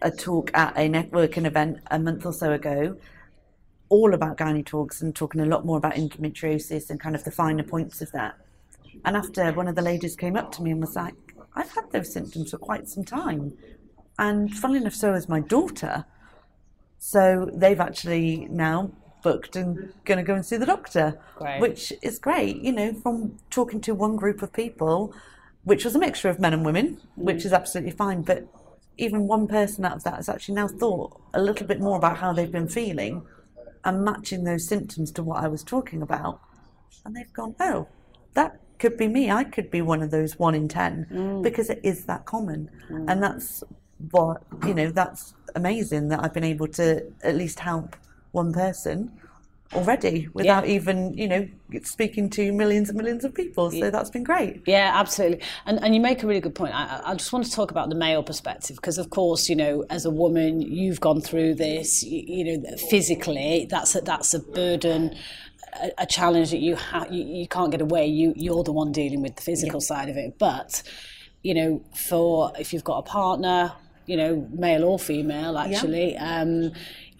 a 0.00 0.10
talk 0.10 0.50
at 0.54 0.76
a 0.76 0.88
networking 0.88 1.46
event 1.46 1.80
a 1.90 1.98
month 1.98 2.24
or 2.24 2.32
so 2.32 2.52
ago, 2.52 2.96
all 3.88 4.14
about 4.14 4.38
gynae 4.38 4.64
talks 4.64 5.02
and 5.02 5.14
talking 5.14 5.40
a 5.40 5.46
lot 5.46 5.64
more 5.64 5.76
about 5.76 5.94
endometriosis 5.94 6.90
and 6.90 6.98
kind 6.98 7.14
of 7.14 7.22
the 7.24 7.30
finer 7.30 7.62
points 7.62 8.00
of 8.00 8.10
that. 8.12 8.34
And 9.04 9.16
after 9.16 9.52
one 9.52 9.68
of 9.68 9.74
the 9.74 9.82
ladies 9.82 10.16
came 10.16 10.36
up 10.36 10.50
to 10.52 10.62
me 10.62 10.70
and 10.70 10.80
was 10.80 10.96
like, 10.96 11.14
"I've 11.54 11.72
had 11.72 11.90
those 11.90 12.12
symptoms 12.12 12.52
for 12.52 12.58
quite 12.58 12.88
some 12.88 13.04
time," 13.04 13.52
and 14.18 14.52
funnily 14.54 14.80
enough, 14.80 14.94
so 14.94 15.12
has 15.12 15.28
my 15.28 15.40
daughter. 15.40 16.04
So 16.98 17.50
they've 17.52 17.80
actually 17.80 18.46
now 18.48 18.92
booked 19.22 19.56
and 19.56 19.92
going 20.04 20.18
to 20.18 20.24
go 20.24 20.34
and 20.34 20.44
see 20.44 20.56
the 20.56 20.66
doctor, 20.66 21.18
Great. 21.36 21.60
which 21.60 21.92
is 22.02 22.18
great. 22.18 22.56
You 22.62 22.72
know, 22.72 22.94
from 22.94 23.38
talking 23.50 23.80
to 23.82 23.94
one 23.94 24.16
group 24.16 24.42
of 24.42 24.52
people, 24.52 25.14
which 25.64 25.84
was 25.84 25.94
a 25.94 25.98
mixture 25.98 26.28
of 26.28 26.40
men 26.40 26.52
and 26.52 26.64
women, 26.64 27.00
which 27.14 27.38
mm. 27.38 27.46
is 27.46 27.52
absolutely 27.52 27.92
fine. 27.92 28.22
But 28.22 28.46
even 28.98 29.26
one 29.26 29.48
person 29.48 29.84
out 29.84 29.96
of 29.96 30.04
that 30.04 30.16
has 30.16 30.28
actually 30.28 30.56
now 30.56 30.68
thought 30.68 31.20
a 31.34 31.40
little 31.40 31.66
bit 31.66 31.80
more 31.80 31.96
about 31.96 32.18
how 32.18 32.32
they've 32.32 32.50
been 32.50 32.68
feeling 32.68 33.22
and 33.84 34.04
matching 34.04 34.44
those 34.44 34.66
symptoms 34.66 35.10
to 35.12 35.22
what 35.22 35.42
I 35.42 35.48
was 35.48 35.64
talking 35.64 36.02
about. 36.02 36.40
And 37.04 37.16
they've 37.16 37.32
gone, 37.32 37.54
oh, 37.58 37.88
that 38.34 38.60
could 38.78 38.96
be 38.96 39.08
me. 39.08 39.30
I 39.30 39.44
could 39.44 39.70
be 39.70 39.82
one 39.82 40.02
of 40.02 40.10
those 40.10 40.38
one 40.38 40.54
in 40.54 40.68
10 40.68 41.06
mm. 41.10 41.42
because 41.42 41.70
it 41.70 41.80
is 41.82 42.04
that 42.04 42.26
common. 42.26 42.70
Mm. 42.90 43.10
And 43.10 43.22
that's 43.22 43.64
what, 44.10 44.42
you 44.66 44.74
know, 44.74 44.90
that's 44.90 45.34
amazing 45.54 46.08
that 46.08 46.22
I've 46.22 46.34
been 46.34 46.44
able 46.44 46.68
to 46.68 47.12
at 47.22 47.36
least 47.36 47.60
help 47.60 47.96
one 48.32 48.52
person 48.52 49.12
already 49.74 50.28
without 50.34 50.66
even, 50.66 51.16
you 51.16 51.26
know, 51.26 51.48
speaking 51.82 52.28
to 52.28 52.52
millions 52.52 52.88
and 52.90 52.98
millions 52.98 53.24
of 53.24 53.34
people. 53.34 53.70
So 53.70 53.90
that's 53.90 54.10
been 54.10 54.24
great. 54.24 54.62
Yeah, 54.66 54.92
absolutely. 54.94 55.40
And 55.64 55.82
and 55.82 55.94
you 55.94 56.00
make 56.00 56.22
a 56.22 56.26
really 56.26 56.40
good 56.40 56.54
point. 56.54 56.74
I, 56.74 57.00
I 57.04 57.14
just 57.14 57.32
want 57.32 57.46
to 57.46 57.50
talk 57.50 57.70
about 57.70 57.88
the 57.88 57.94
male 57.94 58.22
perspective 58.22 58.76
because, 58.76 58.98
of 58.98 59.10
course, 59.10 59.48
you 59.48 59.56
know, 59.56 59.84
as 59.88 60.04
a 60.04 60.10
woman, 60.10 60.60
you've 60.60 61.00
gone 61.00 61.20
through 61.20 61.54
this. 61.54 62.02
You, 62.02 62.22
you 62.26 62.58
know, 62.58 62.76
physically, 62.90 63.66
that's 63.70 63.94
a, 63.94 64.00
that's 64.00 64.34
a 64.34 64.40
burden. 64.40 65.16
A, 65.82 65.90
a 65.98 66.06
challenge 66.06 66.50
that 66.50 66.60
you 66.60 66.76
have, 66.76 67.10
you, 67.10 67.24
you 67.24 67.48
can't 67.48 67.70
get 67.70 67.80
away. 67.80 68.06
You 68.06 68.34
you're 68.36 68.62
the 68.62 68.72
one 68.72 68.92
dealing 68.92 69.22
with 69.22 69.36
the 69.36 69.42
physical 69.42 69.80
side 69.80 70.10
of 70.10 70.18
it. 70.18 70.38
But 70.38 70.82
you 71.42 71.54
know, 71.54 71.82
for 71.94 72.52
if 72.58 72.74
you've 72.74 72.84
got 72.84 72.98
a 72.98 73.02
partner, 73.02 73.72
you 74.06 74.16
know, 74.16 74.48
male 74.52 74.84
or 74.84 74.98
female, 74.98 75.56
actually, 75.56 76.16
um, 76.18 76.72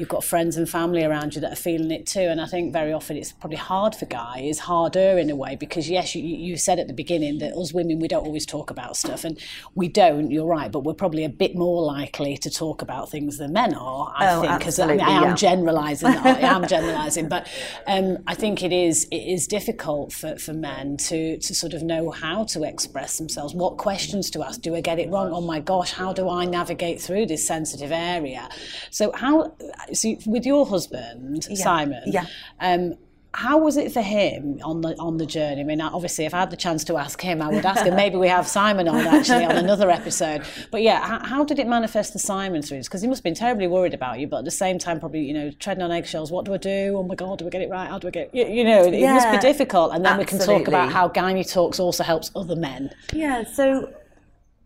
you've 0.02 0.08
got 0.08 0.24
friends 0.24 0.56
and 0.56 0.68
family 0.68 1.04
around 1.04 1.32
you 1.32 1.40
that 1.40 1.52
are 1.52 1.54
feeling 1.54 1.92
it 1.92 2.06
too. 2.06 2.22
And 2.22 2.40
I 2.40 2.46
think 2.46 2.72
very 2.72 2.92
often 2.92 3.16
it's 3.16 3.30
probably 3.30 3.56
hard 3.56 3.94
for 3.94 4.04
guys, 4.06 4.58
harder 4.58 5.16
in 5.16 5.30
a 5.30 5.36
way, 5.36 5.54
because 5.54 5.88
yes, 5.88 6.16
you, 6.16 6.24
you 6.24 6.56
said 6.56 6.80
at 6.80 6.88
the 6.88 6.92
beginning 6.92 7.38
that 7.38 7.52
us 7.52 7.72
women, 7.72 8.00
we 8.00 8.08
don't 8.08 8.26
always 8.26 8.44
talk 8.44 8.68
about 8.68 8.96
stuff. 8.96 9.22
And 9.22 9.38
we 9.76 9.86
don't, 9.86 10.32
you're 10.32 10.44
right, 10.44 10.72
but 10.72 10.80
we're 10.80 10.92
probably 10.92 11.24
a 11.24 11.28
bit 11.28 11.54
more 11.54 11.84
likely 11.84 12.36
to 12.38 12.50
talk 12.50 12.82
about 12.82 13.10
things 13.10 13.38
than 13.38 13.52
men 13.52 13.74
are, 13.74 14.12
I 14.16 14.34
Oh, 14.34 14.40
think. 14.40 14.58
Because 14.58 14.80
I, 14.80 14.86
mean, 14.88 15.00
I 15.00 15.10
am 15.10 15.22
yeah. 15.22 15.34
generalising, 15.36 16.08
I 16.08 16.40
am 16.40 16.66
generalising. 16.66 17.28
But 17.28 17.46
um, 17.86 18.18
I 18.26 18.34
think 18.34 18.64
it 18.64 18.72
is 18.72 19.06
it 19.12 19.18
is 19.18 19.46
difficult 19.46 20.12
for, 20.12 20.36
for 20.36 20.52
men 20.52 20.96
to, 20.96 21.38
to 21.38 21.54
sort 21.54 21.74
of 21.74 21.84
know 21.84 22.10
how 22.10 22.42
to 22.46 22.64
express 22.64 23.18
themselves, 23.18 23.54
what 23.54 23.76
questions 23.76 24.30
to 24.30 24.42
ask. 24.42 24.60
Do 24.62 24.74
I 24.74 24.80
get 24.80 24.98
it 24.98 25.10
wrong? 25.10 25.30
Oh 25.32 25.40
my 25.40 25.60
gosh, 25.60 25.92
how 25.92 26.12
do 26.12 26.28
I 26.28 26.44
navigate 26.44 27.00
through 27.00 27.26
this 27.26 27.46
sensitive 27.46 27.92
area? 27.92 28.48
So 28.90 29.12
how 29.12 29.54
so 29.94 30.16
with 30.26 30.46
your 30.46 30.66
husband, 30.66 31.44
Simon, 31.56 32.02
yeah. 32.06 32.26
um, 32.60 32.94
how 33.34 33.56
was 33.56 33.78
it 33.78 33.90
for 33.92 34.02
him 34.02 34.60
on 34.62 34.82
the 34.82 34.94
on 34.98 35.16
the 35.16 35.24
journey? 35.24 35.62
I 35.62 35.64
mean, 35.64 35.80
obviously, 35.80 36.26
if 36.26 36.34
I 36.34 36.40
had 36.40 36.50
the 36.50 36.56
chance 36.56 36.84
to 36.84 36.98
ask 36.98 37.20
him, 37.20 37.40
I 37.40 37.48
would 37.48 37.64
ask 37.64 37.84
him. 37.84 37.96
Maybe 37.96 38.16
we 38.16 38.28
have 38.28 38.46
Simon 38.46 38.88
on 38.88 39.06
actually 39.06 39.44
on 39.44 39.56
another 39.56 39.90
episode. 39.90 40.42
But 40.70 40.82
yeah, 40.82 41.00
how, 41.00 41.24
how 41.24 41.44
did 41.44 41.58
it 41.58 41.66
manifest 41.66 42.12
for 42.12 42.18
Simon 42.18 42.60
through 42.60 42.78
this? 42.78 42.88
Because 42.88 43.00
he 43.00 43.08
must 43.08 43.20
have 43.20 43.24
been 43.24 43.34
terribly 43.34 43.66
worried 43.66 43.94
about 43.94 44.20
you, 44.20 44.26
but 44.26 44.38
at 44.38 44.44
the 44.44 44.50
same 44.50 44.78
time, 44.78 45.00
probably 45.00 45.20
you 45.20 45.32
know 45.32 45.50
treading 45.52 45.82
on 45.82 45.90
eggshells. 45.90 46.30
What 46.30 46.44
do 46.44 46.52
I 46.52 46.58
do? 46.58 46.94
Oh 46.96 47.02
my 47.02 47.14
God, 47.14 47.38
do 47.38 47.46
I 47.46 47.50
get 47.50 47.62
it 47.62 47.70
right? 47.70 47.88
How 47.88 47.98
do 47.98 48.08
I 48.08 48.10
get? 48.10 48.34
You, 48.34 48.46
you 48.46 48.64
know, 48.64 48.84
it 48.84 48.94
Yeah, 48.94 49.14
must 49.14 49.30
be 49.30 49.38
difficult. 49.38 49.94
And 49.94 50.04
then 50.04 50.18
we 50.18 50.26
can 50.26 50.38
talk 50.38 50.68
about 50.68 50.92
how 50.92 51.08
Gynae 51.08 51.50
Talks 51.50 51.80
also 51.80 52.04
helps 52.04 52.30
other 52.36 52.56
men. 52.56 52.90
Yeah, 53.14 53.44
so 53.44 53.94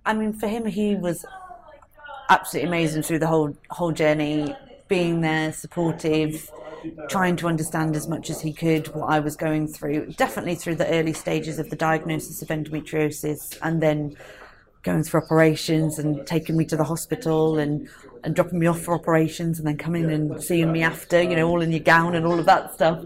I 0.05 0.15
mean, 0.15 0.33
for 0.33 0.49
him, 0.49 0.67
he 0.67 0.97
was 0.97 1.25
absolutely 2.29 2.69
amazing 2.69 3.03
through 3.03 3.19
the 3.21 3.27
whole 3.27 3.57
whole 3.71 3.93
journey, 3.93 4.55
being 4.89 5.21
there, 5.21 5.53
supportive, 5.53 6.51
trying 7.09 7.37
to 7.37 7.49
understand 7.49 7.97
as 7.97 8.09
much 8.09 8.31
as 8.31 8.41
he 8.41 8.53
could 8.53 8.89
what 8.95 9.07
I 9.07 9.21
was 9.21 9.37
going 9.37 9.69
through. 9.69 10.13
Definitely 10.13 10.55
through 10.57 10.77
the 10.77 10.89
early 10.89 11.13
stages 11.13 11.59
of 11.59 11.71
the 11.71 11.77
diagnosis 11.77 12.43
of 12.43 12.49
endometriosis, 12.49 13.59
and 13.63 13.83
then 13.83 14.17
going 14.83 15.03
through 15.03 15.23
operations 15.23 15.99
and 15.99 16.25
taking 16.27 16.57
me 16.57 16.65
to 16.65 16.77
the 16.77 16.85
hospital 16.85 17.59
and 17.59 17.89
and 18.25 18.35
dropping 18.35 18.59
me 18.59 18.67
off 18.67 18.81
for 18.81 18.95
operations, 18.95 19.59
and 19.59 19.69
then 19.69 19.77
coming 19.77 20.11
and 20.11 20.43
seeing 20.43 20.73
me 20.73 20.83
after, 20.83 21.23
you 21.23 21.37
know, 21.37 21.49
all 21.49 21.63
in 21.63 21.71
your 21.71 21.81
gown 21.81 22.15
and 22.15 22.27
all 22.27 22.39
of 22.39 22.47
that 22.47 22.75
stuff. 22.75 23.05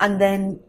And 0.00 0.20
then 0.20 0.60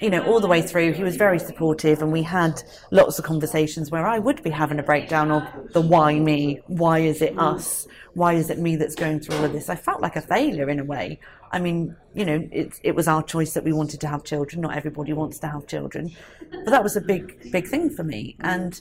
you 0.00 0.10
know, 0.10 0.24
all 0.24 0.40
the 0.40 0.46
way 0.46 0.62
through, 0.62 0.92
he 0.92 1.02
was 1.02 1.16
very 1.16 1.38
supportive, 1.38 2.02
and 2.02 2.12
we 2.12 2.22
had 2.22 2.62
lots 2.90 3.18
of 3.18 3.24
conversations 3.24 3.90
where 3.90 4.06
I 4.06 4.18
would 4.18 4.42
be 4.42 4.50
having 4.50 4.78
a 4.78 4.82
breakdown 4.82 5.30
of 5.30 5.72
the 5.72 5.80
why 5.80 6.18
me, 6.18 6.60
why 6.66 7.00
is 7.00 7.20
it 7.20 7.38
us, 7.38 7.86
why 8.14 8.34
is 8.34 8.50
it 8.50 8.58
me 8.58 8.76
that's 8.76 8.94
going 8.94 9.20
through 9.20 9.36
all 9.36 9.44
of 9.44 9.52
this. 9.52 9.68
I 9.68 9.76
felt 9.76 10.00
like 10.00 10.16
a 10.16 10.20
failure 10.20 10.68
in 10.68 10.78
a 10.78 10.84
way. 10.84 11.18
I 11.50 11.58
mean, 11.58 11.96
you 12.14 12.24
know, 12.24 12.46
it, 12.52 12.78
it 12.82 12.94
was 12.94 13.08
our 13.08 13.22
choice 13.22 13.54
that 13.54 13.64
we 13.64 13.72
wanted 13.72 14.00
to 14.02 14.08
have 14.08 14.24
children. 14.24 14.60
Not 14.60 14.76
everybody 14.76 15.12
wants 15.12 15.38
to 15.40 15.48
have 15.48 15.66
children, 15.66 16.14
but 16.50 16.70
that 16.70 16.82
was 16.82 16.96
a 16.96 17.00
big, 17.00 17.50
big 17.50 17.66
thing 17.66 17.90
for 17.90 18.04
me, 18.04 18.36
and 18.40 18.80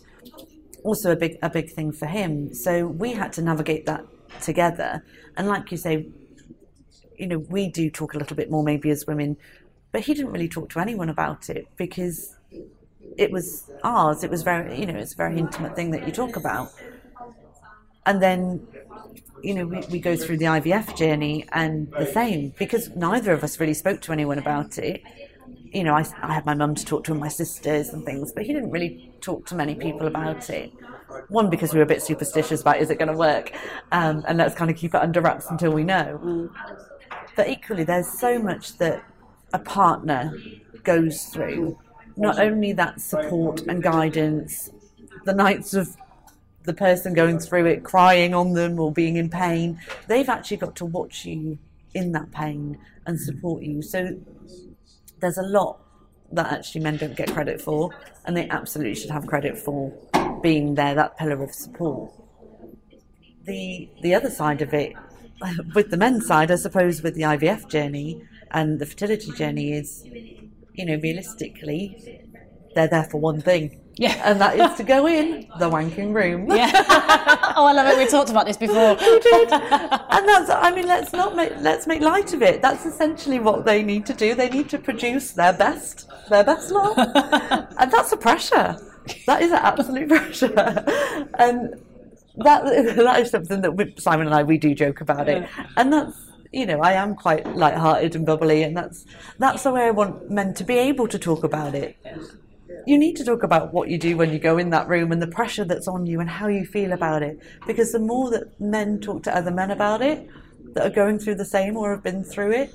also 0.84 1.12
a 1.12 1.16
big, 1.16 1.38
a 1.42 1.50
big 1.50 1.72
thing 1.72 1.92
for 1.92 2.06
him. 2.06 2.54
So 2.54 2.86
we 2.86 3.14
had 3.14 3.34
to 3.34 3.42
navigate 3.42 3.86
that 3.86 4.06
together. 4.42 5.04
And 5.36 5.48
like 5.48 5.72
you 5.72 5.78
say, 5.78 6.08
you 7.18 7.28
know, 7.28 7.40
we 7.40 7.70
do 7.70 7.90
talk 7.90 8.14
a 8.14 8.18
little 8.18 8.36
bit 8.36 8.52
more 8.52 8.64
maybe 8.64 8.90
as 8.90 9.06
women, 9.08 9.38
but 9.92 10.02
he 10.02 10.14
didn't 10.14 10.32
really 10.32 10.50
talk 10.50 10.70
to 10.70 10.80
anyone 10.80 11.10
about 11.10 11.50
it 11.50 11.68
because 11.78 12.36
it 13.18 13.32
was 13.32 13.70
ours. 13.84 14.24
It 14.24 14.30
was 14.30 14.44
very, 14.44 14.80
you 14.80 14.86
know, 14.86 14.96
it's 14.96 15.14
a 15.14 15.18
very 15.18 15.38
intimate 15.38 15.76
thing 15.76 15.92
that 15.92 16.06
you 16.06 16.14
talk 16.14 16.36
about. 16.36 16.72
And 18.06 18.22
then, 18.22 18.66
you 19.44 19.54
know, 19.54 19.66
we, 19.66 19.80
we 19.92 20.00
go 20.00 20.16
through 20.16 20.38
the 20.38 20.46
IVF 20.46 20.96
journey 20.96 21.46
and 21.52 21.92
the 21.92 22.06
same 22.06 22.54
because 22.58 22.90
neither 22.96 23.32
of 23.32 23.44
us 23.44 23.60
really 23.60 23.74
spoke 23.74 24.02
to 24.02 24.12
anyone 24.12 24.40
about 24.40 24.78
it. 24.78 25.02
You 25.74 25.84
know, 25.84 25.94
I, 25.94 26.06
I 26.22 26.34
had 26.34 26.46
my 26.46 26.54
mum 26.54 26.76
to 26.76 26.86
talk 26.86 27.04
to 27.06 27.12
and 27.12 27.20
my 27.20 27.28
sisters 27.28 27.90
and 27.90 28.06
things, 28.06 28.32
but 28.32 28.44
he 28.44 28.54
didn't 28.54 28.72
really 28.72 29.12
talk 29.22 29.46
to 29.48 29.56
many 29.56 29.76
people 29.76 30.08
about 30.08 30.50
it. 30.50 30.72
One, 31.30 31.50
because 31.50 31.74
we 31.74 31.80
were 31.80 31.84
a 31.84 31.88
bit 31.88 32.02
superstitious 32.02 32.62
about 32.62 32.78
is 32.78 32.90
it 32.90 33.00
going 33.00 33.12
to 33.12 33.18
work? 33.18 33.52
Um, 33.92 34.24
and 34.28 34.38
let's 34.38 34.56
kind 34.56 34.70
of 34.72 34.78
keep 34.78 34.94
it 34.94 35.02
under 35.02 35.22
wraps 35.22 35.50
until 35.50 35.72
we 35.72 35.84
know. 35.84 36.50
But 37.36 37.50
equally, 37.50 37.84
there's 37.84 38.08
so 38.08 38.40
much 38.40 38.78
that 38.78 39.04
a 39.54 39.60
partner 39.60 40.34
goes 40.84 41.26
through. 41.26 41.78
Not 42.16 42.40
only 42.40 42.74
that 42.74 43.00
support 43.00 43.62
and 43.68 43.82
guidance, 43.84 44.70
the 45.26 45.34
nights 45.34 45.74
of 45.74 45.96
the 46.64 46.74
person 46.74 47.14
going 47.14 47.40
through 47.40 47.66
it 47.66 47.84
crying 47.84 48.34
on 48.34 48.54
them 48.54 48.80
or 48.80 48.92
being 48.92 49.16
in 49.16 49.30
pain, 49.30 49.80
they've 50.08 50.30
actually 50.30 50.58
got 50.58 50.76
to 50.76 50.86
watch 50.86 51.26
you 51.26 51.58
in 51.94 52.12
that 52.12 52.32
pain 52.32 52.78
and 53.06 53.20
support 53.20 53.64
you. 53.64 53.82
So 53.82 54.18
there's 55.20 55.38
a 55.38 55.44
lot 55.44 55.80
that 56.32 56.52
actually 56.52 56.82
men 56.82 56.98
don't 56.98 57.16
get 57.16 57.32
credit 57.32 57.62
for, 57.62 57.92
and 58.26 58.36
they 58.36 58.50
absolutely 58.50 58.96
should 58.96 59.12
have 59.12 59.26
credit 59.28 59.58
for 59.58 59.94
being 60.42 60.76
there, 60.76 60.94
that 60.96 61.18
pillar 61.18 61.42
of 61.42 61.54
support. 61.54 62.12
The 63.46 63.90
the 64.02 64.14
other 64.14 64.30
side 64.30 64.62
of 64.62 64.74
it, 64.74 64.94
with 65.74 65.90
the 65.90 65.98
men's 65.98 66.28
side, 66.28 66.52
I 66.52 66.56
suppose, 66.56 67.02
with 67.02 67.16
the 67.16 67.22
IVF 67.22 67.70
journey 67.70 68.22
and 68.52 68.80
the 68.80 68.86
fertility 68.86 69.32
journey 69.32 69.74
is, 69.74 70.04
you 70.06 70.86
know, 70.86 71.00
realistically, 71.02 72.24
they're 72.76 72.88
there 72.88 73.06
for 73.06 73.20
one 73.20 73.42
thing. 73.42 73.82
Yeah. 73.98 74.22
And 74.24 74.40
that 74.40 74.60
is 74.60 74.78
to 74.78 74.84
go 74.84 75.08
in 75.08 75.48
the 75.58 75.70
wanking 75.70 76.14
room. 76.14 76.50
Yeah. 76.52 76.72
oh, 77.58 77.66
I 77.66 77.74
love 77.74 77.88
it. 77.88 77.98
We 77.98 78.08
talked 78.08 78.30
about 78.30 78.46
this 78.46 78.58
before. 78.58 78.94
We 78.94 79.20
did. 79.20 79.52
And 79.52 80.28
that's 80.28 80.50
I 80.52 80.72
mean 80.74 80.88
let's 80.88 81.14
not 81.14 81.36
make 81.36 81.54
let's 81.62 81.88
make 81.88 82.02
light 82.02 82.32
of 82.34 82.44
it. 82.44 82.62
That's 82.62 82.86
essentially 82.86 83.40
what 83.40 83.66
they 83.66 83.82
need 83.82 84.06
to 84.06 84.14
do. 84.14 84.36
They 84.36 84.50
need 84.50 84.70
to 84.70 84.78
produce 84.78 85.32
their 85.32 85.54
best 85.54 86.08
their 86.30 86.44
best 86.44 86.70
love. 86.70 86.96
and 87.80 87.92
that's 87.92 88.12
a 88.12 88.18
pressure. 88.18 88.78
That 89.26 89.42
is 89.42 89.52
an 89.52 89.60
absolute 89.64 90.10
pressure. 90.16 90.54
And 91.40 91.82
that 92.38 92.66
that 92.66 93.20
is 93.20 93.32
something 93.32 93.62
that 93.62 93.76
we, 93.76 93.96
Simon 93.98 94.28
and 94.28 94.36
I 94.36 94.44
we 94.44 94.60
do 94.60 94.76
joke 94.76 95.02
about 95.02 95.28
it. 95.28 95.50
And 95.76 95.92
that's 95.92 96.27
you 96.52 96.66
know, 96.66 96.80
I 96.82 96.94
am 96.94 97.16
quite 97.16 97.56
light-hearted 97.56 98.16
and 98.16 98.26
bubbly, 98.26 98.64
and 98.64 98.76
that's 98.76 99.06
that's 99.38 99.64
the 99.64 99.72
way 99.74 99.84
I 99.84 99.92
want 99.92 100.30
men 100.30 100.54
to 100.56 100.64
be 100.64 100.78
able 100.78 101.08
to 101.08 101.20
talk 101.20 101.44
about 101.44 101.76
it. 101.76 101.98
You 102.86 102.98
need 102.98 103.16
to 103.18 103.26
talk 103.26 103.44
about 103.44 103.74
what 103.74 103.90
you 103.90 103.98
do 103.98 104.16
when 104.16 104.32
you 104.32 104.40
go 104.40 104.58
in 104.58 104.70
that 104.70 104.88
room 104.88 105.12
and 105.12 105.22
the 105.22 105.28
pressure 105.28 105.66
that's 105.66 105.88
on 105.88 106.06
you 106.06 106.22
and 106.22 106.30
how 106.30 106.48
you 106.48 106.66
feel 106.66 106.94
about 106.94 107.22
it. 107.22 107.40
Because 107.66 107.92
the 107.92 108.00
more 108.00 108.30
that 108.32 108.60
men 108.62 109.00
talk 109.00 109.24
to 109.24 109.36
other 109.36 109.52
men 109.52 109.72
about 109.72 110.02
it, 110.02 110.30
that 110.74 110.86
are 110.86 110.96
going 110.96 111.20
through 111.20 111.36
the 111.36 111.46
same 111.46 111.76
or 111.76 111.92
have 111.92 112.04
been 112.04 112.24
through 112.24 112.52
it, 112.52 112.74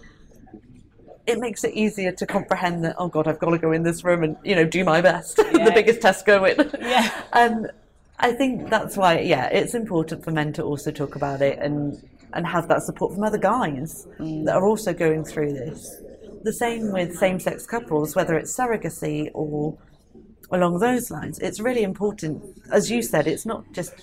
it 1.27 1.39
makes 1.39 1.65
it 1.65 1.73
easier 1.73 2.13
to 2.13 2.27
comprehend 2.27 2.85
that. 2.85 2.97
Oh 2.99 3.09
God, 3.09 3.29
I've 3.29 3.39
got 3.39 3.51
to 3.51 3.59
go 3.59 3.73
in 3.73 3.85
this 3.85 4.05
room 4.05 4.23
and 4.23 4.37
you 4.45 4.55
know 4.55 4.65
do 4.65 4.85
my 4.85 5.01
best. 5.01 5.39
Yeah. 5.53 5.67
the 5.67 5.73
biggest 5.73 6.01
test 6.01 6.27
going. 6.27 6.57
Yeah. 6.81 7.23
And 7.33 7.71
I 8.19 8.33
think 8.33 8.71
that's 8.71 8.97
why, 8.97 9.19
yeah, 9.21 9.47
it's 9.49 9.75
important 9.75 10.25
for 10.25 10.31
men 10.31 10.53
to 10.55 10.63
also 10.63 10.91
talk 10.91 11.17
about 11.17 11.43
it 11.43 11.59
and 11.59 12.03
and 12.35 12.47
have 12.47 12.69
that 12.69 12.83
support 12.83 13.15
from 13.15 13.25
other 13.25 13.39
guys 13.39 14.07
mm. 14.19 14.45
that 14.45 14.55
are 14.55 14.67
also 14.67 14.93
going 14.93 15.25
through 15.25 15.53
this. 15.53 15.97
The 16.43 16.53
same 16.53 16.93
with 16.93 17.17
same-sex 17.17 17.67
couples, 17.67 18.17
whether 18.17 18.37
it's 18.37 18.57
surrogacy 18.57 19.31
or 19.35 19.79
along 20.51 20.79
those 20.81 21.11
lines. 21.11 21.39
It's 21.39 21.61
really 21.61 21.83
important, 21.83 22.43
as 22.71 22.91
you 22.91 23.01
said. 23.03 23.27
It's 23.27 23.47
not 23.47 23.73
just 23.73 23.95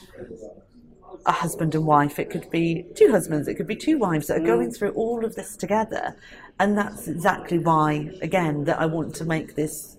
a 1.26 1.32
husband 1.32 1.76
and 1.76 1.86
wife. 1.86 2.18
It 2.18 2.30
could 2.30 2.50
be 2.50 2.86
two 2.96 3.12
husbands. 3.12 3.48
It 3.48 3.56
could 3.56 3.68
be 3.68 3.76
two 3.76 3.98
wives 3.98 4.28
that 4.28 4.38
are 4.38 4.42
mm. 4.42 4.48
going 4.48 4.72
through 4.72 4.92
all 4.92 5.26
of 5.26 5.36
this 5.36 5.58
together, 5.58 6.16
and 6.60 6.78
that's 6.78 7.08
exactly 7.08 7.60
why, 7.60 8.10
again, 8.22 8.64
that 8.66 8.80
I 8.80 8.86
want 8.86 9.16
to 9.16 9.26
make 9.26 9.56
this 9.56 9.98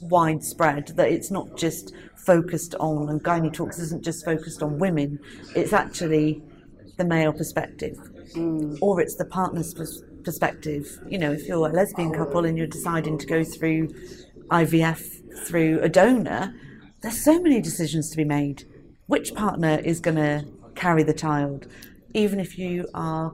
widespread. 0.00 0.88
That 0.96 1.10
it's 1.10 1.30
not 1.30 1.56
just 1.56 1.92
focused 2.16 2.74
on, 2.76 3.08
and 3.08 3.22
Gynae 3.22 3.52
Talks 3.52 3.78
isn't 3.78 4.04
just 4.04 4.24
focused 4.24 4.62
on 4.62 4.78
women. 4.78 5.18
It's 5.56 5.72
actually 5.72 6.42
the 6.96 7.04
male 7.04 7.32
perspective, 7.32 7.96
mm. 8.34 8.78
or 8.80 9.00
it's 9.00 9.16
the 9.16 9.24
partner's 9.24 9.74
pers- 9.74 10.02
perspective. 10.24 10.86
You 11.08 11.18
know, 11.18 11.32
if 11.32 11.46
you're 11.46 11.66
a 11.66 11.72
lesbian 11.72 12.12
couple 12.12 12.44
and 12.44 12.56
you're 12.56 12.66
deciding 12.66 13.18
to 13.18 13.26
go 13.26 13.44
through 13.44 13.88
IVF 14.50 15.46
through 15.46 15.80
a 15.80 15.88
donor, 15.88 16.54
there's 17.00 17.22
so 17.24 17.40
many 17.40 17.60
decisions 17.60 18.10
to 18.10 18.16
be 18.16 18.24
made. 18.24 18.64
Which 19.06 19.34
partner 19.34 19.80
is 19.84 20.00
going 20.00 20.16
to 20.16 20.46
carry 20.74 21.02
the 21.02 21.14
child? 21.14 21.66
Even 22.14 22.38
if 22.38 22.58
you 22.58 22.86
are 22.94 23.32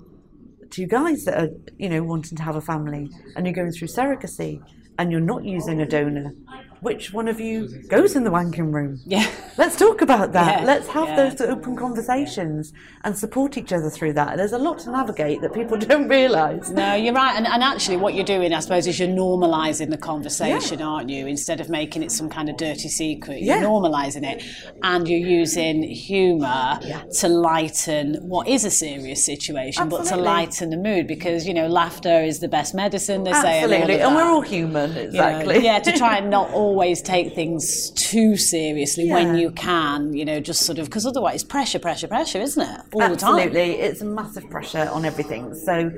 two 0.70 0.86
guys 0.86 1.24
that 1.24 1.38
are, 1.38 1.48
you 1.78 1.88
know, 1.88 2.02
wanting 2.02 2.36
to 2.36 2.42
have 2.42 2.56
a 2.56 2.60
family 2.60 3.10
and 3.36 3.46
you're 3.46 3.54
going 3.54 3.72
through 3.72 3.88
surrogacy 3.88 4.62
and 4.98 5.10
you're 5.12 5.20
not 5.20 5.44
using 5.44 5.80
a 5.80 5.86
donor, 5.86 6.32
which 6.80 7.12
one 7.12 7.28
of 7.28 7.40
you 7.40 7.68
goes 7.88 8.14
in 8.16 8.24
the 8.24 8.30
wanking 8.30 8.72
room? 8.72 9.00
Yeah. 9.06 9.28
Let's 9.56 9.76
talk 9.76 10.02
about 10.02 10.32
that. 10.32 10.60
Yeah, 10.60 10.66
Let's 10.66 10.86
have 10.88 11.08
yeah. 11.08 11.28
those 11.28 11.40
open 11.40 11.76
conversations 11.76 12.72
and 13.04 13.16
support 13.16 13.56
each 13.58 13.72
other 13.72 13.90
through 13.90 14.12
that. 14.14 14.36
There's 14.36 14.52
a 14.52 14.58
lot 14.58 14.78
to 14.80 14.90
navigate 14.90 15.40
that 15.42 15.52
people 15.52 15.76
don't 15.92 16.08
realise. 16.08 16.70
No, 16.70 16.94
you're 16.94 17.14
right. 17.14 17.34
And, 17.36 17.46
and 17.46 17.62
actually, 17.62 17.96
what 17.96 18.14
you're 18.14 18.24
doing, 18.24 18.52
I 18.52 18.60
suppose, 18.60 18.86
is 18.86 18.98
you're 19.00 19.08
normalising 19.08 19.90
the 19.90 19.96
conversation, 19.98 20.80
aren't 20.82 21.08
you? 21.10 21.26
Instead 21.26 21.60
of 21.60 21.68
making 21.68 22.02
it 22.02 22.12
some 22.12 22.28
kind 22.28 22.48
of 22.48 22.56
dirty 22.56 22.88
secret, 22.88 23.40
you're 23.42 23.56
Yeah. 23.56 23.62
normalising 23.64 24.22
it. 24.24 24.42
And 24.82 25.08
you're 25.08 25.18
using 25.28 25.82
humour 25.82 26.78
Yeah. 26.82 27.02
to 27.20 27.28
lighten 27.28 28.16
what 28.22 28.48
is 28.48 28.64
a 28.64 28.70
serious 28.70 29.24
situation, 29.24 29.88
but 29.88 30.04
to 30.06 30.16
lighten 30.16 30.70
the 30.70 30.76
mood 30.76 31.06
because, 31.06 31.46
you 31.46 31.54
know, 31.54 31.66
laughter 31.66 32.22
is 32.22 32.40
the 32.40 32.48
best 32.48 32.74
medicine, 32.74 33.24
they 33.24 33.32
say. 33.32 33.62
and 33.62 33.72
Absolutely. 33.72 34.00
And 34.00 34.16
that. 34.16 34.16
we're 34.16 34.30
all 34.30 34.40
human, 34.40 34.90
You 34.90 34.96
know, 34.96 35.02
exactly. 35.02 35.64
yeah, 35.64 35.78
to 35.80 35.92
try 35.92 36.18
and 36.18 36.30
not 36.30 36.50
always 36.68 37.00
take 37.02 37.34
things 37.34 37.90
too 37.90 38.36
seriously 38.36 39.10
when 39.10 39.36
you 39.36 39.50
can, 39.50 40.12
you 40.12 40.24
know, 40.24 40.38
just 40.40 40.62
sort 40.68 40.78
of, 40.78 40.86
because 40.86 41.06
otherwise 41.06 41.42
pressure, 41.42 41.78
pressure, 41.78 42.08
pressure, 42.08 42.40
isn't 42.40 42.62
it? 42.62 42.80
All 42.92 43.08
the 43.08 43.16
time. 43.16 43.38
Absolutely, 43.38 43.70
it's 43.86 44.00
a 44.02 44.04
massive 44.04 44.48
pressure 44.50 44.88
on 44.92 45.04
everything. 45.04 45.54
So 45.54 45.90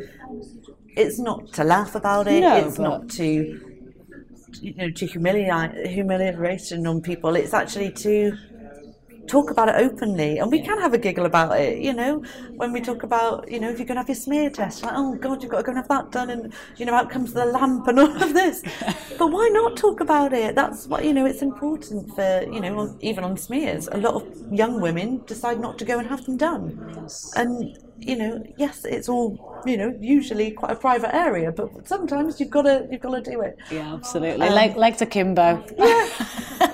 it's 0.96 1.18
not 1.18 1.52
to 1.54 1.64
laugh 1.64 1.94
about 1.94 2.26
it. 2.28 2.40
No, 2.40 2.56
it's 2.56 2.78
not 2.78 3.08
to 3.18 3.26
you 4.60 4.74
know 4.74 4.90
to 4.90 5.06
humiliate 5.06 5.72
humiliation 5.86 6.86
on 6.86 7.00
people. 7.00 7.36
It's 7.36 7.54
actually 7.54 7.92
to 8.06 8.36
talk 9.30 9.50
about 9.50 9.68
it 9.68 9.76
openly, 9.76 10.38
and 10.38 10.50
we 10.50 10.60
can 10.60 10.78
have 10.80 10.92
a 10.92 10.98
giggle 10.98 11.24
about 11.24 11.58
it. 11.58 11.78
You 11.78 11.92
know, 11.92 12.22
when 12.56 12.72
we 12.72 12.80
talk 12.80 13.04
about, 13.04 13.50
you 13.50 13.60
know, 13.60 13.70
if 13.70 13.78
you're 13.78 13.86
going 13.86 13.96
to 13.96 14.02
have 14.02 14.08
your 14.08 14.16
smear 14.16 14.50
test, 14.50 14.82
like, 14.82 14.92
oh 14.96 15.14
God, 15.14 15.42
you've 15.42 15.52
got 15.52 15.58
to 15.58 15.62
go 15.62 15.70
and 15.70 15.78
have 15.78 15.88
that 15.88 16.10
done, 16.10 16.30
and 16.30 16.52
you 16.76 16.84
know, 16.84 16.94
out 16.94 17.10
comes 17.10 17.32
the 17.32 17.44
lamp 17.44 17.86
and 17.86 18.00
all 18.00 18.22
of 18.22 18.34
this. 18.34 18.62
but 19.18 19.28
why 19.28 19.48
not 19.52 19.76
talk 19.76 20.00
about 20.00 20.32
it? 20.32 20.54
That's 20.54 20.86
what 20.86 21.04
you 21.04 21.14
know. 21.14 21.26
It's 21.26 21.42
important 21.42 22.14
for 22.14 22.42
you 22.50 22.60
know, 22.60 22.96
even 23.00 23.24
on 23.24 23.36
smears, 23.36 23.88
a 23.92 23.98
lot 23.98 24.14
of 24.14 24.52
young 24.52 24.80
women 24.80 25.22
decide 25.26 25.60
not 25.60 25.78
to 25.78 25.84
go 25.84 25.98
and 25.98 26.08
have 26.08 26.24
them 26.24 26.36
done, 26.36 27.08
and 27.36 27.78
you 28.00 28.16
know, 28.16 28.42
yes, 28.56 28.84
it's 28.84 29.08
all 29.08 29.50
you 29.66 29.76
know, 29.76 29.94
usually 30.00 30.50
quite 30.50 30.72
a 30.72 30.76
private 30.76 31.14
area, 31.14 31.52
but 31.52 31.86
sometimes 31.86 32.40
you've 32.40 32.50
got 32.50 32.62
to 32.62 32.86
you've 32.90 33.00
got 33.00 33.24
to 33.24 33.30
do 33.30 33.40
it. 33.40 33.58
Yeah, 33.70 33.94
absolutely. 33.94 34.46
Um, 34.46 34.54
like 34.54 34.76
legs 34.76 35.02
Kimbo. 35.10 35.64
Yeah. 35.76 36.08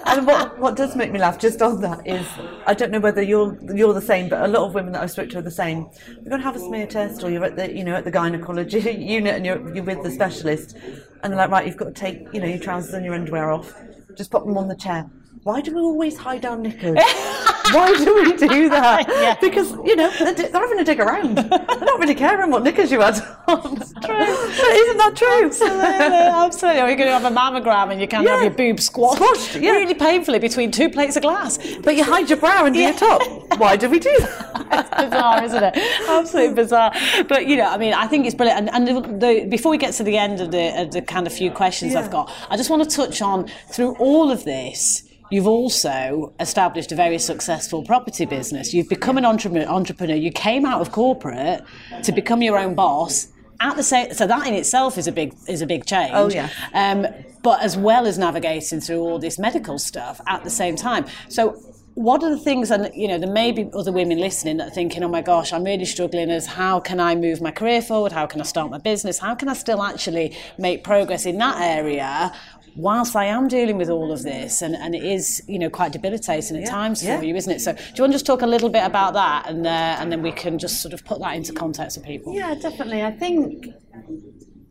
and 0.06 0.26
what 0.26 0.58
what 0.58 0.76
does 0.76 0.96
make 0.96 1.12
me 1.12 1.18
laugh 1.18 1.38
just 1.38 1.62
on 1.62 1.80
that 1.80 2.06
is 2.06 2.26
I 2.66 2.74
don't 2.74 2.90
know 2.90 3.00
whether 3.00 3.22
you're 3.22 3.58
you're 3.74 3.94
the 3.94 4.00
same, 4.00 4.28
but 4.28 4.42
a 4.42 4.48
lot 4.48 4.66
of 4.66 4.74
women 4.74 4.92
that 4.92 5.02
I 5.02 5.06
spoke 5.06 5.30
to 5.30 5.38
are 5.38 5.42
the 5.42 5.50
same. 5.50 5.88
You're 6.08 6.30
going 6.30 6.40
to 6.40 6.46
have 6.46 6.56
a 6.56 6.60
smear 6.60 6.86
test, 6.86 7.22
or 7.22 7.30
you're 7.30 7.44
at 7.44 7.56
the 7.56 7.72
you 7.72 7.84
know 7.84 7.94
at 7.94 8.04
the 8.04 8.10
gynecology 8.10 8.80
unit, 8.98 9.34
and 9.34 9.46
you're 9.46 9.74
you're 9.74 9.84
with 9.84 10.02
the 10.02 10.10
specialist, 10.10 10.76
and 11.22 11.32
they're 11.32 11.38
like, 11.38 11.50
right, 11.50 11.66
you've 11.66 11.76
got 11.76 11.86
to 11.86 12.00
take 12.00 12.26
you 12.32 12.40
know 12.40 12.46
your 12.46 12.58
trousers 12.58 12.94
and 12.94 13.04
your 13.04 13.14
underwear 13.14 13.50
off. 13.50 13.74
Just 14.16 14.30
pop 14.30 14.44
them 14.44 14.56
on 14.56 14.68
the 14.68 14.76
chair. 14.76 15.10
Why 15.46 15.60
do 15.60 15.72
we 15.72 15.80
always 15.80 16.16
hide 16.16 16.44
our 16.44 16.56
knickers? 16.56 16.96
Why 17.70 17.96
do 17.96 18.14
we 18.16 18.32
do 18.36 18.68
that? 18.68 19.06
yeah. 19.08 19.36
Because, 19.40 19.70
you 19.84 19.94
know, 19.94 20.10
they're, 20.18 20.34
they're, 20.34 20.50
having 20.50 20.78
to 20.78 20.82
dig 20.82 20.98
around. 20.98 21.36
They're 21.36 21.46
not 21.48 22.00
really 22.00 22.16
caring 22.16 22.50
what 22.50 22.64
knickers 22.64 22.90
you 22.90 23.00
had 23.00 23.14
on. 23.46 23.76
That's 23.76 23.92
true. 23.92 24.02
But 24.56 24.72
isn't 24.74 24.96
that 24.96 25.12
true? 25.14 25.46
Absolutely, 25.46 25.84
absolutely. 25.84 26.80
Or 26.82 26.88
you're 26.88 26.96
going 26.96 27.10
to 27.10 27.18
have 27.18 27.24
a 27.24 27.30
mammogram 27.30 27.92
and 27.92 28.00
you 28.00 28.08
can't 28.08 28.24
yeah. 28.24 28.32
have 28.34 28.42
your 28.42 28.50
boobs 28.50 28.86
squashed, 28.86 29.22
squashed 29.22 29.54
yeah. 29.54 29.70
really 29.70 29.94
painfully 29.94 30.40
between 30.40 30.72
two 30.72 30.90
plates 30.90 31.14
of 31.14 31.22
glass. 31.22 31.58
But 31.76 31.94
you 31.94 32.02
hide 32.02 32.28
your 32.28 32.40
brow 32.40 32.64
under 32.64 32.80
yeah. 32.80 32.88
your 32.88 32.98
top. 32.98 33.22
Why 33.60 33.76
do 33.76 33.88
we 33.88 34.00
do 34.00 34.16
that? 34.18 34.66
it's 34.72 34.90
bizarre, 34.90 35.44
isn't 35.44 35.62
it? 35.62 35.76
Absolutely 36.08 36.54
bizarre. 36.56 36.92
But, 37.28 37.46
you 37.46 37.56
know, 37.56 37.70
I 37.70 37.78
mean, 37.78 37.94
I 37.94 38.08
think 38.08 38.26
it's 38.26 38.34
brilliant. 38.34 38.68
And, 38.68 38.88
and 38.88 39.04
the, 39.04 39.26
the, 39.26 39.44
before 39.44 39.70
we 39.70 39.78
get 39.78 39.94
to 39.94 40.02
the 40.02 40.18
end 40.18 40.40
of 40.40 40.50
the, 40.50 40.82
of 40.82 40.90
the 40.90 41.02
kind 41.02 41.24
of 41.24 41.32
few 41.32 41.52
questions 41.52 41.94
I've 41.94 42.10
got, 42.10 42.32
I 42.50 42.56
just 42.56 42.68
want 42.68 42.82
to 42.82 42.96
touch 42.96 43.22
on 43.22 43.48
through 43.68 43.94
all 43.98 44.32
of 44.32 44.42
this, 44.42 45.05
You've 45.30 45.46
also 45.46 46.32
established 46.38 46.92
a 46.92 46.94
very 46.94 47.18
successful 47.18 47.82
property 47.82 48.26
business. 48.26 48.72
You've 48.72 48.88
become 48.88 49.18
an 49.18 49.24
entrepreneur. 49.24 50.14
You 50.14 50.30
came 50.30 50.64
out 50.64 50.80
of 50.80 50.92
corporate 50.92 51.64
to 52.04 52.12
become 52.12 52.42
your 52.42 52.58
own 52.58 52.74
boss. 52.74 53.28
At 53.58 53.76
the 53.76 53.82
same, 53.82 54.12
so 54.12 54.26
that 54.26 54.46
in 54.46 54.52
itself 54.52 54.98
is 54.98 55.06
a 55.06 55.12
big 55.12 55.34
is 55.48 55.62
a 55.62 55.66
big 55.66 55.86
change. 55.86 56.10
Oh 56.12 56.28
yeah. 56.28 56.50
Um, 56.74 57.06
but 57.42 57.62
as 57.62 57.74
well 57.74 58.06
as 58.06 58.18
navigating 58.18 58.80
through 58.80 59.00
all 59.00 59.18
this 59.18 59.38
medical 59.38 59.78
stuff 59.78 60.20
at 60.26 60.44
the 60.44 60.50
same 60.50 60.76
time. 60.76 61.06
So 61.30 61.58
what 61.96 62.22
are 62.22 62.28
the 62.28 62.38
things 62.38 62.70
and 62.70 62.90
you 62.94 63.08
know 63.08 63.18
there 63.18 63.32
may 63.32 63.50
be 63.50 63.70
other 63.72 63.90
women 63.90 64.18
listening 64.18 64.58
that 64.58 64.68
are 64.68 64.70
thinking 64.70 65.02
oh 65.02 65.08
my 65.08 65.22
gosh 65.22 65.50
i'm 65.50 65.64
really 65.64 65.86
struggling 65.86 66.30
as 66.30 66.44
how 66.44 66.78
can 66.78 67.00
i 67.00 67.14
move 67.14 67.40
my 67.40 67.50
career 67.50 67.80
forward 67.80 68.12
how 68.12 68.26
can 68.26 68.38
i 68.38 68.44
start 68.44 68.70
my 68.70 68.76
business 68.76 69.18
how 69.18 69.34
can 69.34 69.48
i 69.48 69.54
still 69.54 69.82
actually 69.82 70.36
make 70.58 70.84
progress 70.84 71.24
in 71.24 71.38
that 71.38 71.58
area 71.58 72.30
whilst 72.76 73.16
I 73.16 73.24
am 73.24 73.48
dealing 73.48 73.78
with 73.78 73.88
all 73.88 74.12
of 74.12 74.22
this, 74.22 74.62
and, 74.62 74.76
and 74.76 74.94
it 74.94 75.02
is, 75.02 75.42
you 75.48 75.58
know, 75.58 75.70
quite 75.70 75.92
debilitating 75.92 76.56
at 76.56 76.62
yeah, 76.64 76.70
times 76.70 77.00
for 77.00 77.08
yeah. 77.08 77.20
you, 77.22 77.34
isn't 77.34 77.52
it? 77.52 77.60
So, 77.60 77.72
do 77.72 77.80
you 77.80 78.02
want 78.02 78.12
to 78.12 78.14
just 78.14 78.26
talk 78.26 78.42
a 78.42 78.46
little 78.46 78.68
bit 78.68 78.84
about 78.84 79.14
that, 79.14 79.48
and 79.48 79.66
uh, 79.66 79.96
and 79.98 80.12
then 80.12 80.22
we 80.22 80.32
can 80.32 80.58
just 80.58 80.80
sort 80.82 80.92
of 80.94 81.04
put 81.04 81.20
that 81.20 81.34
into 81.34 81.52
context 81.52 81.98
for 81.98 82.04
people? 82.04 82.34
Yeah, 82.34 82.54
definitely. 82.54 83.02
I 83.02 83.12
think 83.12 83.66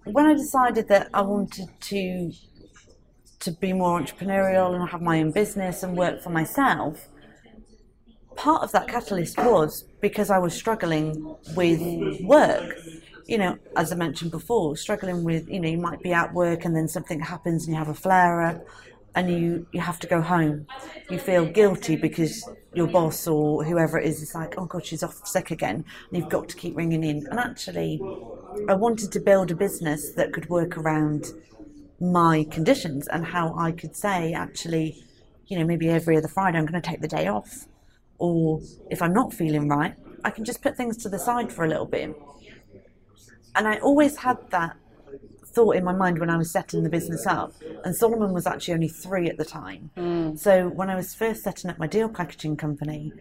when 0.05 0.25
I 0.25 0.33
decided 0.33 0.87
that 0.89 1.09
I 1.13 1.21
wanted 1.21 1.69
to 1.81 2.31
to 3.39 3.51
be 3.51 3.73
more 3.73 3.99
entrepreneurial 3.99 4.73
and 4.75 4.89
have 4.89 5.01
my 5.01 5.19
own 5.19 5.31
business 5.31 5.83
and 5.83 5.97
work 5.97 6.21
for 6.21 6.29
myself, 6.29 7.09
part 8.35 8.63
of 8.63 8.71
that 8.71 8.87
catalyst 8.87 9.37
was 9.37 9.85
because 10.01 10.29
I 10.29 10.37
was 10.37 10.53
struggling 10.53 11.35
with 11.55 11.81
work 12.21 12.75
you 13.27 13.37
know, 13.37 13.57
as 13.75 13.91
I 13.91 13.95
mentioned 13.95 14.31
before, 14.31 14.77
struggling 14.77 15.23
with, 15.23 15.49
you 15.49 15.59
know, 15.59 15.69
you 15.69 15.77
might 15.77 16.01
be 16.01 16.13
at 16.13 16.33
work 16.33 16.65
and 16.65 16.75
then 16.75 16.87
something 16.87 17.19
happens 17.19 17.65
and 17.65 17.73
you 17.73 17.79
have 17.79 17.89
a 17.89 17.93
flare 17.93 18.41
up 18.41 18.67
and 19.15 19.29
you, 19.29 19.65
you 19.71 19.79
have 19.81 19.99
to 19.99 20.07
go 20.07 20.21
home. 20.21 20.67
You 21.09 21.17
feel 21.17 21.45
guilty 21.45 21.95
because 21.95 22.47
your 22.73 22.87
boss 22.87 23.25
or 23.27 23.63
whoever 23.63 23.97
it 23.97 24.05
is 24.05 24.21
is 24.21 24.35
like, 24.35 24.55
oh 24.57 24.65
God, 24.65 24.85
she's 24.85 25.01
off 25.01 25.25
sick 25.25 25.49
again. 25.49 25.85
And 26.09 26.17
you've 26.17 26.29
got 26.29 26.49
to 26.49 26.55
keep 26.55 26.75
ringing 26.75 27.03
in. 27.03 27.25
And 27.27 27.39
actually, 27.39 27.99
I 28.69 28.75
wanted 28.75 29.11
to 29.13 29.19
build 29.19 29.49
a 29.51 29.55
business 29.55 30.11
that 30.11 30.31
could 30.31 30.49
work 30.49 30.77
around 30.77 31.27
my 31.99 32.45
conditions 32.51 33.07
and 33.07 33.25
how 33.25 33.55
I 33.57 33.71
could 33.71 33.95
say, 33.95 34.33
actually, 34.33 35.03
you 35.47 35.57
know, 35.57 35.65
maybe 35.65 35.89
every 35.89 36.17
other 36.17 36.27
Friday 36.27 36.57
I'm 36.57 36.65
going 36.65 36.79
to 36.79 36.87
take 36.87 37.01
the 37.01 37.07
day 37.07 37.27
off. 37.27 37.65
Or 38.19 38.61
if 38.91 39.01
I'm 39.01 39.13
not 39.13 39.33
feeling 39.33 39.67
right, 39.67 39.95
I 40.23 40.29
can 40.29 40.43
just 40.45 40.61
put 40.61 40.77
things 40.77 40.97
to 40.97 41.09
the 41.09 41.19
side 41.19 41.51
for 41.51 41.65
a 41.65 41.67
little 41.67 41.85
bit 41.85 42.15
and 43.55 43.67
I 43.67 43.77
always 43.77 44.17
had 44.17 44.37
that 44.51 44.77
thought 45.45 45.75
in 45.77 45.83
my 45.83 45.93
mind 45.93 46.19
when 46.19 46.29
I 46.29 46.37
was 46.37 46.51
setting 46.51 46.83
the 46.83 46.89
business 46.89 47.25
up. 47.25 47.53
And 47.83 47.95
Solomon 47.95 48.33
was 48.33 48.45
actually 48.45 48.73
only 48.73 48.89
three 48.89 49.29
at 49.29 49.37
the 49.37 49.45
time. 49.45 49.89
Mm. 49.95 50.37
So 50.37 50.67
when 50.67 50.89
I 50.89 50.95
was 50.95 51.15
first 51.15 51.43
setting 51.43 51.69
up 51.69 51.79
my 51.79 51.87
deal 51.87 52.09
packaging 52.09 52.57
company, 52.57 53.13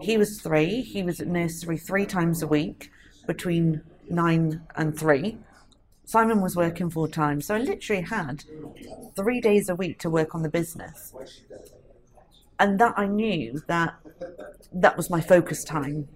he 0.00 0.16
was 0.16 0.40
three. 0.40 0.80
He 0.80 1.02
was 1.02 1.20
at 1.20 1.28
nursery 1.28 1.76
three 1.76 2.06
times 2.06 2.42
a 2.42 2.46
week 2.46 2.90
between 3.26 3.82
nine 4.08 4.62
and 4.76 4.98
three. 4.98 5.38
Simon 6.06 6.40
was 6.40 6.56
working 6.56 6.90
full 6.90 7.08
time. 7.08 7.40
So 7.40 7.54
I 7.54 7.58
literally 7.58 8.02
had 8.02 8.44
three 9.14 9.40
days 9.40 9.68
a 9.68 9.74
week 9.74 9.98
to 10.00 10.10
work 10.10 10.34
on 10.34 10.42
the 10.42 10.48
business. 10.48 11.14
And 12.58 12.78
that 12.78 12.94
I 12.96 13.06
knew 13.06 13.62
that 13.68 13.94
that 14.72 14.96
was 14.96 15.10
my 15.10 15.20
focus 15.20 15.64
time. 15.64 16.08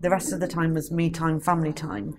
The 0.00 0.10
rest 0.10 0.32
of 0.32 0.40
the 0.40 0.48
time 0.48 0.74
was 0.74 0.90
me 0.90 1.10
time, 1.10 1.40
family 1.40 1.72
time. 1.72 2.16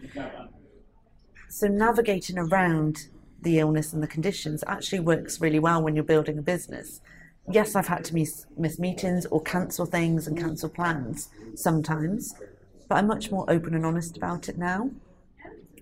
So 1.52 1.68
navigating 1.68 2.38
around 2.38 3.10
the 3.41 3.60
illness 3.60 3.91
and 3.91 4.02
the 4.02 4.08
conditions 4.08 4.64
actually 4.68 5.02
works 5.02 5.41
really 5.41 5.60
well 5.60 5.84
when 5.84 5.95
you're 5.95 6.04
building 6.04 6.38
a 6.38 6.41
business. 6.41 7.02
Yes, 7.52 7.76
I've 7.76 7.89
had 7.89 8.06
to 8.06 8.16
miss, 8.16 8.45
miss 8.58 8.80
meetings 8.80 9.26
or 9.26 9.41
cancel 9.41 9.86
things 9.86 10.28
and 10.28 10.39
cancel 10.39 10.70
plans 10.70 11.28
sometimes, 11.56 12.34
but 12.88 12.95
I'm 12.95 13.08
much 13.08 13.32
more 13.32 13.43
open 13.49 13.74
and 13.74 13.86
honest 13.86 14.16
about 14.16 14.47
it 14.47 14.58
now. 14.58 14.91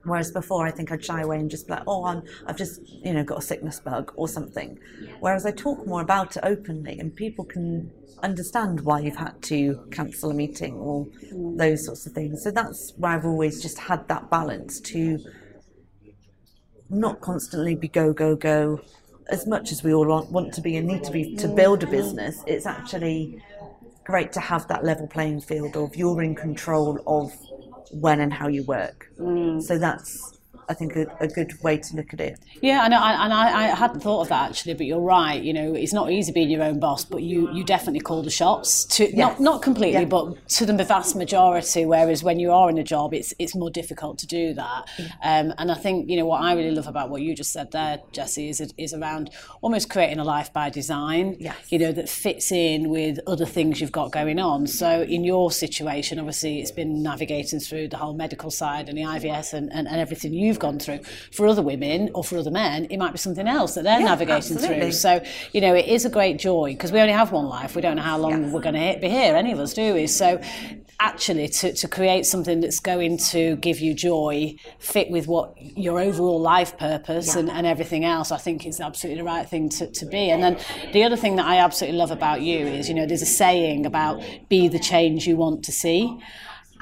Whereas 0.05 0.31
before, 0.31 0.65
I 0.65 0.71
think 0.71 0.91
I'd 0.91 1.05
shy 1.05 1.21
away 1.21 1.37
and 1.37 1.51
just 1.51 1.67
be 1.67 1.73
like, 1.73 1.83
"Oh, 1.85 2.05
I'm, 2.05 2.23
I've 2.47 2.57
just, 2.57 2.81
you 2.87 3.13
know, 3.13 3.23
got 3.23 3.37
a 3.37 3.41
sickness 3.41 3.79
bug 3.79 4.11
or 4.15 4.27
something." 4.27 4.79
Whereas 5.19 5.45
I 5.45 5.51
talk 5.51 5.85
more 5.85 6.01
about 6.01 6.35
it 6.35 6.43
openly, 6.43 6.97
and 6.97 7.15
people 7.15 7.45
can 7.45 7.91
understand 8.23 8.81
why 8.81 9.01
you've 9.01 9.17
had 9.17 9.39
to 9.43 9.85
cancel 9.91 10.31
a 10.31 10.33
meeting 10.33 10.75
or 10.75 11.05
those 11.31 11.85
sorts 11.85 12.07
of 12.07 12.13
things. 12.13 12.41
So 12.43 12.49
that's 12.49 12.93
where 12.97 13.11
I've 13.11 13.25
always 13.25 13.61
just 13.61 13.77
had 13.77 14.07
that 14.07 14.31
balance 14.31 14.79
to 14.79 15.19
not 16.89 17.21
constantly 17.21 17.75
be 17.75 17.87
go, 17.87 18.13
go, 18.13 18.35
go. 18.35 18.81
As 19.29 19.45
much 19.45 19.71
as 19.71 19.83
we 19.83 19.93
all 19.93 20.07
want, 20.07 20.31
want 20.31 20.53
to 20.55 20.61
be 20.61 20.77
and 20.77 20.87
need 20.87 21.03
to 21.03 21.11
be 21.11 21.35
to 21.35 21.47
build 21.47 21.83
a 21.83 21.87
business, 21.87 22.43
it's 22.47 22.65
actually 22.65 23.41
great 24.03 24.31
to 24.33 24.39
have 24.39 24.67
that 24.67 24.83
level 24.83 25.07
playing 25.07 25.41
field 25.41 25.77
of 25.77 25.95
you're 25.95 26.23
in 26.23 26.33
control 26.33 26.99
of 27.05 27.31
when 27.91 28.21
and 28.21 28.33
how 28.33 28.47
you 28.47 28.63
work. 28.63 29.11
Mm. 29.19 29.61
So 29.61 29.77
that's 29.77 30.38
I 30.69 30.73
think, 30.73 30.95
a, 30.95 31.07
a, 31.19 31.27
good 31.27 31.61
way 31.63 31.77
to 31.77 31.95
look 31.95 32.13
at 32.13 32.21
it. 32.21 32.39
Yeah, 32.61 32.85
and, 32.85 32.93
I, 32.93 33.25
and 33.25 33.33
I, 33.33 33.63
I, 33.63 33.75
hadn't 33.75 34.01
thought 34.01 34.21
of 34.21 34.29
that 34.29 34.51
actually, 34.51 34.75
but 34.75 34.85
you're 34.85 35.01
right. 35.01 35.41
You 35.41 35.53
know, 35.53 35.73
it's 35.73 35.93
not 35.93 36.11
easy 36.11 36.31
being 36.31 36.49
your 36.49 36.63
own 36.63 36.79
boss, 36.79 37.03
but 37.03 37.23
you, 37.23 37.51
you 37.53 37.63
definitely 37.63 38.01
call 38.01 38.21
the 38.21 38.29
shots. 38.29 38.85
To 38.85 39.05
yes. 39.05 39.17
not 39.17 39.39
not 39.39 39.61
completely, 39.61 40.01
yeah. 40.01 40.05
but 40.05 40.47
to 40.49 40.65
the 40.65 40.73
vast 40.83 41.15
majority. 41.15 41.85
Whereas 41.85 42.23
when 42.23 42.39
you 42.39 42.51
are 42.51 42.69
in 42.69 42.77
a 42.77 42.83
job, 42.83 43.13
it's 43.13 43.33
it's 43.39 43.55
more 43.55 43.71
difficult 43.71 44.19
to 44.19 44.27
do 44.27 44.53
that. 44.53 44.89
Um, 45.23 45.53
and 45.57 45.71
I 45.71 45.75
think 45.75 46.09
you 46.09 46.17
know 46.17 46.25
what 46.25 46.41
I 46.41 46.53
really 46.53 46.71
love 46.71 46.87
about 46.87 47.09
what 47.09 47.21
you 47.21 47.35
just 47.35 47.51
said 47.51 47.71
there, 47.71 47.99
Jessie, 48.11 48.49
is 48.49 48.61
is 48.77 48.93
around 48.93 49.31
almost 49.61 49.89
creating 49.89 50.19
a 50.19 50.23
life 50.23 50.53
by 50.53 50.69
design. 50.69 51.35
Yes. 51.39 51.71
You 51.71 51.79
know 51.79 51.91
that 51.91 52.09
fits 52.09 52.51
in 52.51 52.89
with 52.89 53.19
other 53.25 53.45
things 53.45 53.81
you've 53.81 53.91
got 53.91 54.11
going 54.11 54.39
on. 54.39 54.67
So 54.67 55.01
in 55.01 55.23
your 55.23 55.51
situation, 55.51 56.19
obviously, 56.19 56.59
it's 56.59 56.71
been 56.71 57.01
navigating 57.01 57.59
through 57.59 57.87
the 57.89 57.97
whole 57.97 58.13
medical 58.13 58.51
side 58.51 58.89
and 58.89 58.97
the 58.97 59.03
IVF 59.03 59.53
and, 59.53 59.71
and, 59.73 59.87
and 59.87 59.99
everything 59.99 60.33
you've 60.33 60.58
gone 60.59 60.79
through. 60.79 60.99
For 61.31 61.47
other 61.47 61.61
women 61.61 62.11
or 62.13 62.23
for 62.23 62.37
other 62.37 62.51
men, 62.51 62.85
it 62.85 62.97
might 62.97 63.11
be 63.11 63.17
something 63.17 63.47
else 63.47 63.75
that 63.75 63.83
they're 63.83 63.99
yeah, 63.99 64.05
navigating 64.05 64.57
absolutely. 64.57 64.81
through. 64.81 64.91
So, 64.91 65.23
you 65.53 65.61
know, 65.61 65.73
it 65.73 65.85
is 65.85 66.05
a 66.05 66.09
great 66.09 66.37
joy 66.37 66.73
because 66.73 66.91
we 66.91 66.99
only 66.99 67.13
have 67.13 67.31
one 67.31 67.45
life. 67.45 67.75
We 67.75 67.81
don't 67.81 67.95
know 67.95 68.01
how 68.01 68.17
long 68.17 68.43
yes. 68.43 68.53
we're 68.53 68.61
going 68.61 68.75
to 68.75 68.99
be 68.99 69.09
here, 69.09 69.35
any 69.35 69.51
of 69.51 69.59
us, 69.59 69.73
do 69.73 69.93
we? 69.93 70.07
So, 70.07 70.41
actually, 70.99 71.47
to, 71.47 71.73
to 71.73 71.87
create 71.87 72.25
something 72.25 72.59
that's 72.59 72.79
going 72.79 73.17
to 73.17 73.55
give 73.57 73.79
you 73.79 73.93
joy, 73.93 74.55
fit 74.79 75.09
with 75.09 75.27
what 75.27 75.53
your 75.57 75.99
overall 75.99 76.39
life 76.39 76.77
purpose 76.77 77.33
yeah. 77.33 77.39
and, 77.39 77.49
and 77.49 77.65
everything 77.65 78.03
else, 78.03 78.31
I 78.31 78.37
think 78.37 78.65
is 78.65 78.81
absolutely 78.81 79.21
the 79.21 79.25
right 79.25 79.47
thing 79.47 79.69
to, 79.69 79.89
to 79.89 80.05
be. 80.05 80.29
And 80.29 80.43
then 80.43 80.59
the 80.91 81.03
other 81.03 81.15
thing 81.15 81.37
that 81.37 81.45
I 81.45 81.57
absolutely 81.59 81.97
love 81.97 82.11
about 82.11 82.41
you 82.41 82.67
is, 82.67 82.89
you 82.89 82.95
know, 82.95 83.05
there's 83.05 83.21
a 83.21 83.25
saying 83.25 83.85
about 83.85 84.21
be 84.49 84.67
the 84.67 84.79
change 84.79 85.25
you 85.25 85.37
want 85.37 85.63
to 85.65 85.71
see. 85.71 86.19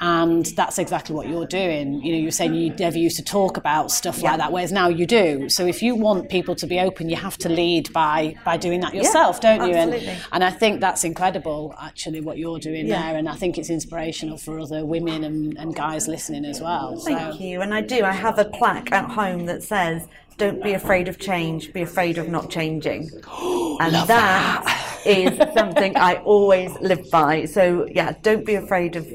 And 0.00 0.46
that's 0.56 0.78
exactly 0.78 1.14
what 1.14 1.28
you're 1.28 1.46
doing. 1.46 2.00
You 2.02 2.12
know, 2.12 2.18
you're 2.18 2.30
saying 2.30 2.54
you 2.54 2.72
never 2.74 2.96
used 2.98 3.16
to 3.16 3.24
talk 3.24 3.56
about 3.56 3.90
stuff 3.90 4.18
Yeah. 4.18 4.30
like 4.30 4.38
that, 4.38 4.52
whereas 4.52 4.70
now 4.70 4.88
you 4.88 5.06
do. 5.06 5.48
So 5.48 5.66
if 5.66 5.82
you 5.82 5.96
want 5.96 6.28
people 6.28 6.54
to 6.56 6.66
be 6.66 6.78
open, 6.78 7.08
you 7.08 7.16
have 7.16 7.36
to 7.38 7.48
lead 7.48 7.92
by 7.92 8.36
by 8.44 8.56
doing 8.56 8.80
that 8.80 8.94
yourself, 8.94 9.40
don't 9.40 9.68
you? 9.68 9.74
And, 9.74 9.92
absolutely. 9.94 10.18
and 10.32 10.44
I 10.44 10.50
think 10.50 10.80
that's 10.80 11.02
incredible, 11.04 11.74
actually, 11.80 12.20
what 12.20 12.38
you're 12.38 12.60
doing 12.60 12.86
Yeah. 12.86 13.02
there. 13.02 13.16
And 13.18 13.28
I 13.28 13.34
think 13.34 13.58
it's 13.58 13.70
inspirational 13.70 14.36
for 14.38 14.60
other 14.60 14.86
women 14.86 15.24
and, 15.24 15.58
and 15.58 15.74
guys 15.74 16.06
listening 16.06 16.44
as 16.44 16.60
well. 16.60 16.96
Thank 16.96 17.18
so, 17.18 17.38
you. 17.38 17.60
And 17.60 17.74
I 17.74 17.80
do. 17.80 18.04
I 18.04 18.12
have 18.12 18.38
a 18.38 18.44
plaque 18.44 18.92
at 18.92 19.10
home 19.10 19.46
that 19.46 19.62
says, 19.64 20.06
"Don't 20.36 20.62
be 20.62 20.74
afraid 20.74 21.08
of 21.08 21.18
change. 21.18 21.72
Be 21.72 21.82
afraid 21.82 22.18
of 22.18 22.28
not 22.28 22.50
changing." 22.50 23.10
and 23.80 23.94
that 24.08 25.00
is 25.04 25.36
something 25.54 25.96
I 25.96 26.16
always 26.16 26.70
live 26.80 27.10
by. 27.10 27.46
So 27.46 27.88
yeah, 27.90 28.12
don't 28.22 28.46
be 28.46 28.54
afraid 28.54 28.94
of. 28.94 29.06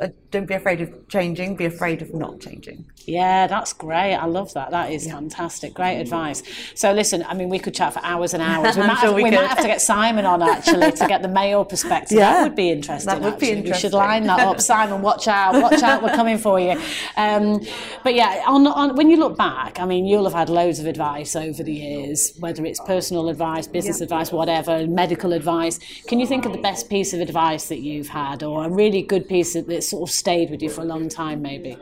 Uh, 0.00 0.08
don't 0.36 0.46
be 0.46 0.54
afraid 0.54 0.80
of 0.82 1.08
changing. 1.08 1.56
Be 1.56 1.64
afraid 1.64 2.02
of 2.02 2.12
not 2.12 2.40
changing. 2.40 2.84
Yeah, 3.06 3.46
that's 3.46 3.72
great. 3.72 4.14
I 4.14 4.26
love 4.26 4.52
that. 4.54 4.70
That 4.70 4.90
is 4.92 5.06
fantastic. 5.08 5.72
Great 5.74 6.00
advice. 6.00 6.42
So, 6.74 6.92
listen, 6.92 7.24
I 7.26 7.34
mean, 7.34 7.48
we 7.48 7.58
could 7.58 7.74
chat 7.74 7.94
for 7.94 8.00
hours 8.04 8.34
and 8.34 8.42
hours. 8.42 8.76
We, 8.76 8.82
might, 8.82 8.98
sure 8.98 9.06
have, 9.08 9.14
we 9.14 9.22
we 9.24 9.30
might 9.30 9.46
have 9.46 9.60
to 9.62 9.66
get 9.66 9.80
Simon 9.80 10.26
on 10.26 10.42
actually 10.42 10.92
to 10.92 11.06
get 11.06 11.22
the 11.22 11.28
male 11.28 11.64
perspective. 11.64 12.18
Yeah. 12.18 12.26
That 12.32 12.36
Yeah, 12.38 12.42
would 12.44 12.56
be 12.56 12.70
interesting. 12.70 13.06
that 13.06 13.20
would 13.22 13.38
be 13.38 13.50
interesting. 13.50 13.72
We 13.72 13.78
should 13.78 13.92
line 13.94 14.24
that 14.24 14.40
up. 14.40 14.60
Simon, 14.72 15.00
watch 15.02 15.28
out. 15.28 15.54
Watch 15.62 15.82
out. 15.82 16.02
We're 16.02 16.14
coming 16.14 16.36
for 16.36 16.60
you. 16.60 16.78
Um, 17.16 17.64
but 18.04 18.14
yeah, 18.14 18.42
on, 18.46 18.66
on, 18.66 18.96
when 18.96 19.08
you 19.10 19.16
look 19.16 19.36
back, 19.38 19.80
I 19.80 19.86
mean, 19.86 20.04
you'll 20.04 20.24
have 20.24 20.34
had 20.34 20.50
loads 20.50 20.78
of 20.78 20.86
advice 20.86 21.34
over 21.36 21.62
the 21.62 21.72
years, 21.72 22.32
whether 22.40 22.64
it's 22.66 22.80
personal 22.80 23.28
advice, 23.30 23.66
business 23.66 24.00
Yeah. 24.00 24.04
advice, 24.04 24.32
whatever, 24.32 24.86
medical 24.86 25.32
advice. 25.32 25.78
Can 26.08 26.20
you 26.20 26.26
think 26.26 26.44
of 26.44 26.52
the 26.52 26.58
best 26.58 26.90
piece 26.90 27.14
of 27.14 27.20
advice 27.20 27.68
that 27.68 27.80
you've 27.80 28.08
had 28.08 28.42
or 28.42 28.64
a 28.66 28.68
really 28.68 29.00
good 29.02 29.26
piece 29.28 29.54
that, 29.54 29.68
that 29.68 29.84
sort 29.84 30.08
of 30.08 30.12
stayed 30.26 30.50
with 30.50 30.60
you 30.60 30.68
for 30.68 30.80
a 30.80 30.84
long 30.84 31.08
time, 31.08 31.40
maybe? 31.40 31.78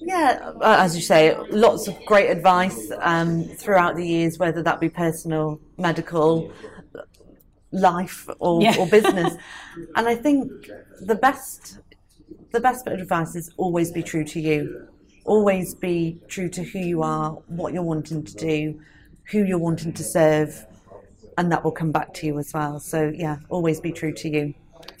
Yeah, 0.00 0.50
uh, 0.60 0.76
as 0.80 0.96
you 0.96 1.02
say, 1.02 1.36
lots 1.50 1.86
of 1.86 1.94
great 2.04 2.28
advice 2.28 2.90
um, 3.00 3.44
throughout 3.44 3.94
the 3.94 4.04
years, 4.04 4.38
whether 4.40 4.60
that 4.64 4.80
be 4.80 4.88
personal, 4.88 5.60
medical, 5.78 6.50
life, 7.70 8.28
or, 8.40 8.60
Yeah. 8.60 8.74
or 8.76 8.88
business. 8.88 9.34
and 9.96 10.08
I 10.08 10.16
think 10.16 10.50
the 11.00 11.14
best, 11.14 11.78
the 12.50 12.58
best 12.58 12.84
bit 12.84 12.94
of 12.94 13.00
advice 13.02 13.36
is 13.36 13.52
always 13.56 13.92
be 13.92 14.02
true 14.02 14.24
to 14.24 14.40
you. 14.40 14.88
Always 15.24 15.76
be 15.76 16.18
true 16.26 16.48
to 16.48 16.64
who 16.64 16.80
you 16.80 17.04
are, 17.04 17.30
what 17.46 17.72
you're 17.72 17.90
wanting 17.94 18.24
to 18.24 18.34
do, 18.34 18.80
who 19.30 19.44
you're 19.44 19.64
wanting 19.68 19.92
to 19.92 20.02
serve, 20.02 20.66
and 21.38 21.52
that 21.52 21.62
will 21.62 21.76
come 21.82 21.92
back 21.92 22.14
to 22.14 22.26
you 22.26 22.36
as 22.40 22.52
well. 22.52 22.80
So 22.80 23.12
yeah, 23.14 23.36
always 23.48 23.78
be 23.80 23.92
true 23.92 24.12
to 24.22 24.28
you. 24.28 24.54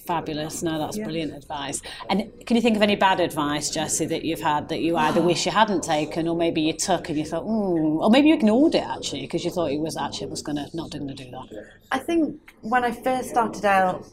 Fabulous. 0.06 0.62
No, 0.62 0.78
that's 0.78 0.98
brilliant 0.98 1.34
advice. 1.34 1.82
And 2.08 2.30
can 2.46 2.56
you 2.56 2.62
think 2.62 2.76
of 2.76 2.82
any 2.82 2.96
bad 2.96 3.20
advice, 3.20 3.70
Jessie, 3.70 4.06
that 4.06 4.24
you've 4.24 4.40
had 4.40 4.68
that 4.68 4.80
you 4.80 4.96
either 4.96 5.20
wish 5.20 5.46
you 5.46 5.52
hadn't 5.52 5.82
taken, 5.82 6.26
or 6.26 6.36
maybe 6.36 6.60
you 6.60 6.72
took 6.72 7.08
and 7.08 7.18
you 7.18 7.24
thought, 7.24 7.44
mm, 7.44 8.00
or 8.00 8.10
maybe 8.10 8.28
you 8.28 8.34
ignored 8.34 8.74
it 8.74 8.84
actually 8.84 9.22
because 9.22 9.44
you 9.44 9.50
thought 9.50 9.70
it 9.70 9.78
was 9.78 9.96
actually 9.96 10.26
was 10.26 10.42
going 10.42 10.56
to 10.56 10.68
not 10.74 10.90
going 10.90 11.06
to 11.06 11.14
do 11.14 11.30
that. 11.30 11.68
I 11.92 11.98
think 11.98 12.40
when 12.62 12.84
I 12.84 12.92
first 12.92 13.30
started 13.30 13.64
out 13.64 14.06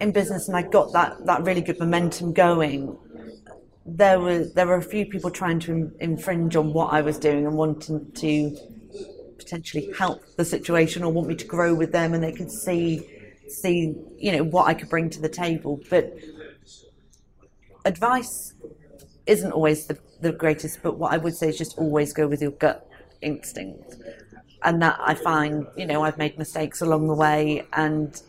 in 0.00 0.12
business 0.12 0.48
and 0.48 0.56
I 0.56 0.62
got 0.62 0.92
that, 0.92 1.26
that 1.26 1.42
really 1.42 1.60
good 1.60 1.78
momentum 1.78 2.32
going, 2.32 2.96
there 3.84 4.20
were 4.20 4.44
there 4.44 4.66
were 4.66 4.76
a 4.76 4.82
few 4.82 5.06
people 5.06 5.30
trying 5.30 5.58
to 5.60 5.92
infringe 6.00 6.56
on 6.56 6.72
what 6.72 6.92
I 6.92 7.02
was 7.02 7.18
doing 7.18 7.46
and 7.46 7.56
wanting 7.56 8.10
to 8.12 8.56
potentially 9.38 9.92
help 9.98 10.22
the 10.36 10.44
situation 10.44 11.02
or 11.02 11.12
want 11.12 11.28
me 11.28 11.34
to 11.34 11.44
grow 11.44 11.74
with 11.74 11.92
them, 11.92 12.14
and 12.14 12.22
they 12.22 12.32
could 12.32 12.50
see 12.50 13.08
see 13.52 13.94
you 14.18 14.32
know 14.32 14.44
what 14.44 14.66
I 14.66 14.74
could 14.74 14.88
bring 14.88 15.10
to 15.10 15.20
the 15.20 15.28
table. 15.28 15.80
But 15.90 16.16
advice 17.84 18.54
isn't 19.26 19.52
always 19.52 19.86
the, 19.86 19.98
the 20.20 20.32
greatest, 20.32 20.82
but 20.82 20.98
what 20.98 21.12
I 21.12 21.16
would 21.16 21.36
say 21.36 21.48
is 21.48 21.58
just 21.58 21.78
always 21.78 22.12
go 22.12 22.26
with 22.26 22.42
your 22.42 22.50
gut 22.52 22.88
instinct. 23.20 23.96
And 24.64 24.80
that 24.82 24.98
I 25.00 25.14
find, 25.14 25.66
you 25.76 25.86
know, 25.86 26.02
I've 26.02 26.18
made 26.18 26.38
mistakes 26.38 26.80
along 26.80 27.08
the 27.08 27.14
way 27.14 27.66
and 27.72 28.20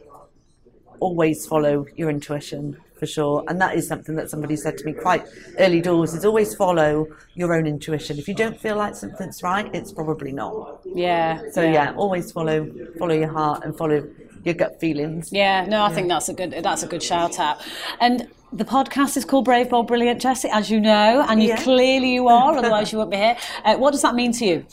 always 0.99 1.45
follow 1.45 1.85
your 1.95 2.09
intuition 2.09 2.77
for 2.97 3.05
sure. 3.05 3.43
And 3.47 3.59
that 3.61 3.75
is 3.75 3.87
something 3.87 4.15
that 4.15 4.29
somebody 4.29 4.55
said 4.55 4.77
to 4.77 4.85
me 4.85 4.93
quite 4.93 5.25
early 5.59 5.81
doors 5.81 6.13
is 6.13 6.25
always 6.25 6.55
follow 6.55 7.07
your 7.35 7.53
own 7.53 7.67
intuition. 7.67 8.17
If 8.17 8.27
you 8.27 8.33
don't 8.33 8.59
feel 8.59 8.77
like 8.77 8.95
something's 8.95 9.43
right, 9.43 9.69
it's 9.75 9.91
probably 9.91 10.31
not. 10.31 10.81
Yeah. 10.85 11.41
So 11.51 11.61
yeah, 11.61 11.93
always 11.95 12.31
follow 12.31 12.67
follow 12.97 13.15
your 13.15 13.31
heart 13.31 13.63
and 13.63 13.77
follow 13.77 14.07
your 14.43 14.55
gut 14.55 14.79
feelings. 14.79 15.29
Yeah, 15.31 15.65
no, 15.65 15.83
I 15.83 15.89
think 15.93 16.07
that's 16.09 16.29
a 16.29 16.33
good 16.33 16.51
that's 16.63 16.83
a 16.83 16.87
good 16.87 17.03
shout 17.03 17.39
out. 17.39 17.57
And 17.99 18.27
the 18.51 18.65
podcast 18.65 19.17
is 19.17 19.25
called 19.25 19.45
Brave 19.45 19.69
Bold 19.69 19.87
Brilliant 19.87 20.21
Jessie, 20.21 20.49
as 20.49 20.69
you 20.69 20.79
know, 20.79 21.25
and 21.27 21.41
you 21.41 21.49
Yeah. 21.49 21.63
clearly 21.63 22.13
you 22.13 22.27
are, 22.27 22.55
otherwise 22.57 22.91
you 22.91 22.97
wouldn't 22.99 23.11
be 23.11 23.17
here. 23.17 23.37
Uh, 23.65 23.75
what 23.77 23.91
does 23.91 24.01
that 24.03 24.15
mean 24.15 24.31
to 24.33 24.45
you? 24.45 24.65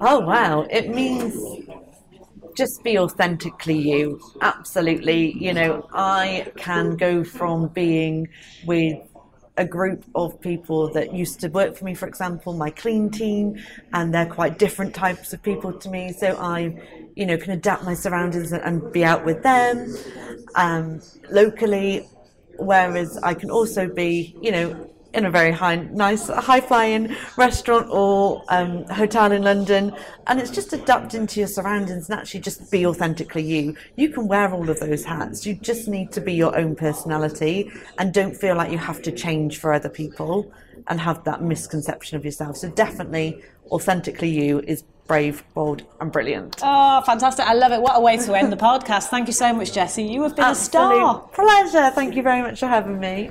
Oh 0.00 0.20
wow, 0.20 0.66
it 0.70 0.88
means 0.88 1.34
just 2.56 2.82
be 2.82 2.98
authentically 2.98 3.78
you. 3.78 4.20
Absolutely. 4.40 5.32
You 5.38 5.52
know, 5.54 5.88
I 5.92 6.50
can 6.56 6.96
go 6.96 7.22
from 7.24 7.68
being 7.68 8.28
with 8.64 8.98
a 9.56 9.64
group 9.64 10.04
of 10.14 10.40
people 10.40 10.92
that 10.92 11.12
used 11.12 11.40
to 11.40 11.48
work 11.48 11.76
for 11.76 11.84
me, 11.84 11.94
for 11.94 12.06
example, 12.06 12.52
my 12.54 12.70
clean 12.70 13.10
team, 13.10 13.58
and 13.92 14.14
they're 14.14 14.26
quite 14.26 14.58
different 14.58 14.94
types 14.94 15.32
of 15.32 15.42
people 15.42 15.72
to 15.72 15.88
me. 15.90 16.12
So 16.12 16.36
I, 16.38 16.78
you 17.14 17.26
know, 17.26 17.36
can 17.36 17.52
adapt 17.52 17.84
my 17.84 17.94
surroundings 17.94 18.52
and, 18.52 18.62
and 18.62 18.92
be 18.92 19.04
out 19.04 19.24
with 19.24 19.42
them 19.42 19.94
um, 20.54 21.02
locally. 21.30 22.08
Whereas 22.58 23.18
I 23.18 23.34
can 23.34 23.50
also 23.50 23.88
be, 23.88 24.36
you 24.40 24.52
know, 24.52 24.90
in 25.12 25.26
a 25.26 25.30
very 25.30 25.50
high, 25.50 25.76
nice, 25.76 26.28
high-flying 26.28 27.16
restaurant 27.36 27.88
or 27.90 28.44
um, 28.48 28.84
hotel 28.84 29.32
in 29.32 29.42
London, 29.42 29.92
and 30.26 30.40
it's 30.40 30.50
just 30.50 30.72
adapt 30.72 31.14
into 31.14 31.40
your 31.40 31.48
surroundings 31.48 32.08
and 32.08 32.18
actually 32.18 32.40
just 32.40 32.70
be 32.70 32.86
authentically 32.86 33.42
you. 33.42 33.76
You 33.96 34.10
can 34.10 34.28
wear 34.28 34.52
all 34.52 34.70
of 34.70 34.78
those 34.80 35.04
hats. 35.04 35.44
You 35.44 35.54
just 35.54 35.88
need 35.88 36.12
to 36.12 36.20
be 36.20 36.34
your 36.34 36.56
own 36.56 36.76
personality, 36.76 37.70
and 37.98 38.14
don't 38.14 38.36
feel 38.36 38.56
like 38.56 38.70
you 38.70 38.78
have 38.78 39.02
to 39.02 39.12
change 39.12 39.58
for 39.58 39.72
other 39.72 39.88
people 39.88 40.52
and 40.86 41.00
have 41.00 41.24
that 41.24 41.42
misconception 41.42 42.16
of 42.16 42.24
yourself. 42.24 42.56
So 42.56 42.70
definitely, 42.70 43.42
authentically 43.70 44.30
you 44.30 44.60
is 44.60 44.82
brave, 45.06 45.42
bold, 45.54 45.82
and 46.00 46.12
brilliant. 46.12 46.56
Oh, 46.62 47.02
fantastic. 47.04 47.44
I 47.44 47.54
love 47.54 47.72
it. 47.72 47.82
What 47.82 47.96
a 47.96 48.00
way 48.00 48.16
to 48.16 48.34
end 48.34 48.52
the 48.52 48.56
podcast. 48.56 49.08
Thank 49.08 49.26
you 49.26 49.32
so 49.32 49.52
much, 49.52 49.72
Jessie. 49.72 50.04
You 50.04 50.22
have 50.22 50.36
been 50.36 50.44
a 50.44 50.54
star. 50.54 51.20
Pleasure. 51.32 51.90
Thank 51.90 52.14
you 52.14 52.22
very 52.22 52.42
much 52.42 52.60
for 52.60 52.68
having 52.68 53.00
me. 53.00 53.30